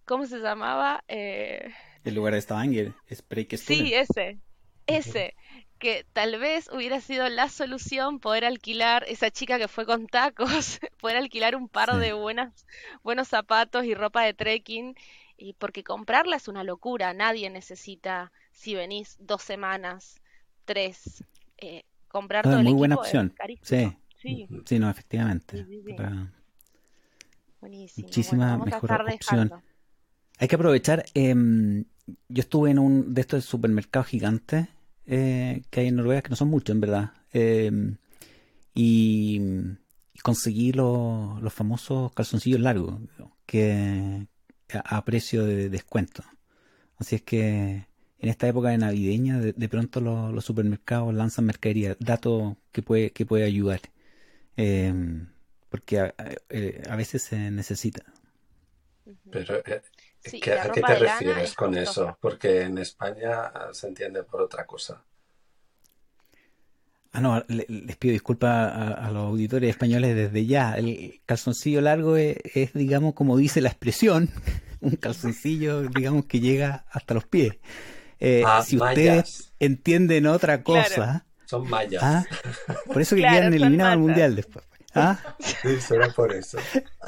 ¿Cómo 0.06 0.26
se 0.26 0.40
llamaba? 0.40 1.04
Eh... 1.10 1.70
El 2.06 2.16
lugar 2.16 2.34
de 2.34 2.42
Stavanger, 2.42 2.94
Spreike 3.14 3.58
Sí, 3.58 3.94
ese, 3.94 4.40
ese. 4.86 5.36
Que 5.80 6.06
tal 6.14 6.40
vez 6.40 6.70
hubiera 6.74 7.02
sido 7.02 7.30
la 7.30 7.50
solución 7.50 8.20
poder 8.20 8.46
alquilar, 8.46 9.06
esa 9.08 9.30
chica 9.30 9.60
que 9.60 9.68
fue 9.68 9.86
con 9.86 10.08
tacos, 10.08 10.80
poder 11.00 11.18
alquilar 11.18 11.56
un 11.56 11.70
par 11.70 11.92
sí. 11.94 12.00
de 12.00 12.14
buenas, 12.14 12.66
buenos 13.04 13.28
zapatos 13.28 13.86
y 13.86 13.94
ropa 13.94 14.24
de 14.24 14.34
trekking, 14.34 14.96
y 15.38 15.54
porque 15.54 15.84
comprarla 15.84 16.36
es 16.36 16.48
una 16.48 16.64
locura, 16.64 17.14
nadie 17.14 17.50
necesita 17.50 18.32
si 18.52 18.74
venís 18.74 19.18
dos 19.20 19.44
semanas, 19.44 20.20
tres, 20.66 21.24
eh, 21.58 21.84
comprar 22.08 22.46
no, 22.46 22.54
todo 22.54 22.64
muy 22.64 22.72
el 22.72 22.78
buena 22.78 22.96
opción. 22.96 23.36
Sí. 23.62 23.96
sí. 24.16 24.48
Sí, 24.66 24.80
no, 24.80 24.90
efectivamente. 24.90 25.64
Sí, 25.64 25.82
sí, 25.86 25.94
Para... 25.94 26.34
Buenísimo. 27.62 28.08
Muchísima 28.08 28.58
bueno, 28.58 28.66
mejor 28.66 29.02
opción. 29.14 29.52
Hay 30.40 30.48
que 30.48 30.56
aprovechar. 30.56 31.06
Eh, 31.14 31.36
yo 32.30 32.40
estuve 32.42 32.72
en 32.72 32.80
un 32.80 33.14
de 33.14 33.22
estos 33.22 33.46
supermercados 33.46 34.08
gigantes 34.08 34.68
eh, 35.08 35.64
que 35.70 35.80
hay 35.80 35.88
en 35.88 35.96
Noruega, 35.96 36.22
que 36.22 36.30
no 36.30 36.36
son 36.36 36.50
muchos 36.50 36.74
en 36.76 36.82
verdad. 36.82 37.14
Eh, 37.34 37.72
y, 38.74 39.42
y, 40.14 40.20
conseguí 40.20 40.72
los, 40.74 41.42
los 41.42 41.54
famosos 41.54 42.12
calzoncillos 42.14 42.60
largos, 42.60 43.00
que 43.46 44.28
a, 44.74 44.98
a 44.98 45.06
precio 45.06 45.46
de 45.46 45.70
descuento. 45.70 46.24
Así 46.98 47.16
es 47.16 47.22
que 47.22 47.88
en 48.20 48.30
esta 48.30 48.48
época 48.48 48.70
de 48.70 48.78
navideña, 48.78 49.40
de, 49.40 49.54
de 49.54 49.70
pronto 49.70 50.02
los, 50.02 50.34
los, 50.34 50.46
supermercados 50.46 51.14
lanzan 51.14 51.46
mercadería, 51.46 51.96
datos 52.00 52.58
que 52.72 52.82
puede, 52.82 53.12
que 53.12 53.26
puede 53.26 53.46
ayudar. 53.46 53.82
Eh, 54.58 54.94
porque 55.70 56.00
a, 56.00 56.16
a, 56.18 56.94
a, 56.94 56.96
veces 56.96 57.24
se 57.24 57.52
necesita. 57.52 58.04
Pero, 59.32 59.58
eh, 59.58 59.82
sí, 60.24 60.40
¿qué, 60.40 60.54
¿a 60.54 60.72
qué 60.72 60.82
te 60.82 60.96
refieres 60.96 61.54
con 61.54 61.76
eso? 61.78 62.18
Porque 62.22 62.62
en 62.62 62.78
España 62.78 63.52
se 63.72 63.88
entiende 63.88 64.24
por 64.24 64.42
otra 64.42 64.66
cosa. 64.66 65.04
Ah, 67.14 67.22
no, 67.22 67.44
les 67.48 67.96
pido 67.98 68.12
disculpas 68.12 68.52
a, 68.52 68.92
a, 68.92 69.12
los 69.12 69.24
auditores 69.24 69.70
españoles 69.70 70.16
desde 70.16 70.46
ya. 70.46 70.76
El 70.76 71.22
calzoncillo 71.26 71.82
largo 71.82 72.16
es, 72.16 72.38
es, 72.54 72.74
digamos, 72.74 73.16
como 73.16 73.38
dice 73.38 73.62
la 73.62 73.70
expresión, 73.70 74.30
un 74.82 74.98
calzoncillo, 74.98 75.84
digamos, 75.84 76.26
que 76.26 76.40
llega 76.40 76.86
hasta 76.92 77.14
los 77.14 77.26
pies. 77.26 77.58
Eh, 78.20 78.44
ah, 78.46 78.62
si 78.64 78.78
ustedes 78.78 79.10
mayas. 79.10 79.54
entienden 79.60 80.28
otra 80.28 80.64
cosa. 80.64 80.94
Claro. 80.94 81.22
Son 81.46 81.70
mayas. 81.70 82.04
¿ah? 82.04 82.26
Por 82.86 83.02
eso 83.02 83.16
que 83.16 83.22
claro, 83.22 83.38
quedan 83.38 83.54
eliminados 83.54 83.94
al 83.94 84.00
mundial 84.00 84.36
después. 84.36 84.66
¿Ah? 84.94 85.20
Sí, 85.40 85.80
será 85.80 86.10
por 86.10 86.34
eso. 86.34 86.58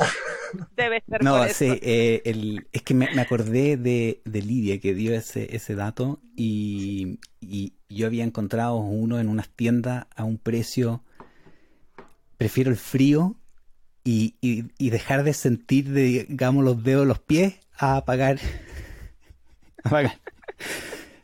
Debe 0.75 1.01
ser 1.07 1.23
no, 1.23 1.37
por 1.37 1.49
sí, 1.49 1.65
eso. 1.65 1.79
Eh, 1.81 2.21
el, 2.25 2.67
es 2.71 2.81
que 2.81 2.93
me, 2.93 3.13
me 3.13 3.21
acordé 3.21 3.77
de, 3.77 4.21
de, 4.25 4.41
Lidia 4.41 4.79
que 4.79 4.93
dio 4.93 5.13
ese, 5.13 5.55
ese 5.55 5.75
dato 5.75 6.19
y, 6.35 7.19
y, 7.39 7.73
yo 7.89 8.05
había 8.05 8.23
encontrado 8.23 8.77
uno 8.77 9.19
en 9.19 9.29
unas 9.29 9.49
tiendas 9.49 10.05
a 10.15 10.23
un 10.23 10.37
precio. 10.37 11.03
Prefiero 12.37 12.69
el 12.69 12.77
frío 12.77 13.35
y, 14.03 14.35
y, 14.41 14.65
y 14.77 14.89
dejar 14.91 15.23
de 15.23 15.33
sentir, 15.33 15.89
de, 15.89 16.25
digamos, 16.29 16.63
los 16.63 16.83
dedos 16.83 17.03
de 17.03 17.07
los 17.07 17.19
pies 17.19 17.55
a 17.77 18.05
pagar. 18.05 18.39
A 19.83 19.89
pagar. 19.89 20.19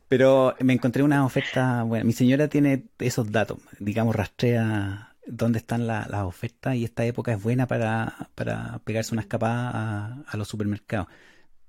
Pero 0.08 0.56
me 0.60 0.74
encontré 0.74 1.04
una 1.04 1.26
oferta, 1.26 1.84
bueno, 1.84 2.06
mi 2.06 2.14
señora 2.14 2.48
tiene 2.48 2.86
esos 3.00 3.32
datos, 3.32 3.60
digamos, 3.80 4.16
rastrea 4.16 5.15
dónde 5.28 5.60
están 5.60 5.88
las 5.88 6.10
la 6.10 6.26
ofertas 6.26 6.76
y 6.76 6.84
esta 6.84 7.06
época 7.06 7.34
es 7.34 7.42
buena 7.42 7.68
para, 7.68 8.30
para 8.36 8.80
pegarse 8.80 9.14
una 9.14 9.22
escapada 9.22 9.72
a, 9.72 10.22
a, 10.28 10.38
los 10.38 10.48
supermercados. 10.48 11.08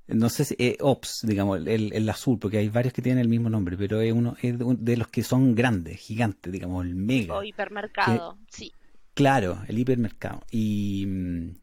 No 0.09 0.29
sé 0.29 0.45
si 0.45 0.55
eh, 0.59 0.77
Ops, 0.81 1.27
digamos, 1.27 1.67
el, 1.67 1.93
el, 1.93 2.09
azul, 2.09 2.39
porque 2.39 2.59
hay 2.59 2.69
varios 2.69 2.95
que 2.95 3.03
tienen 3.03 3.21
el 3.21 3.29
mismo 3.29 3.51
nombre, 3.51 3.77
pero 3.77 4.01
es 4.01 4.13
uno 4.13 4.37
es 4.41 4.57
de 4.59 4.97
los 4.97 5.09
que 5.09 5.25
son 5.25 5.55
grandes, 5.55 5.99
gigantes, 5.99 6.53
digamos, 6.53 6.85
el 6.85 6.95
mega. 6.95 7.37
O 7.37 7.43
hipermercado, 7.43 8.39
que, 8.47 8.57
sí. 8.57 8.73
Claro, 9.15 9.59
el 9.67 9.79
hipermercado. 9.79 10.43
Y 10.51 11.05
mm, 11.07 11.57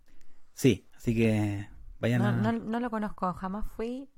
sí, 0.53 0.87
así 0.95 1.15
que 1.15 1.69
vayan 1.99 2.21
no, 2.21 2.27
a... 2.27 2.31
no, 2.31 2.51
no 2.51 2.79
lo 2.81 2.89
conozco, 2.89 3.31
jamás 3.33 3.65
fui, 3.77 4.09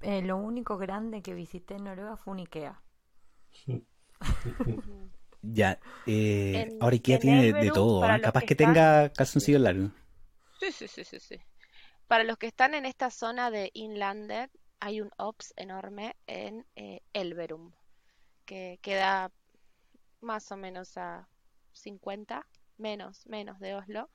eh, 0.00 0.22
lo 0.22 0.36
único 0.38 0.78
grande 0.78 1.22
que 1.22 1.34
visité 1.34 1.74
en 1.74 1.84
Noruega 1.84 2.16
fue 2.16 2.32
un 2.32 2.40
Ikea. 2.40 2.80
ya, 5.42 5.78
eh, 6.06 6.68
en, 6.68 6.82
ahora 6.82 6.94
Ikea 6.94 7.18
tiene 7.18 7.52
de, 7.52 7.52
de, 7.52 7.70
todo, 7.70 8.04
¿eh? 8.08 8.20
capaz 8.20 8.40
que, 8.40 8.46
que 8.48 8.54
tenga 8.56 9.12
calzoncillo 9.12 9.58
largo. 9.58 9.90
Sí, 10.60 10.72
sí, 10.72 10.88
sí, 10.88 11.04
sí, 11.04 11.20
sí. 11.20 11.36
Para 12.06 12.24
los 12.24 12.38
que 12.38 12.46
están 12.46 12.74
en 12.74 12.86
esta 12.86 13.10
zona 13.10 13.50
de 13.50 13.70
Inlander, 13.74 14.50
hay 14.80 15.00
un 15.00 15.10
OPS 15.16 15.52
enorme 15.56 16.16
en 16.26 16.66
eh, 16.76 17.00
Elverum, 17.12 17.72
que 18.44 18.78
queda 18.82 19.30
más 20.20 20.50
o 20.50 20.56
menos 20.56 20.96
a 20.96 21.28
50, 21.72 22.46
menos, 22.76 23.26
menos 23.26 23.58
de 23.60 23.74
Oslo, 23.74 24.10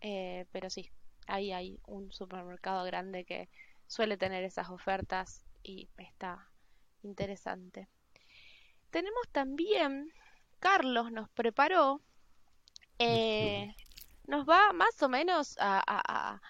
eh, 0.00 0.46
pero 0.52 0.70
sí, 0.70 0.90
ahí 1.26 1.52
hay 1.52 1.78
un 1.86 2.12
supermercado 2.12 2.84
grande 2.84 3.24
que 3.24 3.48
suele 3.86 4.16
tener 4.16 4.44
esas 4.44 4.68
ofertas 4.70 5.44
y 5.62 5.88
está 5.96 6.48
interesante. 7.02 7.88
Tenemos 8.90 9.28
también, 9.32 10.12
Carlos 10.58 11.12
nos 11.12 11.28
preparó, 11.30 12.02
eh, 12.98 13.74
nos 14.26 14.48
va 14.48 14.72
más 14.72 15.00
o 15.02 15.08
menos 15.08 15.56
a, 15.60 16.40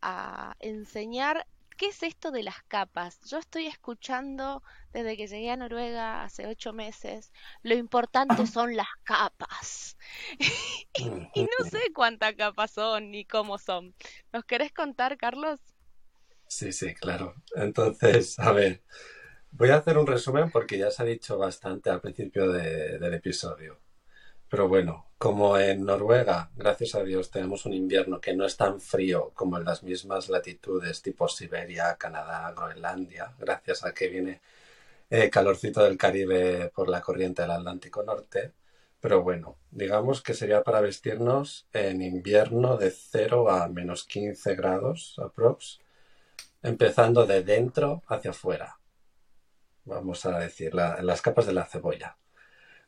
a 0.00 0.56
enseñar 0.60 1.46
¿qué 1.76 1.86
es 1.86 2.02
esto 2.02 2.30
de 2.30 2.42
las 2.42 2.62
capas? 2.64 3.18
Yo 3.28 3.38
estoy 3.38 3.66
escuchando 3.66 4.62
desde 4.92 5.16
que 5.16 5.26
llegué 5.26 5.50
a 5.50 5.56
Noruega 5.56 6.22
hace 6.22 6.46
ocho 6.46 6.72
meses, 6.72 7.32
lo 7.62 7.74
importante 7.74 8.46
son 8.46 8.76
las 8.76 8.88
capas. 9.02 9.96
y 10.94 11.42
no 11.42 11.68
sé 11.70 11.78
cuántas 11.94 12.34
capas 12.34 12.70
son 12.70 13.10
ni 13.10 13.24
cómo 13.24 13.58
son. 13.58 13.94
¿Nos 14.32 14.44
querés 14.44 14.72
contar, 14.72 15.16
Carlos? 15.16 15.60
Sí, 16.46 16.72
sí, 16.72 16.94
claro. 16.94 17.34
Entonces, 17.56 18.38
a 18.38 18.52
ver, 18.52 18.82
voy 19.56 19.70
a 19.70 19.76
hacer 19.76 19.98
un 19.98 20.06
resumen 20.06 20.50
porque 20.50 20.78
ya 20.78 20.90
se 20.90 21.02
ha 21.02 21.06
dicho 21.06 21.38
bastante 21.38 21.90
al 21.90 22.00
principio 22.00 22.50
del 22.50 23.14
episodio. 23.14 23.78
Pero 24.48 24.68
bueno, 24.68 25.06
como 25.18 25.58
en 25.58 25.84
Noruega, 25.84 26.50
gracias 26.56 26.94
a 26.94 27.04
Dios, 27.04 27.30
tenemos 27.30 27.64
un 27.66 27.72
invierno 27.74 28.20
que 28.20 28.34
no 28.34 28.44
es 28.46 28.56
tan 28.56 28.80
frío 28.80 29.32
como 29.34 29.56
en 29.58 29.64
las 29.64 29.82
mismas 29.82 30.28
latitudes 30.28 31.02
tipo 31.02 31.28
Siberia, 31.28 31.96
Canadá, 31.96 32.52
Groenlandia, 32.52 33.32
gracias 33.38 33.84
a 33.84 33.94
que 33.94 34.08
viene 34.08 34.40
eh, 35.10 35.30
calorcito 35.30 35.84
del 35.84 35.98
Caribe 35.98 36.70
por 36.74 36.88
la 36.88 37.00
corriente 37.00 37.42
del 37.42 37.52
Atlántico 37.52 38.02
Norte. 38.02 38.52
Pero 39.00 39.22
bueno, 39.22 39.58
digamos 39.70 40.22
que 40.22 40.34
sería 40.34 40.62
para 40.64 40.80
vestirnos 40.80 41.66
en 41.72 42.02
invierno 42.02 42.76
de 42.76 42.90
0 42.90 43.50
a 43.50 43.68
menos 43.68 44.04
15 44.04 44.54
grados 44.56 45.16
aprox, 45.18 45.80
empezando 46.62 47.26
de 47.26 47.42
dentro 47.42 48.02
hacia 48.08 48.30
afuera. 48.32 48.78
Vamos 49.84 50.24
a 50.26 50.38
decir, 50.38 50.74
las 50.74 51.22
capas 51.22 51.46
de 51.46 51.52
la 51.52 51.66
cebolla. 51.66 52.16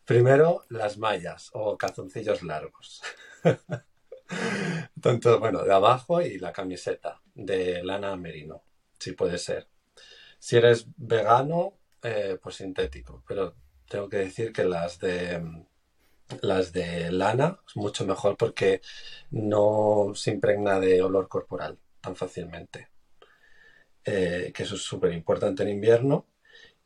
Primero, 0.04 0.64
las 0.68 0.98
mallas 0.98 1.50
o 1.52 1.76
calzoncillos 1.76 2.42
largos. 2.42 3.02
Tanto, 5.00 5.38
bueno, 5.38 5.62
de 5.62 5.72
abajo 5.72 6.20
y 6.20 6.38
la 6.38 6.52
camiseta 6.52 7.20
de 7.34 7.82
lana 7.84 8.16
merino, 8.16 8.62
si 8.98 9.12
puede 9.12 9.38
ser. 9.38 9.68
Si 10.38 10.56
eres 10.56 10.86
vegano, 10.96 11.74
eh, 12.02 12.38
pues 12.42 12.56
sintético, 12.56 13.22
pero 13.26 13.54
tengo 13.88 14.08
que 14.08 14.18
decir 14.18 14.52
que 14.52 14.64
las 14.64 14.98
de 14.98 15.42
las 16.40 16.72
de 16.72 17.10
lana 17.12 17.60
es 17.66 17.76
mucho 17.76 18.04
mejor 18.04 18.36
porque 18.36 18.80
no 19.30 20.12
se 20.14 20.32
impregna 20.32 20.80
de 20.80 21.02
olor 21.02 21.28
corporal 21.28 21.78
tan 22.00 22.16
fácilmente. 22.16 22.88
Eh, 24.04 24.52
que 24.54 24.62
eso 24.62 24.76
es 24.76 24.82
súper 24.82 25.12
importante 25.12 25.62
en 25.62 25.70
invierno. 25.70 26.26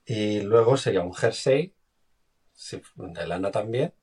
Y 0.04 0.40
luego 0.42 0.76
sería 0.76 1.02
un 1.02 1.14
jersey 1.14 1.74
de 2.96 3.26
lana 3.26 3.50
también. 3.50 3.94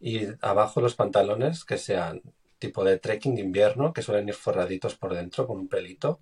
Y 0.00 0.26
abajo 0.42 0.80
los 0.82 0.94
pantalones 0.94 1.64
que 1.64 1.78
sean 1.78 2.22
tipo 2.58 2.84
de 2.84 2.98
trekking 2.98 3.36
de 3.36 3.42
invierno, 3.42 3.92
que 3.92 4.02
suelen 4.02 4.28
ir 4.28 4.34
forraditos 4.34 4.96
por 4.96 5.14
dentro 5.14 5.46
con 5.46 5.58
un 5.58 5.68
pelito. 5.68 6.20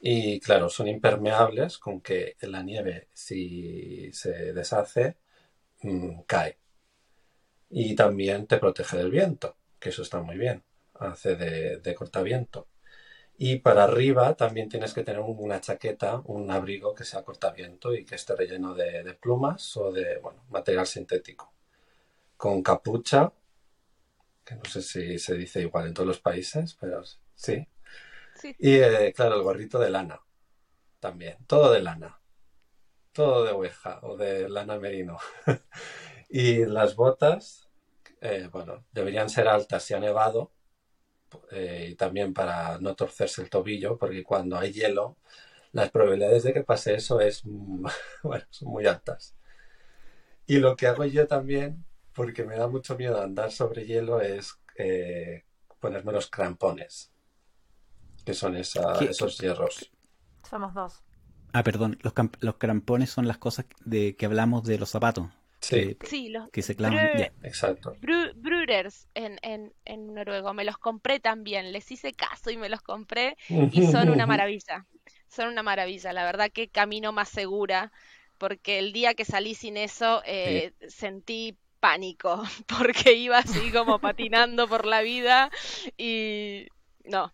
Y 0.00 0.40
claro, 0.40 0.68
son 0.70 0.88
impermeables 0.88 1.78
con 1.78 2.00
que 2.02 2.36
la 2.42 2.62
nieve, 2.62 3.08
si 3.14 4.12
se 4.14 4.52
deshace, 4.52 5.16
mm, 5.82 6.22
cae. 6.26 6.58
Y 7.70 7.96
también 7.96 8.46
te 8.46 8.58
protege 8.58 8.96
del 8.98 9.10
viento, 9.10 9.56
que 9.80 9.88
eso 9.88 10.02
está 10.02 10.20
muy 10.22 10.36
bien. 10.38 10.62
Hace 10.94 11.34
de, 11.34 11.78
de 11.78 11.94
cortaviento. 11.96 12.68
Y 13.38 13.58
para 13.58 13.84
arriba 13.84 14.34
también 14.34 14.68
tienes 14.68 14.94
que 14.94 15.02
tener 15.02 15.20
una 15.20 15.60
chaqueta, 15.60 16.22
un 16.26 16.50
abrigo 16.50 16.94
que 16.94 17.04
sea 17.04 17.24
cortaviento 17.24 17.94
y 17.94 18.04
que 18.04 18.14
esté 18.14 18.36
relleno 18.36 18.74
de, 18.74 19.16
plumas 19.20 19.76
o 19.76 19.90
de 19.90 20.18
bueno, 20.18 20.44
material 20.50 20.86
sintético. 20.86 21.52
Con 22.36 22.62
capucha, 22.62 23.32
que 24.44 24.54
no 24.54 24.64
sé 24.64 24.82
si 24.82 25.18
se 25.18 25.34
dice 25.34 25.60
igual 25.60 25.88
en 25.88 25.94
todos 25.94 26.06
los 26.06 26.20
países, 26.20 26.76
pero 26.80 27.02
sí. 27.34 27.66
Y 28.58 28.76
eh, 28.76 29.12
claro, 29.14 29.36
el 29.36 29.42
gorrito 29.42 29.78
de 29.78 29.90
lana 29.90 30.20
también, 31.02 31.36
todo 31.48 31.72
de 31.72 31.82
lana. 31.82 32.20
Todo 33.12 33.44
de 33.44 33.50
oveja 33.50 33.98
o 34.02 34.16
de 34.16 34.48
lana 34.48 34.78
merino. 34.78 35.18
y 36.30 36.64
las 36.64 36.94
botas, 36.94 37.68
eh, 38.20 38.48
bueno, 38.52 38.84
deberían 38.92 39.28
ser 39.28 39.48
altas 39.48 39.82
si 39.82 39.94
ha 39.94 40.00
nevado 40.00 40.52
eh, 41.50 41.88
y 41.90 41.94
también 41.94 42.32
para 42.34 42.78
no 42.78 42.94
torcerse 42.94 43.42
el 43.42 43.50
tobillo, 43.50 43.98
porque 43.98 44.22
cuando 44.22 44.58
hay 44.58 44.72
hielo, 44.72 45.16
las 45.72 45.90
probabilidades 45.90 46.44
de 46.44 46.52
que 46.52 46.64
pase 46.64 46.94
eso 46.94 47.20
es, 47.20 47.42
bueno, 48.22 48.44
son 48.50 48.68
muy 48.68 48.86
altas. 48.86 49.34
Y 50.46 50.58
lo 50.58 50.76
que 50.76 50.86
hago 50.86 51.04
yo 51.04 51.26
también, 51.26 51.84
porque 52.12 52.44
me 52.44 52.56
da 52.56 52.68
mucho 52.68 52.96
miedo 52.96 53.20
andar 53.22 53.52
sobre 53.52 53.86
hielo, 53.86 54.20
es 54.20 54.58
eh, 54.76 55.44
ponerme 55.80 56.12
los 56.12 56.28
crampones, 56.28 57.12
que 58.24 58.34
son 58.34 58.56
esos 58.56 59.38
hierros. 59.38 59.90
Somos 60.48 60.74
dos. 60.74 61.02
Ah, 61.52 61.62
perdón, 61.62 61.98
los, 62.02 62.12
los 62.40 62.56
crampones 62.56 63.10
son 63.10 63.28
las 63.28 63.38
cosas 63.38 63.66
de 63.84 64.16
que 64.16 64.26
hablamos 64.26 64.64
de 64.64 64.78
los 64.78 64.90
zapatos. 64.90 65.28
Sí, 65.62 65.96
sí 66.04 66.28
los 66.28 66.50
que 66.50 66.60
se 66.60 66.74
clavan. 66.74 67.08
Exacto. 67.44 67.94
Bruders 68.00 69.08
en, 69.14 69.38
en, 69.42 69.72
en 69.84 70.12
noruego. 70.12 70.52
Me 70.54 70.64
los 70.64 70.76
compré 70.76 71.20
también. 71.20 71.72
Les 71.72 71.90
hice 71.90 72.12
caso 72.12 72.50
y 72.50 72.56
me 72.56 72.68
los 72.68 72.82
compré 72.82 73.36
y 73.48 73.86
son 73.86 74.10
una 74.10 74.26
maravilla. 74.26 74.86
Son 75.28 75.48
una 75.48 75.62
maravilla. 75.62 76.12
La 76.12 76.24
verdad 76.24 76.50
que 76.52 76.68
camino 76.68 77.12
más 77.12 77.28
segura 77.28 77.92
porque 78.38 78.80
el 78.80 78.92
día 78.92 79.14
que 79.14 79.24
salí 79.24 79.54
sin 79.54 79.76
eso 79.76 80.20
eh, 80.26 80.72
sentí 80.88 81.56
pánico 81.78 82.42
porque 82.66 83.12
iba 83.12 83.38
así 83.38 83.70
como 83.70 84.00
patinando 84.00 84.66
por 84.66 84.84
la 84.84 85.00
vida 85.00 85.48
y 85.96 86.66
no, 87.04 87.32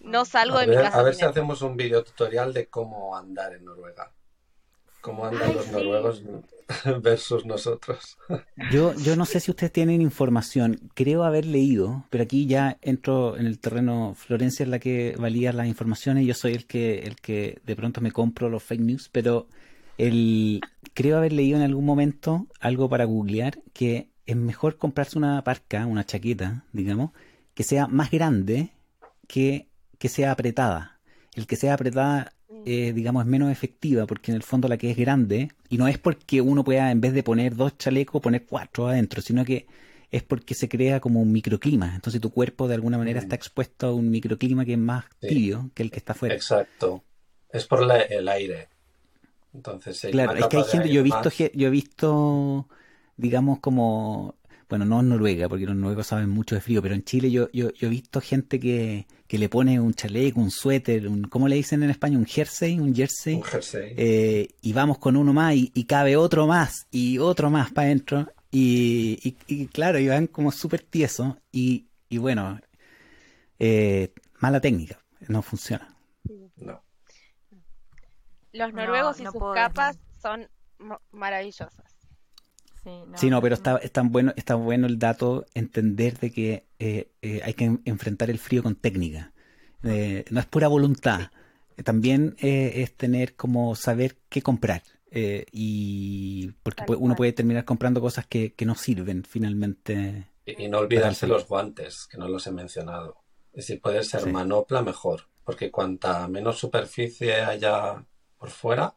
no 0.00 0.24
salgo 0.24 0.58
de 0.58 0.68
mi 0.68 0.74
casa. 0.76 1.00
A 1.00 1.02
ver 1.02 1.14
si 1.14 1.26
hacemos 1.26 1.60
un 1.60 1.76
video 1.76 2.02
tutorial 2.02 2.54
de 2.54 2.68
cómo 2.68 3.14
andar 3.14 3.52
en 3.52 3.66
Noruega. 3.66 4.10
Cómo 5.02 5.26
andan 5.26 5.54
los 5.54 5.70
noruegos 5.70 6.22
versus 7.02 7.44
nosotros. 7.44 8.16
Yo, 8.70 8.94
yo 8.94 9.16
no 9.16 9.26
sé 9.26 9.40
si 9.40 9.50
ustedes 9.50 9.72
tienen 9.72 10.00
información, 10.00 10.90
creo 10.94 11.24
haber 11.24 11.44
leído, 11.44 12.06
pero 12.08 12.24
aquí 12.24 12.46
ya 12.46 12.78
entro 12.80 13.36
en 13.36 13.46
el 13.46 13.58
terreno, 13.58 14.14
Florencia 14.16 14.62
es 14.62 14.70
la 14.70 14.78
que 14.78 15.14
valía 15.18 15.52
las 15.52 15.66
informaciones, 15.66 16.26
yo 16.26 16.32
soy 16.32 16.54
el 16.54 16.66
que, 16.66 17.00
el 17.00 17.16
que 17.16 17.60
de 17.66 17.76
pronto 17.76 18.00
me 18.00 18.12
compro 18.12 18.48
los 18.48 18.62
fake 18.62 18.80
news, 18.80 19.10
pero 19.12 19.48
el, 19.98 20.62
creo 20.94 21.18
haber 21.18 21.34
leído 21.34 21.58
en 21.58 21.64
algún 21.64 21.84
momento 21.84 22.46
algo 22.60 22.88
para 22.88 23.04
googlear 23.04 23.58
que 23.74 24.08
es 24.24 24.36
mejor 24.36 24.78
comprarse 24.78 25.18
una 25.18 25.44
parca, 25.44 25.84
una 25.84 26.06
chaqueta, 26.06 26.64
digamos, 26.72 27.10
que 27.52 27.64
sea 27.64 27.86
más 27.88 28.10
grande 28.10 28.70
que 29.26 29.68
que 30.02 30.08
sea 30.08 30.32
apretada. 30.32 30.98
El 31.32 31.46
que 31.46 31.54
sea 31.54 31.74
apretada 31.74 32.32
eh, 32.64 32.92
digamos, 32.92 33.24
es 33.24 33.28
menos 33.28 33.50
efectiva, 33.50 34.06
porque 34.06 34.30
en 34.30 34.36
el 34.36 34.42
fondo 34.42 34.68
la 34.68 34.76
que 34.76 34.90
es 34.90 34.96
grande, 34.96 35.50
y 35.68 35.78
no 35.78 35.88
es 35.88 35.98
porque 35.98 36.40
uno 36.40 36.64
pueda, 36.64 36.90
en 36.90 37.00
vez 37.00 37.12
de 37.12 37.22
poner 37.22 37.56
dos 37.56 37.76
chalecos, 37.78 38.22
poner 38.22 38.44
cuatro 38.46 38.88
adentro, 38.88 39.20
sino 39.22 39.44
que 39.44 39.66
es 40.10 40.22
porque 40.22 40.54
se 40.54 40.68
crea 40.68 41.00
como 41.00 41.20
un 41.20 41.32
microclima. 41.32 41.94
Entonces 41.94 42.20
tu 42.20 42.30
cuerpo 42.30 42.68
de 42.68 42.74
alguna 42.74 42.98
manera 42.98 43.20
mm. 43.20 43.24
está 43.24 43.36
expuesto 43.36 43.86
a 43.88 43.94
un 43.94 44.10
microclima 44.10 44.64
que 44.64 44.72
es 44.72 44.78
más 44.78 45.06
tibio 45.20 45.70
que 45.74 45.82
el 45.82 45.90
que 45.90 45.98
está 45.98 46.12
afuera. 46.12 46.34
Exacto. 46.34 47.02
Es 47.50 47.66
por 47.66 47.82
el 47.82 48.28
aire. 48.28 48.68
Entonces, 49.54 50.06
claro, 50.10 50.34
es 50.34 50.46
que 50.46 50.56
hay 50.56 50.64
gente, 50.64 50.88
yo 50.88 51.00
he 51.00 51.02
visto, 51.02 51.30
yo 51.52 51.66
he 51.66 51.70
visto, 51.70 52.68
digamos, 53.16 53.60
como 53.60 54.36
bueno, 54.72 54.86
no 54.86 55.00
en 55.00 55.10
Noruega, 55.10 55.50
porque 55.50 55.66
los 55.66 55.76
noruegos 55.76 56.06
saben 56.06 56.30
mucho 56.30 56.54
de 56.54 56.62
frío, 56.62 56.80
pero 56.80 56.94
en 56.94 57.04
Chile 57.04 57.30
yo, 57.30 57.50
yo, 57.52 57.68
he 57.78 57.88
visto 57.88 58.22
gente 58.22 58.58
que, 58.58 59.04
le 59.28 59.48
pone 59.50 59.78
un 59.78 59.92
chaleco, 59.92 60.40
un 60.40 60.50
suéter, 60.50 61.08
un, 61.08 61.24
¿cómo 61.24 61.46
le 61.46 61.56
dicen 61.56 61.82
en 61.82 61.90
España? 61.90 62.16
Un 62.16 62.24
jersey, 62.24 62.80
un 62.80 62.94
jersey. 62.94 63.34
Un 63.34 63.42
jersey. 63.42 63.92
Eh, 63.98 64.48
y 64.62 64.72
vamos 64.72 64.96
con 64.96 65.16
uno 65.16 65.34
más 65.34 65.54
y, 65.54 65.84
cabe 65.84 66.16
otro 66.16 66.46
más 66.46 66.86
y 66.90 67.18
otro 67.18 67.50
más 67.50 67.70
para 67.70 67.88
adentro. 67.88 68.32
Y, 68.50 69.36
y, 69.46 69.66
claro, 69.66 69.98
y 69.98 70.08
van 70.08 70.26
como 70.26 70.50
súper 70.50 70.80
tiesos 70.80 71.34
y, 71.52 71.88
y 72.08 72.16
bueno, 72.16 72.58
eh, 73.58 74.10
mala 74.40 74.58
técnica, 74.58 74.98
no 75.28 75.42
funciona. 75.42 75.94
No. 76.56 76.82
Los 78.52 78.72
noruegos 78.72 79.20
y 79.20 79.26
sus 79.26 79.52
capas 79.52 79.98
son 80.22 80.48
maravillosas. 81.10 81.91
Sí, 83.14 83.30
no, 83.30 83.40
pero 83.40 83.54
está, 83.54 83.76
está, 83.76 84.02
bueno, 84.02 84.32
está 84.36 84.56
bueno 84.56 84.86
el 84.86 84.98
dato 84.98 85.46
entender 85.54 86.18
de 86.18 86.32
que 86.32 86.66
eh, 86.78 87.12
eh, 87.22 87.40
hay 87.44 87.54
que 87.54 87.78
enfrentar 87.84 88.28
el 88.28 88.38
frío 88.38 88.62
con 88.62 88.74
técnica. 88.74 89.32
Eh, 89.84 90.24
no 90.30 90.40
es 90.40 90.46
pura 90.46 90.68
voluntad. 90.68 91.30
También 91.84 92.36
es 92.38 92.96
tener 92.96 93.34
como 93.34 93.74
saber 93.76 94.18
qué 94.28 94.42
comprar. 94.42 94.82
y 95.10 96.50
porque 96.62 96.84
uno 96.98 97.14
puede 97.14 97.32
terminar 97.32 97.64
comprando 97.64 98.00
cosas 98.00 98.26
que, 98.26 98.54
no 98.64 98.74
sirven 98.74 99.24
finalmente. 99.24 100.28
Y, 100.44 100.68
no 100.68 100.78
olvidarse 100.78 101.26
los 101.26 101.46
guantes, 101.46 102.06
que 102.10 102.18
no 102.18 102.28
los 102.28 102.46
he 102.46 102.52
mencionado. 102.52 103.22
Y 103.54 103.62
si 103.62 103.76
puede 103.76 104.02
ser 104.02 104.26
manopla, 104.26 104.82
mejor. 104.82 105.28
Porque 105.44 105.70
cuanta 105.70 106.28
menos 106.28 106.58
superficie 106.58 107.34
haya 107.42 108.04
por 108.38 108.50
fuera, 108.50 108.94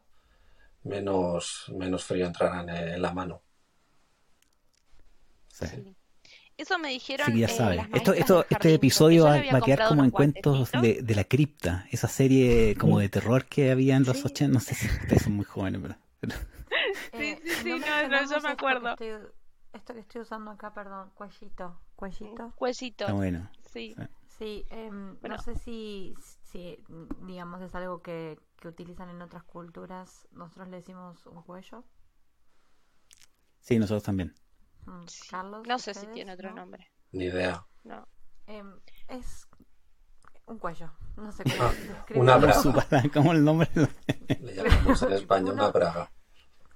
menos, 0.82 1.66
menos 1.76 2.04
frío 2.04 2.26
entrará 2.26 2.62
en, 2.62 3.00
la 3.00 3.12
mano. 3.12 3.42
Eso 6.56 6.78
me 6.78 6.88
dijeron. 6.88 7.26
Sí, 7.26 7.40
ya 7.40 7.46
eh, 7.46 7.88
Esto, 7.92 8.14
esto, 8.14 8.46
este 8.48 8.74
episodio 8.74 9.24
va, 9.24 9.34
a 9.34 9.60
quedar 9.60 9.88
como 9.88 10.04
en 10.04 10.10
cuentos 10.10 10.70
de, 10.72 11.02
de, 11.02 11.14
la 11.14 11.24
cripta, 11.24 11.86
esa 11.90 12.08
serie 12.08 12.74
como 12.76 12.98
de 12.98 13.08
terror 13.10 13.44
que 13.44 13.70
había 13.70 13.96
en 13.96 14.04
los 14.04 14.24
80. 14.24 14.54
No 14.54 14.60
sé 14.60 14.74
si 14.74 14.86
ustedes 14.86 15.22
son 15.22 15.34
muy 15.34 15.44
jóvenes, 15.44 15.82
pero. 15.82 15.94
sí, 17.12 17.38
sí, 17.42 17.50
sí, 17.62 17.70
no, 17.70 18.08
no, 18.08 18.30
yo 18.30 18.40
me 18.40 18.48
acuerdo. 18.48 18.96
Esto 19.72 19.92
que, 19.92 20.00
estoy, 20.00 20.22
usando 20.22 20.50
acá, 20.50 20.72
perdón, 20.72 21.10
cuellito. 21.14 21.78
Cuellito. 21.94 22.52
Cuellito. 22.56 23.04
Está 23.04 23.12
bueno. 23.14 23.50
Sí. 23.70 23.94
Sí, 24.38 24.66
em, 24.68 25.16
no 25.22 25.38
sé 25.38 25.56
si, 25.56 26.14
si, 26.42 26.78
digamos, 27.22 27.62
es 27.62 27.74
algo 27.74 28.02
que, 28.02 28.38
que 28.60 28.68
utilizan 28.68 29.08
en 29.08 29.22
otras 29.22 29.44
culturas. 29.44 30.28
Nosotros 30.32 30.68
le 30.68 30.76
decimos 30.76 31.24
un 31.26 31.42
cuello. 31.42 31.84
Sí, 33.60 33.78
nosotros 33.78 34.02
también. 34.02 34.34
Mm, 34.86 35.04
Carlos. 35.30 35.66
No 35.66 35.78
sé 35.78 35.94
si 35.94 36.06
tiene 36.08 36.32
otro 36.32 36.52
nombre. 36.52 36.90
Ni 37.12 37.24
idea. 37.26 37.64
No. 37.84 38.06
Em, 38.46 38.78
es 39.08 39.48
un 40.46 40.58
cuello. 40.58 40.92
No 41.16 41.32
sé 41.32 41.44
cómo 41.44 41.64
ah, 41.64 41.72
Una 42.14 42.36
braga. 42.36 43.02
como 43.12 43.32
el 43.32 43.44
nombre. 43.44 43.68
Le 44.28 44.54
llamamos 44.54 45.02
en 45.02 45.12
España 45.12 45.52
una 45.52 45.68
braga. 45.70 46.10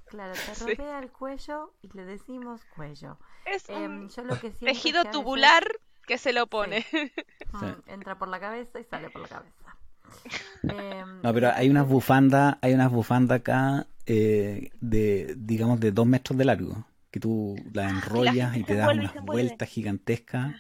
Claro, 0.07 0.33
te 0.33 0.65
rodea 0.65 0.99
el 0.99 1.13
cuello 1.13 1.73
y 1.83 1.97
le 1.97 2.05
decimos 2.05 2.63
cuello. 2.75 3.19
Es 3.47 3.69
em, 3.69 4.09
yo 4.09 4.25
lo 4.25 4.41
que 4.41 4.51
tejido 4.51 5.05
tubular 5.05 5.65
que 6.07 6.19
se 6.19 6.33
lo 6.33 6.47
pone. 6.47 6.85
Mm, 7.53 7.91
entra 7.91 8.17
por 8.17 8.29
la 8.29 8.39
cabeza 8.39 8.79
y 8.79 8.85
sale 8.85 9.11
por 9.11 9.23
la 9.23 9.29
cabeza. 9.29 9.77
Em, 10.63 11.21
no, 11.21 11.35
pero 11.35 11.51
hay 11.53 11.69
unas 11.69 11.89
bufandas, 11.89 12.59
hay 12.61 12.75
unas 12.75 12.93
bufandas 12.93 13.41
acá 13.41 13.89
eh, 14.07 14.71
de, 14.81 15.35
digamos, 15.37 15.81
de 15.81 15.91
dos 15.91 16.07
metros 16.07 16.39
de 16.39 16.45
largo, 16.45 16.85
que 17.11 17.21
tú 17.21 17.57
las 17.73 17.91
enrollas 17.91 18.57
y, 18.57 18.65
te 18.65 18.75
das 18.75 18.95
unas 18.95 19.15
vueltas 19.23 19.69
gigantescas. 19.69 20.55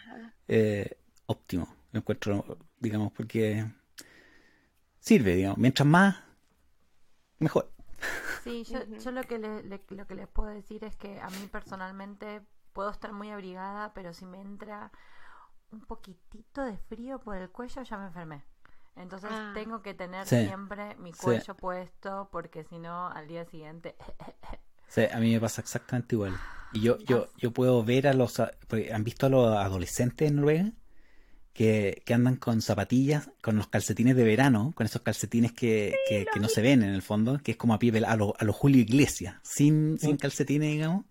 Eh, 0.48 0.98
óptimo, 1.26 1.68
lo 1.92 2.00
encuentro, 2.00 2.58
digamos, 2.78 3.12
porque 3.12 3.66
sirve, 4.98 5.36
digamos, 5.36 5.58
mientras 5.58 5.86
más, 5.86 6.16
mejor. 7.38 7.72
Sí, 8.42 8.64
yo, 8.64 8.84
yo 8.84 9.10
lo, 9.10 9.22
que 9.22 9.38
lo 9.38 10.06
que 10.06 10.14
les 10.14 10.28
puedo 10.28 10.48
decir 10.48 10.82
es 10.84 10.96
que 10.96 11.20
a 11.20 11.28
mí 11.28 11.48
personalmente 11.52 12.42
puedo 12.72 12.90
estar 12.90 13.12
muy 13.12 13.30
abrigada, 13.30 13.92
pero 13.94 14.14
si 14.14 14.24
me 14.24 14.40
entra 14.40 14.90
un 15.70 15.80
poquitito 15.82 16.64
de 16.64 16.76
frío 16.78 17.20
por 17.20 17.36
el 17.36 17.50
cuello 17.50 17.82
ya 17.82 17.98
me 17.98 18.06
enfermé. 18.06 18.44
Entonces 18.96 19.30
ah. 19.32 19.52
tengo 19.54 19.82
que 19.82 19.94
tener 19.94 20.26
siempre 20.26 20.96
mi 20.96 21.12
cuello 21.12 21.56
puesto 21.56 22.28
porque 22.32 22.64
si 22.64 22.78
no 22.78 23.08
al 23.08 23.28
día 23.28 23.44
siguiente... 23.44 23.94
A 25.12 25.20
mí 25.20 25.32
me 25.32 25.40
pasa 25.40 25.60
exactamente 25.60 26.14
igual. 26.14 26.36
Y 26.72 26.80
yo, 26.80 26.98
yo, 26.98 27.28
yo 27.36 27.52
puedo 27.52 27.82
ver 27.84 28.06
a 28.06 28.14
los... 28.14 28.40
¿Han 28.40 29.04
visto 29.04 29.26
a 29.26 29.28
los 29.28 29.56
adolescentes 29.56 30.28
en 30.28 30.36
Noruega? 30.36 30.72
Que, 31.52 32.02
que, 32.06 32.14
andan 32.14 32.36
con 32.36 32.62
zapatillas, 32.62 33.28
con 33.42 33.56
los 33.56 33.66
calcetines 33.66 34.16
de 34.16 34.22
verano, 34.22 34.72
con 34.74 34.86
esos 34.86 35.02
calcetines 35.02 35.52
que, 35.52 35.94
que, 36.08 36.40
no 36.40 36.48
se 36.48 36.62
ven 36.62 36.82
en 36.82 36.90
el 36.90 37.02
fondo, 37.02 37.40
que 37.42 37.50
es 37.52 37.56
como 37.56 37.74
a 37.74 37.78
pie 37.78 37.92
a 38.06 38.16
los 38.16 38.32
a 38.38 38.52
Julio 38.52 38.80
Iglesias, 38.80 39.34
sin, 39.42 39.98
sin 39.98 40.16
calcetines, 40.16 40.70
digamos 40.70 41.04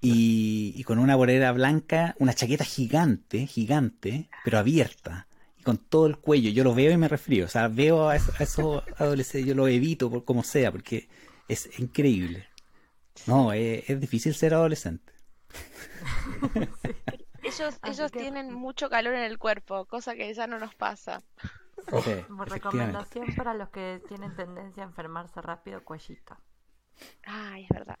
y, 0.00 0.82
con 0.84 0.98
una 0.98 1.16
bolera 1.16 1.52
blanca, 1.52 2.14
una 2.18 2.34
chaqueta 2.34 2.64
gigante, 2.64 3.46
gigante, 3.46 4.28
pero 4.44 4.58
abierta, 4.58 5.26
y 5.58 5.62
con 5.62 5.78
todo 5.78 6.06
el 6.06 6.18
cuello. 6.18 6.50
Yo 6.50 6.64
lo 6.64 6.74
veo 6.74 6.92
y 6.92 6.96
me 6.96 7.08
refrío, 7.08 7.46
o 7.46 7.48
sea, 7.48 7.68
veo 7.68 8.08
a, 8.08 8.16
esos 8.16 8.82
adolescentes, 8.96 9.46
yo 9.46 9.54
lo 9.54 9.68
evito 9.68 10.10
por 10.10 10.24
como 10.24 10.42
sea, 10.42 10.70
porque 10.70 11.08
es 11.48 11.68
increíble. 11.78 12.46
No, 13.26 13.52
es, 13.52 14.00
difícil 14.00 14.34
ser 14.34 14.54
adolescente. 14.54 15.12
Ellos, 17.42 17.78
ellos 17.84 18.12
tienen 18.12 18.52
mucho 18.52 18.90
calor 18.90 19.14
en 19.14 19.22
el 19.22 19.38
cuerpo, 19.38 19.86
cosa 19.86 20.14
que 20.14 20.34
ya 20.34 20.46
no 20.46 20.58
nos 20.58 20.74
pasa. 20.74 21.22
Como 22.26 22.44
recomendación 22.44 23.34
para 23.34 23.54
los 23.54 23.70
que 23.70 24.02
tienen 24.06 24.36
tendencia 24.36 24.82
a 24.82 24.86
enfermarse 24.86 25.40
rápido, 25.40 25.82
cuellito. 25.82 26.36
Ay, 27.24 27.62
es 27.64 27.68
verdad. 27.70 27.98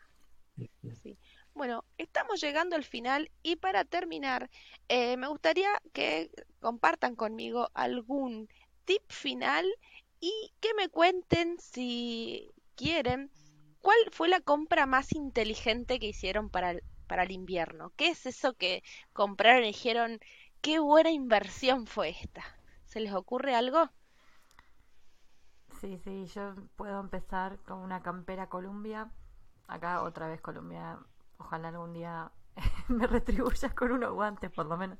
Sí. 1.02 1.18
Bueno, 1.54 1.84
estamos 1.96 2.40
llegando 2.40 2.76
al 2.76 2.84
final 2.84 3.30
y 3.42 3.56
para 3.56 3.84
terminar, 3.84 4.50
eh, 4.88 5.16
me 5.16 5.28
gustaría 5.28 5.70
que 5.92 6.30
compartan 6.60 7.16
conmigo 7.16 7.70
algún 7.74 8.48
tip 8.84 9.02
final 9.08 9.66
y 10.20 10.52
que 10.60 10.74
me 10.74 10.88
cuenten 10.88 11.58
si 11.58 12.50
quieren 12.74 13.30
cuál 13.88 14.12
fue 14.12 14.28
la 14.28 14.42
compra 14.42 14.84
más 14.84 15.14
inteligente 15.14 15.98
que 15.98 16.08
hicieron 16.08 16.50
para 16.50 16.72
el, 16.72 16.84
para 17.06 17.22
el 17.22 17.30
invierno. 17.30 17.90
¿Qué 17.96 18.08
es 18.08 18.26
eso 18.26 18.52
que 18.52 18.82
compraron 19.14 19.64
y 19.64 19.68
dijeron, 19.68 20.20
qué 20.60 20.78
buena 20.78 21.10
inversión 21.10 21.86
fue 21.86 22.10
esta? 22.10 22.42
¿Se 22.84 23.00
les 23.00 23.14
ocurre 23.14 23.54
algo? 23.54 23.88
Sí, 25.80 25.96
sí, 26.04 26.26
yo 26.26 26.54
puedo 26.76 27.00
empezar 27.00 27.60
con 27.60 27.78
una 27.78 28.02
campera 28.02 28.50
Columbia. 28.50 29.10
Acá 29.68 30.02
otra 30.02 30.28
vez 30.28 30.42
Columbia 30.42 30.98
Ojalá 31.38 31.68
algún 31.68 31.94
día 31.94 32.30
me 32.88 33.06
retribuyas 33.06 33.72
con 33.72 33.92
unos 33.92 34.12
guantes, 34.12 34.50
por 34.50 34.66
lo 34.66 34.76
menos. 34.76 34.98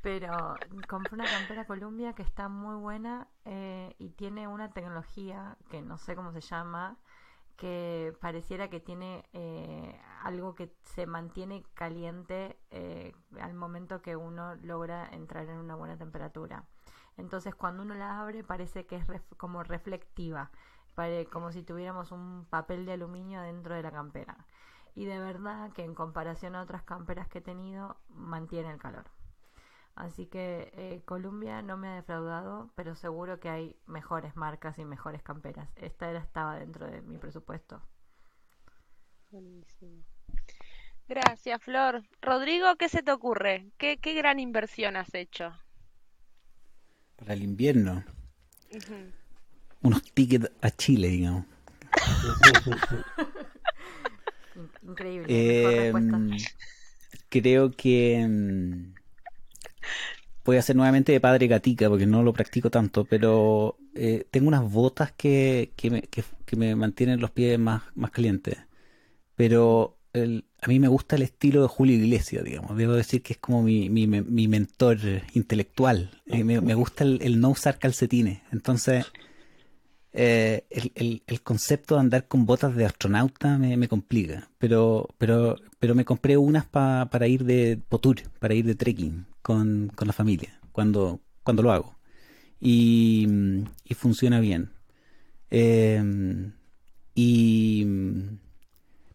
Pero 0.00 0.54
compré 0.86 1.14
una 1.14 1.24
campera 1.24 1.66
Columbia 1.66 2.12
que 2.12 2.22
está 2.22 2.48
muy 2.48 2.76
buena 2.76 3.26
eh, 3.44 3.96
y 3.98 4.10
tiene 4.10 4.46
una 4.46 4.70
tecnología 4.70 5.56
que 5.70 5.82
no 5.82 5.98
sé 5.98 6.14
cómo 6.14 6.30
se 6.30 6.40
llama, 6.40 7.00
que 7.56 8.16
pareciera 8.20 8.68
que 8.68 8.80
tiene 8.80 9.24
eh, 9.32 9.98
algo 10.22 10.54
que 10.54 10.72
se 10.84 11.06
mantiene 11.06 11.64
caliente 11.74 12.58
eh, 12.70 13.14
al 13.40 13.54
momento 13.54 14.02
que 14.02 14.16
uno 14.16 14.54
logra 14.56 15.08
entrar 15.08 15.48
en 15.48 15.58
una 15.58 15.74
buena 15.74 15.96
temperatura. 15.96 16.64
Entonces 17.16 17.54
cuando 17.54 17.82
uno 17.82 17.94
la 17.94 18.20
abre 18.20 18.44
parece 18.44 18.86
que 18.86 18.96
es 18.96 19.04
como 19.36 19.62
reflectiva, 19.62 20.50
como 21.30 21.52
si 21.52 21.62
tuviéramos 21.62 22.10
un 22.10 22.46
papel 22.48 22.86
de 22.86 22.92
aluminio 22.92 23.42
dentro 23.42 23.74
de 23.74 23.82
la 23.82 23.90
campera 23.90 24.46
y 24.94 25.04
de 25.04 25.18
verdad 25.18 25.70
que 25.72 25.84
en 25.84 25.94
comparación 25.94 26.56
a 26.56 26.62
otras 26.62 26.82
camperas 26.82 27.28
que 27.28 27.38
he 27.38 27.42
tenido 27.42 27.98
mantiene 28.08 28.70
el 28.70 28.78
calor. 28.78 29.04
Así 29.96 30.26
que 30.26 30.70
eh, 30.74 31.00
Columbia 31.06 31.62
no 31.62 31.78
me 31.78 31.88
ha 31.88 31.94
defraudado, 31.94 32.70
pero 32.76 32.94
seguro 32.94 33.40
que 33.40 33.48
hay 33.48 33.76
mejores 33.86 34.36
marcas 34.36 34.78
y 34.78 34.84
mejores 34.84 35.22
camperas. 35.22 35.70
Esta 35.76 36.10
era 36.10 36.20
estaba 36.20 36.58
dentro 36.58 36.86
de 36.86 37.00
mi 37.00 37.16
presupuesto. 37.16 37.82
Buenísimo. 39.30 40.04
Gracias, 41.08 41.62
Flor. 41.62 42.02
Rodrigo, 42.20 42.76
¿qué 42.76 42.90
se 42.90 43.02
te 43.02 43.10
ocurre? 43.10 43.70
¿Qué, 43.78 43.96
qué 43.96 44.12
gran 44.12 44.38
inversión 44.38 44.96
has 44.96 45.14
hecho? 45.14 45.54
Para 47.16 47.32
el 47.32 47.42
invierno. 47.42 48.04
Unos 49.80 50.02
tickets 50.12 50.50
a 50.60 50.70
Chile, 50.72 51.08
digamos. 51.08 51.46
Increíble. 54.82 55.26
Eh, 55.28 55.92
creo 57.30 57.70
que 57.70 58.26
mm, 58.28 58.95
voy 60.46 60.56
a 60.56 60.60
hacer 60.60 60.76
nuevamente 60.76 61.12
de 61.12 61.20
padre 61.20 61.48
gatica 61.48 61.88
porque 61.88 62.06
no 62.06 62.22
lo 62.22 62.32
practico 62.32 62.70
tanto, 62.70 63.04
pero 63.04 63.76
eh, 63.94 64.24
tengo 64.30 64.48
unas 64.48 64.70
botas 64.70 65.12
que, 65.12 65.72
que, 65.76 65.90
me, 65.90 66.02
que, 66.02 66.22
me 66.56 66.74
mantienen 66.76 67.20
los 67.20 67.32
pies 67.32 67.58
más, 67.58 67.82
más 67.94 68.10
calientes. 68.12 68.56
Pero 69.34 69.98
a 70.14 70.68
mí 70.68 70.80
me 70.80 70.88
gusta 70.88 71.16
el 71.16 71.22
estilo 71.22 71.62
de 71.62 71.68
Julio 71.68 71.96
Iglesias, 71.96 72.44
digamos. 72.44 72.76
Debo 72.76 72.94
decir 72.94 73.22
que 73.22 73.34
es 73.34 73.38
como 73.38 73.62
mi, 73.62 73.90
mi, 73.90 74.06
mi 74.06 74.48
mentor 74.48 74.98
intelectual. 75.34 76.22
Eh, 76.26 76.44
me, 76.44 76.60
me, 76.60 76.74
gusta 76.74 77.04
el, 77.04 77.18
el, 77.22 77.40
no 77.40 77.50
usar 77.50 77.78
calcetines. 77.78 78.40
Entonces, 78.52 79.06
eh, 80.18 80.64
el, 80.70 81.22
el, 81.26 81.42
concepto 81.42 81.94
de 81.94 82.00
andar 82.00 82.26
con 82.26 82.46
botas 82.46 82.74
de 82.74 82.86
astronauta 82.86 83.58
me, 83.58 83.76
me 83.76 83.86
complica, 83.86 84.48
pero, 84.56 85.10
pero, 85.18 85.56
pero 85.78 85.94
me 85.94 86.06
compré 86.06 86.38
unas 86.38 86.64
para 86.64 87.28
ir 87.28 87.44
de 87.44 87.78
potur, 87.86 88.22
para 88.38 88.54
ir 88.54 88.64
de 88.64 88.74
trekking 88.74 89.26
con, 89.42 89.92
con 89.94 90.06
la 90.06 90.14
familia, 90.14 90.58
cuando, 90.72 91.20
cuando 91.42 91.62
lo 91.62 91.70
hago. 91.70 91.98
Y, 92.58 93.28
y 93.84 93.92
funciona 93.92 94.40
bien. 94.40 94.70
Eh, 95.50 96.02
y, 97.14 97.86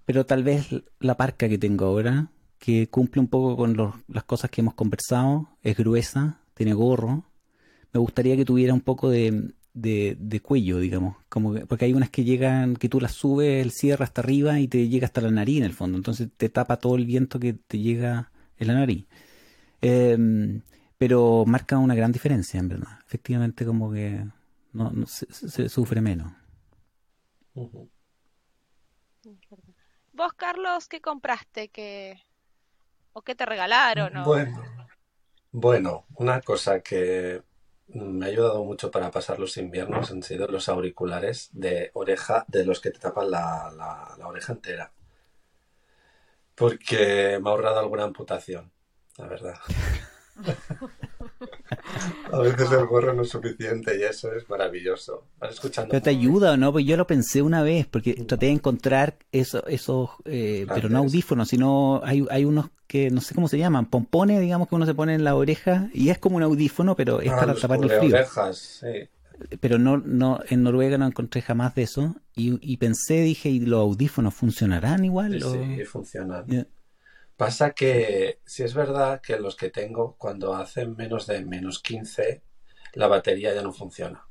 pero 0.06 0.24
tal 0.28 0.44
vez 0.44 0.68
la 1.00 1.18
parca 1.18 1.50
que 1.50 1.58
tengo 1.58 1.86
ahora, 1.86 2.32
que 2.60 2.90
cumple 2.90 3.22
un 3.22 3.28
poco 3.28 3.58
con 3.58 3.76
las 4.08 4.24
cosas 4.26 4.52
que 4.52 4.62
hemos 4.62 4.76
conversado, 4.76 5.50
es 5.64 5.76
gruesa, 5.76 6.42
tiene 6.54 6.74
gorro. 6.74 7.26
Me 7.92 8.00
gustaría 8.00 8.36
que 8.36 8.46
tuviera 8.46 8.74
un 8.74 8.82
poco 8.82 9.10
de, 9.10 9.52
de, 9.74 10.18
de, 10.20 10.40
cuello, 10.42 10.80
digamos. 10.80 11.18
Como 11.30 11.54
porque 11.66 11.86
hay 11.86 11.94
unas 11.94 12.10
que 12.10 12.24
llegan, 12.24 12.76
que 12.76 12.90
tú 12.90 13.00
las 13.00 13.14
subes 13.14 13.62
el 13.62 13.72
cierre 13.72 14.04
hasta 14.04 14.22
arriba 14.22 14.60
y 14.60 14.68
te 14.68 14.88
llega 14.88 15.06
hasta 15.06 15.22
la 15.22 15.32
nariz 15.32 15.58
en 15.58 15.64
el 15.64 15.74
fondo. 15.74 15.98
Entonces 15.98 16.30
te 16.36 16.50
tapa 16.50 16.78
todo 16.78 16.96
el 16.96 17.06
viento 17.06 17.40
que 17.40 17.54
te 17.54 17.80
llega 17.80 18.32
en 18.58 18.68
la 18.68 18.74
nariz. 18.74 19.06
Em, 19.82 20.62
pero 20.98 21.46
marca 21.48 21.78
una 21.78 21.96
gran 21.96 22.12
diferencia, 22.12 22.60
en 22.60 22.70
verdad. 22.70 23.00
Efectivamente, 23.06 23.66
como 23.66 23.92
que 23.92 24.26
no, 24.74 24.92
se, 25.08 25.70
sufre 25.70 26.02
menos. 26.02 26.32
Vos, 30.14 30.34
Carlos, 30.34 30.88
¿qué 30.88 31.02
compraste? 31.02 31.70
¿Qué... 31.70 32.22
¿O 33.14 33.22
qué 33.24 33.36
te 33.36 33.46
regalaron? 33.46 34.24
Bueno, 34.24 34.64
bueno, 35.52 36.06
una 36.16 36.40
cosa 36.42 36.80
que 36.80 37.42
me 37.94 38.26
ha 38.26 38.30
ayudado 38.30 38.64
mucho 38.64 38.92
para 38.92 39.12
pasar 39.12 39.40
los 39.40 39.58
inviernos 39.58 40.12
han 40.12 40.24
sido 40.24 40.48
los 40.48 40.70
auriculares 40.70 41.50
de 41.54 41.92
oreja, 41.94 42.46
de 42.48 42.66
los 42.66 42.80
que 42.82 42.92
te 42.92 43.00
tapan 43.00 43.32
la, 43.32 44.16
la 44.18 44.28
oreja 44.28 44.54
entera. 44.54 44.92
Porque 46.56 47.40
me 47.42 47.50
ha 47.50 47.54
ahorrado 47.54 47.80
alguna 47.80 48.04
amputación, 48.04 48.72
la 49.18 49.28
verdad. 49.28 49.56
A 52.32 52.40
veces 52.40 52.72
el 52.72 52.86
gorro 52.86 53.14
no 53.14 53.24
es 53.24 53.30
suficiente 53.30 53.98
y 54.00 54.04
eso 54.04 54.34
es 54.34 54.50
maravilloso. 54.50 55.26
escuchando. 55.50 55.92
Pero 55.92 56.02
te 56.02 56.10
ayuda 56.10 56.54
o 56.54 56.58
no, 56.58 56.72
pues 56.72 56.86
yo 56.86 56.98
lo 56.98 57.08
pensé 57.08 57.42
una 57.42 57.64
vez, 57.64 57.88
porque 57.88 58.14
traté 58.14 58.48
de 58.48 58.54
encontrar 58.54 59.18
eso, 59.32 59.66
esos, 59.68 60.10
eh, 60.26 60.66
pero 60.74 60.90
no 60.90 61.00
audífonos, 61.00 61.50
sino 61.50 62.02
hay, 62.04 62.26
hay 62.30 62.46
unos 62.46 62.70
que 62.88 63.10
no 63.10 63.22
sé 63.22 63.34
cómo 63.34 63.48
se 63.48 63.58
llaman, 63.58 63.86
pompones, 63.86 64.42
digamos 64.42 64.68
que 64.68 64.76
uno 64.76 64.86
se 64.86 64.94
pone 64.94 65.14
en 65.16 65.24
la 65.24 65.36
oreja 65.36 65.90
y 65.94 66.10
es 66.10 66.18
como 66.18 66.38
un 66.38 66.44
audífono, 66.44 66.96
pero 66.96 67.22
es 67.22 67.32
ah, 67.32 67.38
para 67.38 67.56
tapar 67.56 67.80
el 67.82 67.90
frío. 67.90 68.18
Pero 69.60 69.80
no, 69.80 69.98
no, 69.98 70.40
en 70.50 70.62
Noruega 70.64 70.98
no 70.98 71.08
encontré 71.08 71.42
jamás 71.42 71.74
de 71.74 71.84
eso 71.84 72.16
y, 72.36 72.60
y 72.62 72.78
pensé, 72.78 73.22
dije, 73.22 73.50
¿y 73.50 73.60
los 73.62 73.80
audífonos 73.80 74.34
funcionarán 74.34 75.04
igual? 75.04 75.42
Sí, 75.42 75.84
funcionan. 75.86 76.68
Pasa 77.42 77.72
que 77.72 78.40
si 78.46 78.62
es 78.62 78.76
verdad 78.76 79.20
que 79.20 79.36
los 79.40 79.56
que 79.56 79.72
tengo, 79.72 80.16
cuando 80.16 80.54
hacen 80.54 80.96
menos 80.96 81.26
de 81.26 81.44
menos 81.44 81.80
15, 81.82 82.44
la 82.94 83.08
batería 83.08 83.52
ya 83.52 83.64
no 83.64 83.74
funciona. 83.74 84.28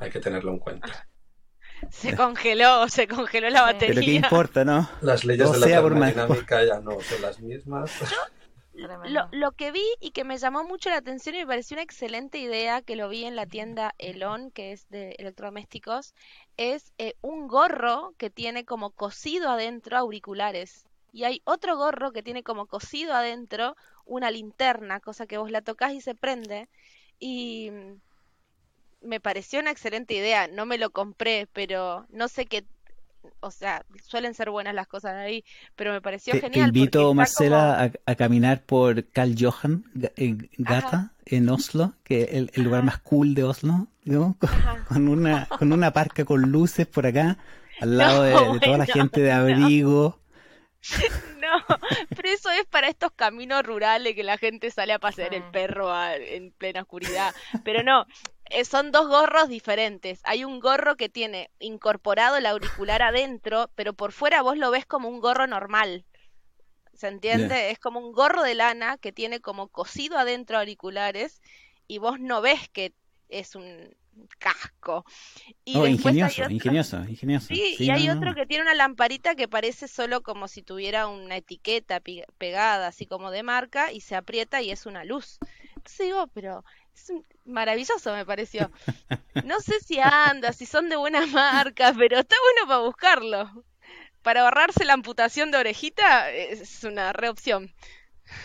Hay 0.00 0.10
que 0.10 0.20
tenerlo 0.20 0.52
en 0.52 0.58
cuenta. 0.58 1.08
Se 1.90 2.14
congeló, 2.14 2.88
se 2.90 3.08
congeló 3.08 3.48
la 3.48 3.62
batería. 3.62 3.94
Pero 3.94 4.04
qué 4.04 4.12
importa, 4.12 4.66
¿no? 4.66 4.86
Las 5.00 5.24
leyes 5.24 5.50
de 5.50 5.58
la 5.60 5.66
termodinámica 5.66 6.62
ya 6.62 6.78
no 6.80 7.00
son 7.00 7.22
las 7.22 7.40
mismas. 7.40 7.90
lo, 8.74 9.28
lo, 9.32 9.52
que 9.52 9.72
vi 9.72 9.86
y 10.00 10.10
que 10.10 10.24
me 10.24 10.36
llamó 10.36 10.62
mucho 10.62 10.90
la 10.90 10.96
atención 10.96 11.36
y 11.36 11.38
me 11.38 11.46
pareció 11.46 11.76
una 11.76 11.84
excelente 11.84 12.36
idea, 12.36 12.82
que 12.82 12.96
lo 12.96 13.08
vi 13.08 13.24
en 13.24 13.34
la 13.34 13.46
tienda 13.46 13.94
Elon, 13.96 14.50
que 14.50 14.72
es 14.72 14.86
de 14.90 15.16
electrodomésticos, 15.18 16.14
es 16.58 16.92
eh, 16.98 17.14
un 17.22 17.48
gorro 17.48 18.12
que 18.18 18.28
tiene 18.28 18.66
como 18.66 18.90
cosido 18.90 19.48
adentro 19.48 19.96
auriculares 19.96 20.84
y 21.12 21.24
hay 21.24 21.40
otro 21.44 21.76
gorro 21.76 22.12
que 22.12 22.22
tiene 22.22 22.42
como 22.42 22.66
cosido 22.66 23.14
adentro 23.14 23.76
una 24.04 24.30
linterna, 24.30 25.00
cosa 25.00 25.26
que 25.26 25.38
vos 25.38 25.50
la 25.50 25.62
tocas 25.62 25.92
y 25.92 26.00
se 26.00 26.14
prende. 26.14 26.68
Y 27.18 27.70
me 29.00 29.20
pareció 29.20 29.60
una 29.60 29.70
excelente 29.70 30.14
idea, 30.14 30.48
no 30.48 30.66
me 30.66 30.78
lo 30.78 30.90
compré, 30.90 31.48
pero 31.52 32.06
no 32.10 32.28
sé 32.28 32.46
qué, 32.46 32.64
o 33.40 33.50
sea, 33.50 33.84
suelen 34.02 34.34
ser 34.34 34.50
buenas 34.50 34.74
las 34.74 34.86
cosas 34.86 35.14
de 35.14 35.20
ahí, 35.20 35.44
pero 35.74 35.92
me 35.92 36.00
pareció 36.00 36.34
genial. 36.34 36.52
Te 36.72 36.78
invito, 36.78 37.14
Marcela, 37.14 37.90
a, 38.04 38.14
caminar 38.14 38.62
por 38.62 39.04
Karl 39.08 39.34
Johan 39.38 39.84
Gata 40.58 41.12
en 41.24 41.48
Oslo, 41.48 41.94
que 42.04 42.22
es 42.22 42.28
el, 42.32 42.50
lugar 42.62 42.84
más 42.84 42.98
cool 42.98 43.34
de 43.34 43.44
Oslo, 43.44 43.88
con, 44.88 45.08
una, 45.08 45.46
con 45.46 45.72
una 45.72 45.92
parca 45.92 46.24
con 46.24 46.42
luces 46.42 46.86
por 46.86 47.06
acá, 47.06 47.38
al 47.80 47.98
lado 47.98 48.22
de, 48.22 48.60
toda 48.60 48.78
la 48.78 48.86
gente 48.86 49.20
de 49.20 49.32
abrigo. 49.32 50.18
No, 50.18 50.25
pero 52.16 52.28
eso 52.28 52.50
es 52.50 52.64
para 52.66 52.88
estos 52.88 53.10
caminos 53.12 53.64
rurales 53.64 54.14
que 54.14 54.22
la 54.22 54.38
gente 54.38 54.70
sale 54.70 54.92
a 54.92 54.98
pasear 54.98 55.34
el 55.34 55.42
perro 55.50 55.92
en 56.12 56.52
plena 56.52 56.82
oscuridad. 56.82 57.34
Pero 57.64 57.82
no, 57.82 58.06
eh, 58.50 58.64
son 58.64 58.92
dos 58.92 59.08
gorros 59.08 59.48
diferentes. 59.48 60.20
Hay 60.24 60.44
un 60.44 60.60
gorro 60.60 60.96
que 60.96 61.08
tiene 61.08 61.50
incorporado 61.58 62.36
el 62.36 62.46
auricular 62.46 63.02
adentro, 63.02 63.70
pero 63.74 63.92
por 63.92 64.12
fuera 64.12 64.42
vos 64.42 64.56
lo 64.56 64.70
ves 64.70 64.86
como 64.86 65.08
un 65.08 65.20
gorro 65.20 65.46
normal. 65.46 66.04
¿Se 66.94 67.08
entiende? 67.08 67.70
Es 67.70 67.78
como 67.78 68.00
un 68.00 68.12
gorro 68.12 68.42
de 68.42 68.54
lana 68.54 68.96
que 68.96 69.12
tiene 69.12 69.40
como 69.40 69.68
cosido 69.68 70.16
adentro 70.16 70.58
auriculares 70.58 71.42
y 71.86 71.98
vos 71.98 72.18
no 72.20 72.40
ves 72.40 72.68
que 72.70 72.94
es 73.28 73.54
un 73.54 73.94
casco. 74.38 75.04
Y 75.64 75.76
oh, 75.76 75.86
ingenioso, 75.86 76.48
ingenioso, 76.48 77.04
ingenioso. 77.04 77.48
Sí, 77.48 77.76
y 77.78 77.90
hay 77.90 78.08
otro 78.08 78.34
que 78.34 78.46
tiene 78.46 78.62
una 78.62 78.74
lamparita 78.74 79.34
que 79.34 79.48
parece 79.48 79.88
solo 79.88 80.22
como 80.22 80.48
si 80.48 80.62
tuviera 80.62 81.06
una 81.06 81.36
etiqueta 81.36 82.00
pegada, 82.38 82.88
así 82.88 83.06
como 83.06 83.30
de 83.30 83.42
marca, 83.42 83.92
y 83.92 84.00
se 84.00 84.16
aprieta 84.16 84.62
y 84.62 84.70
es 84.70 84.86
una 84.86 85.04
luz. 85.04 85.38
Entonces 85.76 86.06
digo, 86.06 86.26
pero 86.28 86.64
es 86.94 87.12
maravilloso 87.44 88.12
me 88.12 88.24
pareció. 88.24 88.70
No 89.44 89.60
sé 89.60 89.80
si 89.80 90.00
anda, 90.00 90.52
si 90.52 90.64
son 90.64 90.88
de 90.88 90.96
buena 90.96 91.26
marca, 91.26 91.94
pero 91.96 92.18
está 92.18 92.36
bueno 92.42 92.68
para 92.68 92.86
buscarlo. 92.86 93.64
Para 94.22 94.42
ahorrarse 94.42 94.84
la 94.84 94.94
amputación 94.94 95.50
de 95.50 95.58
orejita 95.58 96.30
es 96.30 96.82
una 96.84 97.12
reopción. 97.12 97.72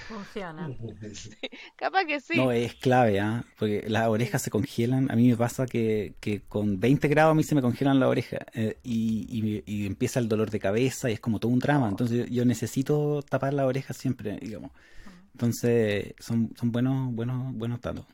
Funciona. 0.08 0.70
capaz 1.76 2.06
que 2.06 2.20
sí. 2.20 2.38
No, 2.38 2.52
es 2.52 2.76
clave, 2.76 3.20
¿ah? 3.20 3.44
Porque 3.58 3.86
las 3.88 4.08
orejas 4.08 4.42
se 4.42 4.52
congelan. 4.52 5.10
A 5.12 5.16
mí 5.16 5.30
me 5.30 5.36
pasa 5.36 5.66
que, 5.66 6.16
que 6.20 6.42
con 6.42 6.80
20 6.80 7.08
grados 7.08 7.32
a 7.32 7.36
mí 7.36 7.44
se 7.44 7.56
me 7.56 7.62
congelan 7.62 8.00
las 8.00 8.10
orejas 8.10 8.42
eh, 8.54 8.78
y, 8.84 9.64
y, 9.66 9.86
empieza 9.86 10.20
el 10.20 10.28
dolor 10.30 10.52
de 10.52 10.60
cabeza 10.60 11.10
y 11.10 11.14
es 11.14 11.20
como 11.20 11.40
todo 11.40 11.52
un 11.52 11.60
drama. 11.60 11.90
Entonces 11.90 12.30
yo 12.30 12.46
necesito 12.46 13.22
tapar 13.24 13.54
las 13.54 13.66
orejas 13.66 13.98
siempre, 13.98 14.38
digamos. 14.38 14.72
Entonces 15.34 16.14
son, 16.20 16.54
son 16.56 16.72
buenos, 16.72 17.14
buenos, 17.14 17.54
buenos 17.54 17.82
datos. 17.82 18.06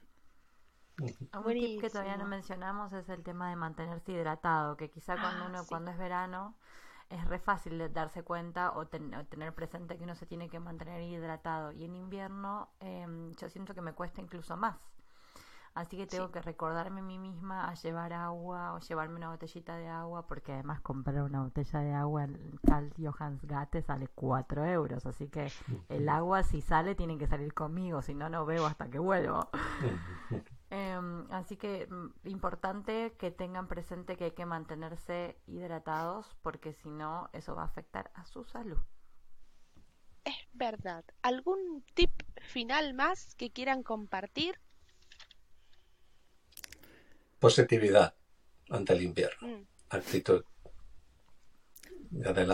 Un 0.99 1.53
tip 1.53 1.81
que 1.81 1.89
todavía 1.89 2.17
no 2.17 2.25
mencionamos 2.25 2.91
es 2.93 3.07
el 3.09 3.21
tema 3.23 3.49
de 3.49 3.55
mantenerse 3.55 4.13
hidratado, 4.13 4.77
que 4.77 4.89
quizá 4.89 5.15
cuando 5.19 5.43
ah, 5.43 5.47
uno, 5.49 5.65
cuando 5.67 5.91
es 5.91 5.97
verano, 5.97 6.55
es 7.09 7.25
re 7.25 7.39
fácil 7.39 7.77
de 7.77 7.89
darse 7.89 8.23
cuenta 8.23 8.71
o, 8.75 8.87
tener 8.87 9.53
presente 9.53 9.97
que 9.97 10.03
uno 10.03 10.15
se 10.15 10.25
tiene 10.25 10.49
que 10.49 10.59
mantener 10.59 11.01
hidratado. 11.01 11.71
Y 11.71 11.85
en 11.85 11.95
invierno 11.95 12.69
em, 12.79 13.33
yo 13.33 13.49
siento 13.49 13.73
que 13.73 13.81
me 13.81 13.93
cuesta 13.93 14.21
incluso 14.21 14.57
más. 14.57 14.77
Así 15.73 15.95
que 15.95 16.07
tengo 16.07 16.31
que 16.31 16.41
recordarme 16.41 17.01
a 17.01 17.03
mí 17.03 17.19
misma 17.19 17.69
a 17.69 17.75
llevar 17.75 18.11
agua 18.11 18.73
o 18.73 18.79
llevarme 18.79 19.17
una 19.17 19.29
botellita 19.29 19.77
de 19.77 19.87
agua, 19.87 20.25
porque 20.25 20.53
además 20.53 20.81
comprar 20.81 21.21
una 21.21 21.43
botella 21.43 21.81
de 21.81 21.93
agua 21.93 22.23
en 22.23 22.59
Carl 22.65 22.91
Johans 22.97 23.45
Gate 23.45 23.83
sale 23.83 24.07
4 24.07 24.65
euros. 24.65 25.05
Así 25.05 25.27
que 25.27 25.51
el 25.89 26.09
agua, 26.09 26.41
si 26.41 26.61
sale, 26.61 26.95
tiene 26.95 27.19
que 27.19 27.27
salir 27.27 27.53
conmigo, 27.53 28.01
si 28.01 28.15
no, 28.15 28.27
no 28.27 28.43
bebo 28.43 28.65
hasta 28.65 28.89
que 28.89 28.97
vuelvo. 28.97 29.49
Em, 30.69 31.31
así 31.31 31.55
que 31.55 31.87
mm, 31.87 32.27
importante 32.27 33.13
que 33.17 33.31
tengan 33.31 33.67
presente 33.67 34.17
que 34.17 34.25
hay 34.25 34.31
que 34.31 34.45
mantenerse 34.45 35.39
hidratados 35.47 36.25
porque 36.41 36.73
si 36.73 36.89
no 36.89 37.29
eso 37.31 37.55
va 37.55 37.63
a 37.63 37.67
afectar 37.67 38.11
a 38.13 38.25
su 38.25 38.43
salud. 38.43 38.79
Es 40.25 40.35
verdad. 40.51 41.05
¿Algún 41.21 41.85
tip 41.93 42.11
final 42.41 42.93
más 42.93 43.33
que 43.35 43.51
quieran 43.51 43.81
compartir? 43.81 44.59
Positividad 47.39 48.15
ante 48.69 48.93
el 48.93 49.03
invierno. 49.03 49.47
Mm. 49.47 49.67
Actitud. 49.89 50.43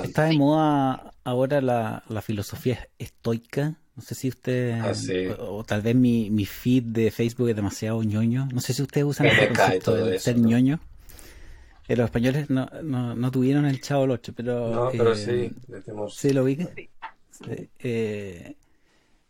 Está 0.03 0.25
de 0.25 0.37
moda 0.37 1.13
ahora 1.23 1.61
la, 1.61 2.03
la 2.07 2.21
filosofía 2.21 2.89
estoica 2.99 3.79
no 3.95 4.01
sé 4.01 4.15
si 4.15 4.29
usted, 4.29 4.79
ah, 4.81 4.91
o, 5.39 5.63
tal 5.63 5.81
vez 5.81 5.95
mi, 5.95 6.31
mi, 6.31 6.45
feed 6.45 6.83
de 6.83 7.11
Facebook 7.11 7.49
es 7.49 7.55
demasiado 7.55 8.01
ñoño. 8.01 8.47
No 8.51 8.59
sé 8.59 8.73
si 8.73 8.81
ustedes 8.81 9.05
usan 9.05 9.27
el 9.27 9.47
concepto 9.49 9.95
de 9.95 10.19
ser 10.19 10.39
ñoño. 10.39 10.79
Eh, 11.87 11.95
los 11.95 12.05
españoles 12.05 12.49
no, 12.49 12.67
no, 12.81 13.13
no, 13.13 13.31
tuvieron 13.31 13.65
el 13.65 13.81
Chavo 13.81 14.05
el 14.05 14.11
8, 14.11 14.33
pero... 14.35 14.73
No, 14.73 14.89
pero 14.91 15.15
sí, 15.15 15.31
eh, 15.31 15.53
decimos... 15.67 16.15
¿Sí 16.15 16.33
lo 16.33 16.43
vi? 16.43 16.65
Eh, 17.79 18.55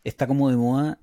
está 0.04 0.28
como 0.28 0.50
de 0.50 0.56
moda. 0.56 1.00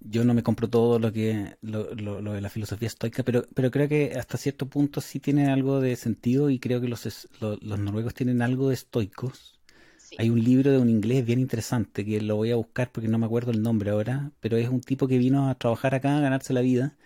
Yo 0.00 0.24
no 0.24 0.34
me 0.34 0.42
compro 0.42 0.68
todo 0.68 0.98
lo 0.98 1.12
que 1.12 1.56
lo, 1.62 1.94
lo, 1.94 2.20
lo, 2.20 2.32
de 2.32 2.40
la 2.40 2.50
filosofía 2.50 2.88
estoica, 2.88 3.22
pero, 3.22 3.44
pero 3.54 3.70
creo 3.70 3.88
que 3.88 4.14
hasta 4.18 4.36
cierto 4.36 4.66
punto 4.66 5.00
sí 5.00 5.18
tiene 5.18 5.50
algo 5.50 5.80
de 5.80 5.96
sentido 5.96 6.50
y 6.50 6.58
creo 6.58 6.80
que 6.80 6.88
los, 6.88 7.28
los 7.40 7.78
noruegos 7.78 8.14
tienen 8.14 8.42
algo 8.42 8.68
de 8.68 8.74
estoicos 8.74 9.57
hay 10.16 10.30
un 10.30 10.42
libro 10.42 10.70
de 10.70 10.78
un 10.78 10.88
inglés 10.88 11.24
bien 11.24 11.38
interesante 11.38 12.04
que 12.04 12.20
lo 12.20 12.36
voy 12.36 12.50
a 12.50 12.56
buscar 12.56 12.90
porque 12.90 13.08
no 13.08 13.18
me 13.18 13.26
acuerdo 13.26 13.50
el 13.50 13.62
nombre 13.62 13.90
ahora, 13.90 14.30
pero 14.40 14.56
es 14.56 14.68
un 14.68 14.80
tipo 14.80 15.06
que 15.06 15.18
vino 15.18 15.48
a 15.50 15.54
trabajar 15.56 15.94
acá, 15.94 16.16
a 16.16 16.20
ganarse 16.20 16.52
la 16.52 16.60
vida 16.60 16.96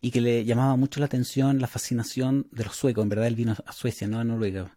y 0.00 0.10
que 0.10 0.20
le 0.20 0.44
llamaba 0.44 0.76
mucho 0.76 1.00
la 1.00 1.06
atención 1.06 1.60
la 1.60 1.66
fascinación 1.66 2.46
de 2.52 2.64
los 2.64 2.76
suecos. 2.76 3.02
En 3.02 3.08
verdad 3.08 3.26
él 3.26 3.36
vino 3.36 3.56
a 3.64 3.72
Suecia, 3.72 4.06
no 4.06 4.18
a 4.18 4.24
Noruega, 4.24 4.76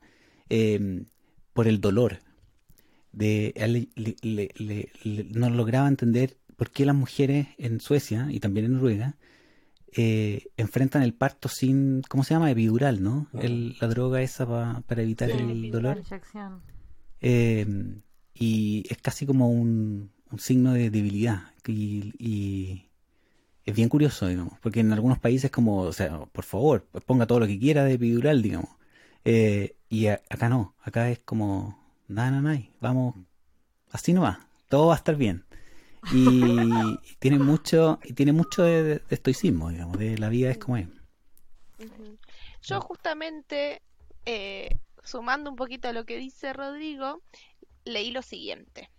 em, 0.49 1.05
por 1.53 1.67
el 1.67 1.81
dolor. 1.81 2.19
De, 3.11 3.53
él 3.55 3.89
no 5.33 5.49
lograba 5.49 5.87
entender 5.87 6.37
por 6.55 6.69
qué 6.69 6.85
las 6.85 6.95
mujeres 6.95 7.47
en 7.57 7.81
Suecia 7.81 8.27
y 8.29 8.39
también 8.39 8.67
en 8.67 8.73
Noruega 8.73 9.15
eh, 9.95 10.45
enfrentan 10.57 11.01
el 11.01 11.13
parto 11.13 11.49
sin, 11.49 12.03
¿cómo 12.07 12.23
se 12.23 12.33
llama? 12.33 12.51
Epidural, 12.51 13.01
¿no? 13.01 13.27
la 13.33 13.87
droga 13.87 14.21
esa 14.21 14.45
para 14.85 15.01
evitar 15.01 15.31
el 15.31 15.71
dolor. 15.71 16.01
Em, 17.21 18.01
y 18.33 18.85
es 18.89 18.97
casi 18.99 19.25
como 19.25 19.49
un, 19.49 20.11
signo 20.37 20.73
de 20.73 20.89
debilidad. 20.89 21.53
Y, 21.67 22.85
es 23.65 23.75
bien 23.75 23.89
curioso, 23.89 24.27
digamos, 24.27 24.57
porque 24.61 24.79
en 24.79 24.91
algunos 24.93 25.19
países 25.19 25.51
como, 25.51 25.81
o 25.81 25.93
sea, 25.93 26.19
por 26.25 26.43
favor, 26.43 26.87
ponga 27.05 27.27
todo 27.27 27.39
lo 27.39 27.47
que 27.47 27.59
quiera 27.59 27.83
de 27.83 27.93
epidural, 27.93 28.41
digamos. 28.41 28.69
Eh, 29.25 29.75
y 29.89 30.07
acá 30.07 30.49
no, 30.49 30.75
acá 30.81 31.09
es 31.11 31.19
como, 31.19 31.77
nada, 32.07 32.31
nada, 32.31 32.41
nada, 32.41 32.61
vamos, 32.81 33.15
así 33.91 34.13
no 34.13 34.21
va, 34.21 34.47
todo 34.69 34.87
va 34.87 34.95
a 34.95 34.97
estar 34.97 35.15
bien. 35.15 35.45
Y, 36.11 36.29
tiene 37.19 37.37
mucho, 37.37 37.99
y 38.03 38.13
tiene 38.13 38.33
mucho 38.33 38.63
de, 38.63 39.03
estoicismo, 39.09 39.69
digamos, 39.69 39.99
de 39.99 40.17
la 40.17 40.29
vida 40.29 40.49
es 40.49 40.57
como 40.57 40.77
es. 40.77 40.87
Yo 42.63 42.81
justamente, 42.81 43.81
eh, 44.25 44.77
sumando 45.03 45.49
un 45.49 45.55
poquito 45.55 45.87
a 45.87 45.93
lo 45.93 46.05
que 46.05 46.17
dice 46.17 46.53
Rodrigo, 46.53 47.21
leí 47.85 48.11
lo 48.11 48.21
siguiente 48.21 48.89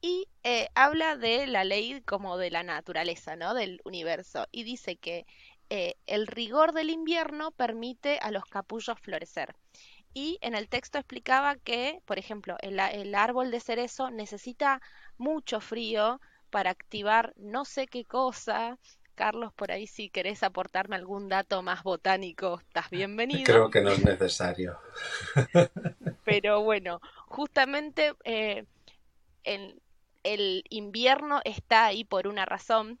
y 0.00 0.28
eh, 0.44 0.68
habla 0.74 1.16
de 1.16 1.46
la 1.46 1.64
ley 1.64 2.00
como 2.02 2.38
de 2.38 2.50
la 2.50 2.62
naturaleza, 2.62 3.36
¿no? 3.36 3.54
Del 3.54 3.80
universo. 3.84 4.46
Y 4.52 4.62
dice 4.64 4.96
que 4.96 5.26
eh, 5.70 5.94
el 6.06 6.26
rigor 6.26 6.72
del 6.72 6.90
invierno 6.90 7.50
permite 7.52 8.18
a 8.20 8.30
los 8.30 8.44
capullos 8.44 8.98
florecer. 9.00 9.56
Y 10.14 10.38
en 10.42 10.54
el 10.54 10.68
texto 10.68 10.98
explicaba 10.98 11.56
que, 11.56 12.00
por 12.06 12.18
ejemplo, 12.18 12.56
el, 12.60 12.78
el 12.78 13.14
árbol 13.14 13.50
de 13.50 13.60
cerezo 13.60 14.10
necesita 14.10 14.80
mucho 15.18 15.60
frío 15.60 16.20
para 16.50 16.70
activar 16.70 17.34
no 17.36 17.64
sé 17.64 17.86
qué 17.86 18.04
cosa, 18.04 18.78
Carlos, 19.16 19.52
por 19.54 19.72
ahí 19.72 19.88
si 19.88 20.10
querés 20.10 20.44
aportarme 20.44 20.94
algún 20.94 21.28
dato 21.28 21.62
más 21.62 21.82
botánico, 21.82 22.60
estás 22.60 22.90
bienvenido. 22.90 23.44
Creo 23.44 23.70
que 23.70 23.80
no 23.80 23.90
es 23.90 24.04
necesario. 24.04 24.78
Pero 26.24 26.62
bueno, 26.62 27.00
justamente 27.26 28.12
eh, 28.24 28.64
el 29.42 30.64
invierno 30.68 31.40
está 31.44 31.86
ahí 31.86 32.04
por 32.04 32.28
una 32.28 32.44
razón 32.44 33.00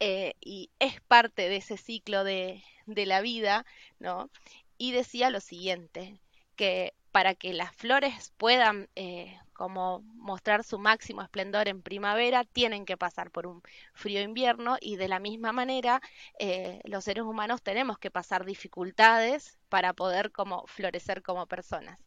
eh, 0.00 0.34
y 0.40 0.70
es 0.78 1.00
parte 1.02 1.48
de 1.48 1.56
ese 1.56 1.76
ciclo 1.76 2.22
de, 2.24 2.62
de 2.86 3.04
la 3.04 3.20
vida, 3.20 3.66
¿no? 3.98 4.30
Y 4.78 4.92
decía 4.92 5.30
lo 5.30 5.40
siguiente, 5.40 6.20
que 6.54 6.94
para 7.16 7.34
que 7.34 7.54
las 7.54 7.74
flores 7.74 8.34
puedan 8.36 8.90
eh, 8.94 9.38
como 9.54 10.00
mostrar 10.16 10.64
su 10.64 10.78
máximo 10.78 11.22
esplendor 11.22 11.66
en 11.66 11.80
primavera, 11.80 12.44
tienen 12.44 12.84
que 12.84 12.98
pasar 12.98 13.30
por 13.30 13.46
un 13.46 13.62
frío 13.94 14.20
invierno 14.20 14.76
y 14.82 14.96
de 14.96 15.08
la 15.08 15.18
misma 15.18 15.50
manera 15.50 16.02
eh, 16.38 16.78
los 16.84 17.04
seres 17.04 17.24
humanos 17.24 17.62
tenemos 17.62 17.98
que 17.98 18.10
pasar 18.10 18.44
dificultades 18.44 19.58
para 19.70 19.94
poder 19.94 20.30
como 20.30 20.66
florecer 20.66 21.22
como 21.22 21.46
personas. 21.46 21.98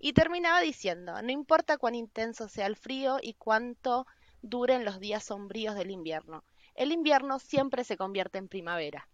Y 0.00 0.14
terminaba 0.14 0.58
diciendo, 0.58 1.22
no 1.22 1.30
importa 1.30 1.78
cuán 1.78 1.94
intenso 1.94 2.48
sea 2.48 2.66
el 2.66 2.74
frío 2.74 3.18
y 3.22 3.34
cuánto 3.34 4.04
duren 4.42 4.84
los 4.84 4.98
días 4.98 5.22
sombríos 5.22 5.76
del 5.76 5.92
invierno, 5.92 6.42
el 6.74 6.90
invierno 6.90 7.38
siempre 7.38 7.84
se 7.84 7.96
convierte 7.96 8.38
en 8.38 8.48
primavera. 8.48 9.08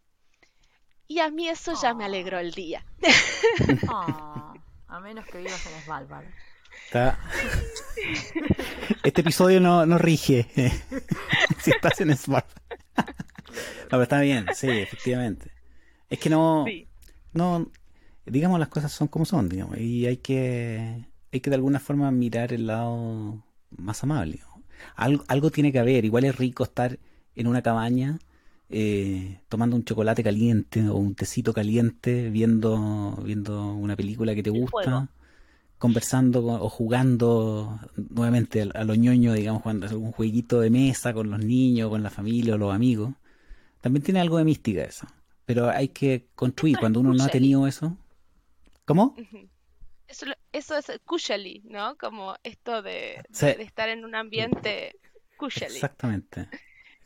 Y 1.09 1.19
a 1.19 1.31
mí 1.31 1.47
eso 1.47 1.75
ya 1.75 1.93
me 1.93 2.07
alegró 2.07 2.39
el 2.39 2.53
día. 2.53 2.87
Ah, 3.87 4.52
a 4.93 5.01
menos 5.01 5.25
que 5.25 5.39
vivas 5.39 5.67
en 5.67 5.83
Svalbard. 5.85 6.27
Este 9.03 9.23
episodio 9.23 9.59
no, 9.59 9.87
no 9.87 9.97
rige 9.97 10.47
si 11.61 11.71
estás 11.71 11.99
en 12.03 12.15
Svalbard. 12.15 12.45
no, 12.99 13.05
pero 13.89 14.03
está 14.03 14.21
bien, 14.21 14.47
sí, 14.55 14.69
efectivamente. 14.69 15.51
Es 16.11 16.19
que 16.19 16.29
no, 16.29 16.67
no, 17.33 17.71
digamos 18.27 18.61
las 18.61 18.69
cosas 18.69 18.93
son 18.93 19.09
como 19.09 19.25
son, 19.25 19.49
digamos, 19.49 19.79
y 19.79 20.07
hay 20.07 20.19
que, 20.19 21.07
hay 21.33 21.41
que 21.41 21.49
de 21.49 21.57
alguna 21.57 21.81
forma 21.81 22.11
mirar 22.11 22.53
el 22.53 22.67
lado 22.67 23.43
más 23.71 24.03
amable. 24.03 24.41
Algo, 24.95 25.25
algo 25.29 25.51
tiene 25.51 25.73
que 25.73 25.79
haber, 25.79 26.05
igual 26.05 26.25
es 26.25 26.37
rico 26.37 26.65
estar 26.65 26.99
en 27.35 27.47
una 27.47 27.63
cabaña 27.63 28.19
eh, 28.73 29.41
tomando 29.49 29.77
un 29.77 29.85
chocolate 29.85 30.23
caliente 30.23 30.89
o 30.89 30.97
un 30.97 31.15
tecito 31.15 31.53
caliente, 31.53 32.31
viendo, 32.31 33.17
viendo 33.25 33.73
una 33.75 33.97
película 33.97 34.35
que 34.35 34.43
te 34.43 34.51
gusta, 34.51 35.09
conversando 35.79 36.45
o 36.47 36.69
jugando 36.69 37.79
nuevamente 37.97 38.63
a, 38.63 38.85
lo 38.85 38.95
ñoño, 38.95 39.35
digamos, 39.35 39.63
cuando 39.63 39.87
algún 39.87 40.13
jueguito 40.13 40.61
de 40.61 40.71
mesa 40.71 41.13
con 41.13 41.31
los 41.31 41.41
niños, 41.41 41.91
con 41.91 42.03
la 42.03 42.11
familia 42.11 42.55
o 42.55 42.59
los 42.59 42.75
amigos. 42.75 43.15
También 43.81 44.03
tiene 44.03 44.21
algo 44.21 44.39
de 44.39 44.45
mística 44.45 44.83
eso. 44.85 45.07
Pero 45.45 45.69
hay 45.69 45.89
que 45.89 46.29
construir. 46.35 46.79
Cuando 46.79 47.01
uno 47.01 47.13
no 47.13 47.25
ha 47.25 47.29
tenido 47.29 47.67
eso, 47.67 47.97
¿Cómo? 48.85 49.15
Eso, 50.09 50.27
eso 50.53 50.77
es 50.77 51.01
kushali, 51.05 51.63
¿no? 51.65 51.97
Como 51.97 52.35
esto 52.43 52.83
de, 52.83 53.23
estar 53.31 53.89
en 53.89 54.05
un 54.05 54.15
ambiente 54.15 54.97
kushali. 55.37 55.75
Exactamente. 55.75 56.49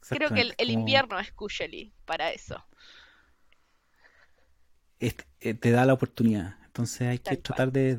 Creo 0.09 0.31
que 0.31 0.55
el, 0.57 0.71
invierno 0.71 1.19
es 1.19 1.33
kushali 1.33 1.93
para 2.05 2.31
eso. 2.31 2.65
Eh, 5.01 5.55
te 5.55 5.71
da 5.71 5.85
la 5.85 5.93
oportunidad. 5.93 6.57
Entonces 6.65 7.09
hay 7.09 7.19
que 7.19 7.37
tratar 7.37 7.73
de, 7.73 7.95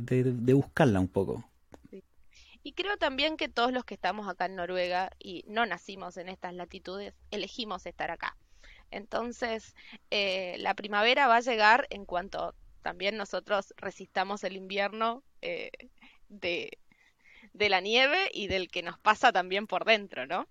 buscarla 0.53 0.99
un 0.99 1.08
poco. 1.08 1.43
Y 2.64 2.74
creo 2.74 2.97
también 2.97 3.38
que 3.38 3.47
todos 3.47 3.72
los 3.72 3.86
que 3.86 3.93
estamos 3.93 4.28
acá 4.28 4.45
en 4.45 4.55
Noruega 4.55 5.10
y 5.20 5.45
no 5.47 5.66
nacimos 5.66 6.18
en 6.18 6.28
estas 6.28 6.53
latitudes, 6.53 7.14
elegimos 7.32 7.86
estar 7.86 8.12
acá. 8.12 8.36
Entonces, 8.91 9.74
eh, 10.12 10.58
la 10.60 10.74
primavera 10.74 11.28
va 11.28 11.38
a 11.38 11.41
llegar 11.41 11.88
en 11.89 12.05
cuanto 12.05 12.55
también 12.82 13.18
nosotros 13.18 13.74
resistamos 13.78 14.43
el 14.43 14.55
invierno 14.55 15.24
eh, 15.41 15.72
de, 16.30 16.78
la 17.53 17.82
nieve 17.82 18.30
y 18.34 18.47
del 18.47 18.70
que 18.70 18.84
nos 18.84 18.97
pasa 18.99 19.32
también 19.32 19.68
por 19.68 19.84
dentro, 19.84 20.26
¿no? 20.26 20.47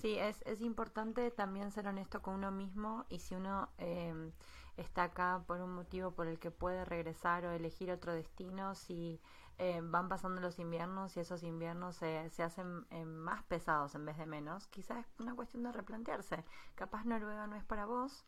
Sí, 0.00 0.18
es, 0.18 0.42
es 0.42 0.60
importante 0.60 1.30
también 1.30 1.70
ser 1.70 1.86
honesto 1.86 2.22
con 2.22 2.34
uno 2.34 2.50
mismo 2.50 3.04
y 3.08 3.18
si 3.18 3.34
uno 3.34 3.68
em, 3.78 4.32
está 4.76 5.04
acá 5.04 5.44
por 5.46 5.60
un 5.60 5.74
motivo 5.74 6.12
por 6.12 6.26
el 6.26 6.38
que 6.38 6.50
puede 6.50 6.84
regresar 6.84 7.44
o 7.44 7.52
elegir 7.52 7.90
otro 7.90 8.12
destino, 8.12 8.74
si 8.74 9.20
em, 9.58 9.90
van 9.90 10.08
pasando 10.08 10.40
los 10.40 10.58
inviernos 10.58 11.16
y 11.16 11.20
esos 11.20 11.42
inviernos 11.42 11.96
se, 11.96 12.30
se 12.30 12.42
hacen 12.42 12.86
em, 12.90 13.08
más 13.08 13.42
pesados 13.44 13.94
en 13.94 14.06
vez 14.06 14.16
de 14.16 14.26
menos, 14.26 14.66
quizás 14.68 15.06
es 15.06 15.20
una 15.20 15.34
cuestión 15.34 15.62
de 15.64 15.72
replantearse. 15.72 16.44
Capaz 16.74 17.04
Noruega 17.04 17.46
no 17.46 17.56
es 17.56 17.64
para 17.64 17.84
vos, 17.84 18.24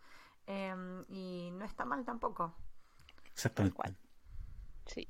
Em, 0.46 1.04
y 1.08 1.50
no 1.52 1.64
está 1.64 1.84
mal 1.84 2.04
tampoco. 2.04 2.54
Exactamente. 3.32 3.96
Sí. 4.86 5.08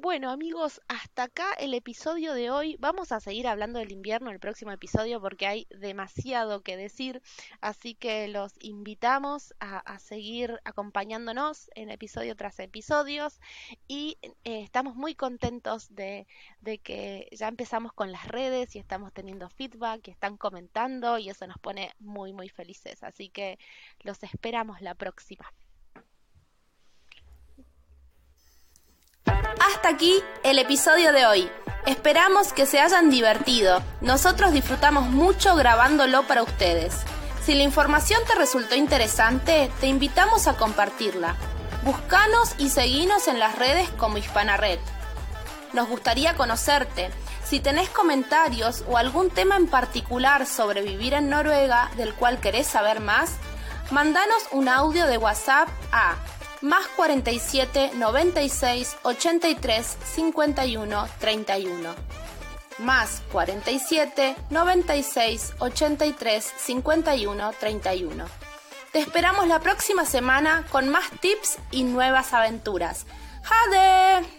Bueno 0.00 0.30
amigos, 0.30 0.80
hasta 0.86 1.24
acá 1.24 1.54
el 1.58 1.74
episodio 1.74 2.32
de 2.32 2.52
hoy. 2.52 2.76
Vamos 2.78 3.10
a 3.10 3.18
seguir 3.18 3.48
hablando 3.48 3.80
del 3.80 3.90
invierno 3.90 4.30
el 4.30 4.38
próximo 4.38 4.70
episodio 4.70 5.20
porque 5.20 5.48
hay 5.48 5.66
demasiado 5.70 6.62
que 6.62 6.76
decir. 6.76 7.20
Así 7.60 7.96
que 7.96 8.28
los 8.28 8.52
invitamos 8.60 9.54
a, 9.58 9.98
seguir 9.98 10.60
acompañándonos 10.62 11.68
en 11.74 11.90
episodio 11.90 12.36
tras 12.36 12.60
episodios. 12.60 13.40
Y 13.88 14.18
eh, 14.22 14.62
estamos 14.62 14.94
muy 14.94 15.16
contentos 15.16 15.92
de, 15.92 16.28
de, 16.60 16.78
que 16.78 17.28
ya 17.32 17.48
empezamos 17.48 17.92
con 17.92 18.12
las 18.12 18.28
redes 18.28 18.76
y 18.76 18.78
estamos 18.78 19.12
teniendo 19.12 19.50
feedback 19.50 20.06
y 20.06 20.12
están 20.12 20.36
comentando 20.36 21.18
y 21.18 21.28
eso 21.28 21.44
nos 21.48 21.58
pone 21.58 21.92
muy 21.98 22.32
muy 22.32 22.48
felices. 22.48 23.02
Así 23.02 23.30
que 23.30 23.58
los 24.04 24.22
esperamos 24.22 24.80
la 24.80 24.94
próxima. 24.94 25.52
Hasta 29.28 29.88
aquí 29.88 30.22
el 30.42 30.58
episodio 30.58 31.12
de 31.12 31.26
hoy. 31.26 31.50
Esperamos 31.86 32.52
que 32.52 32.66
se 32.66 32.80
hayan 32.80 33.10
divertido. 33.10 33.82
Nosotros 34.00 34.52
disfrutamos 34.52 35.08
mucho 35.08 35.56
grabándolo 35.56 36.26
para 36.26 36.42
ustedes. 36.42 36.94
Si 37.44 37.54
la 37.54 37.62
información 37.62 38.20
te 38.26 38.34
resultó 38.34 38.74
interesante, 38.74 39.70
te 39.80 39.86
invitamos 39.86 40.46
a 40.48 40.56
compartirla. 40.56 41.34
Búscanos 41.82 42.54
y 42.58 42.68
seguinos 42.68 43.28
en 43.28 43.38
las 43.38 43.56
redes 43.56 43.88
como 43.92 44.18
Hispana 44.18 44.56
Red. 44.56 44.78
Nos 45.72 45.88
gustaría 45.88 46.34
conocerte. 46.34 47.10
Si 47.44 47.60
tenés 47.60 47.88
comentarios 47.88 48.84
o 48.86 48.98
algún 48.98 49.30
tema 49.30 49.56
en 49.56 49.66
particular 49.66 50.44
sobre 50.46 50.82
vivir 50.82 51.14
en 51.14 51.30
Noruega 51.30 51.90
del 51.96 52.12
cual 52.12 52.40
querés 52.40 52.66
saber 52.66 53.00
más, 53.00 53.32
mandanos 53.90 54.42
un 54.50 54.68
audio 54.68 55.06
de 55.06 55.16
WhatsApp 55.16 55.68
a 55.92 56.16
más 56.60 56.86
47 56.96 57.92
96 57.94 58.96
83 59.02 59.96
51 60.14 61.08
31. 61.18 61.94
Más 62.78 63.22
47 63.32 64.36
96 64.50 65.52
83 65.58 66.52
51 66.56 67.52
31. 67.58 68.26
Te 68.92 68.98
esperamos 69.00 69.46
la 69.46 69.60
próxima 69.60 70.04
semana 70.04 70.64
con 70.70 70.88
más 70.88 71.10
tips 71.20 71.58
y 71.70 71.84
nuevas 71.84 72.32
aventuras. 72.32 73.06
¡Jade! 73.42 74.37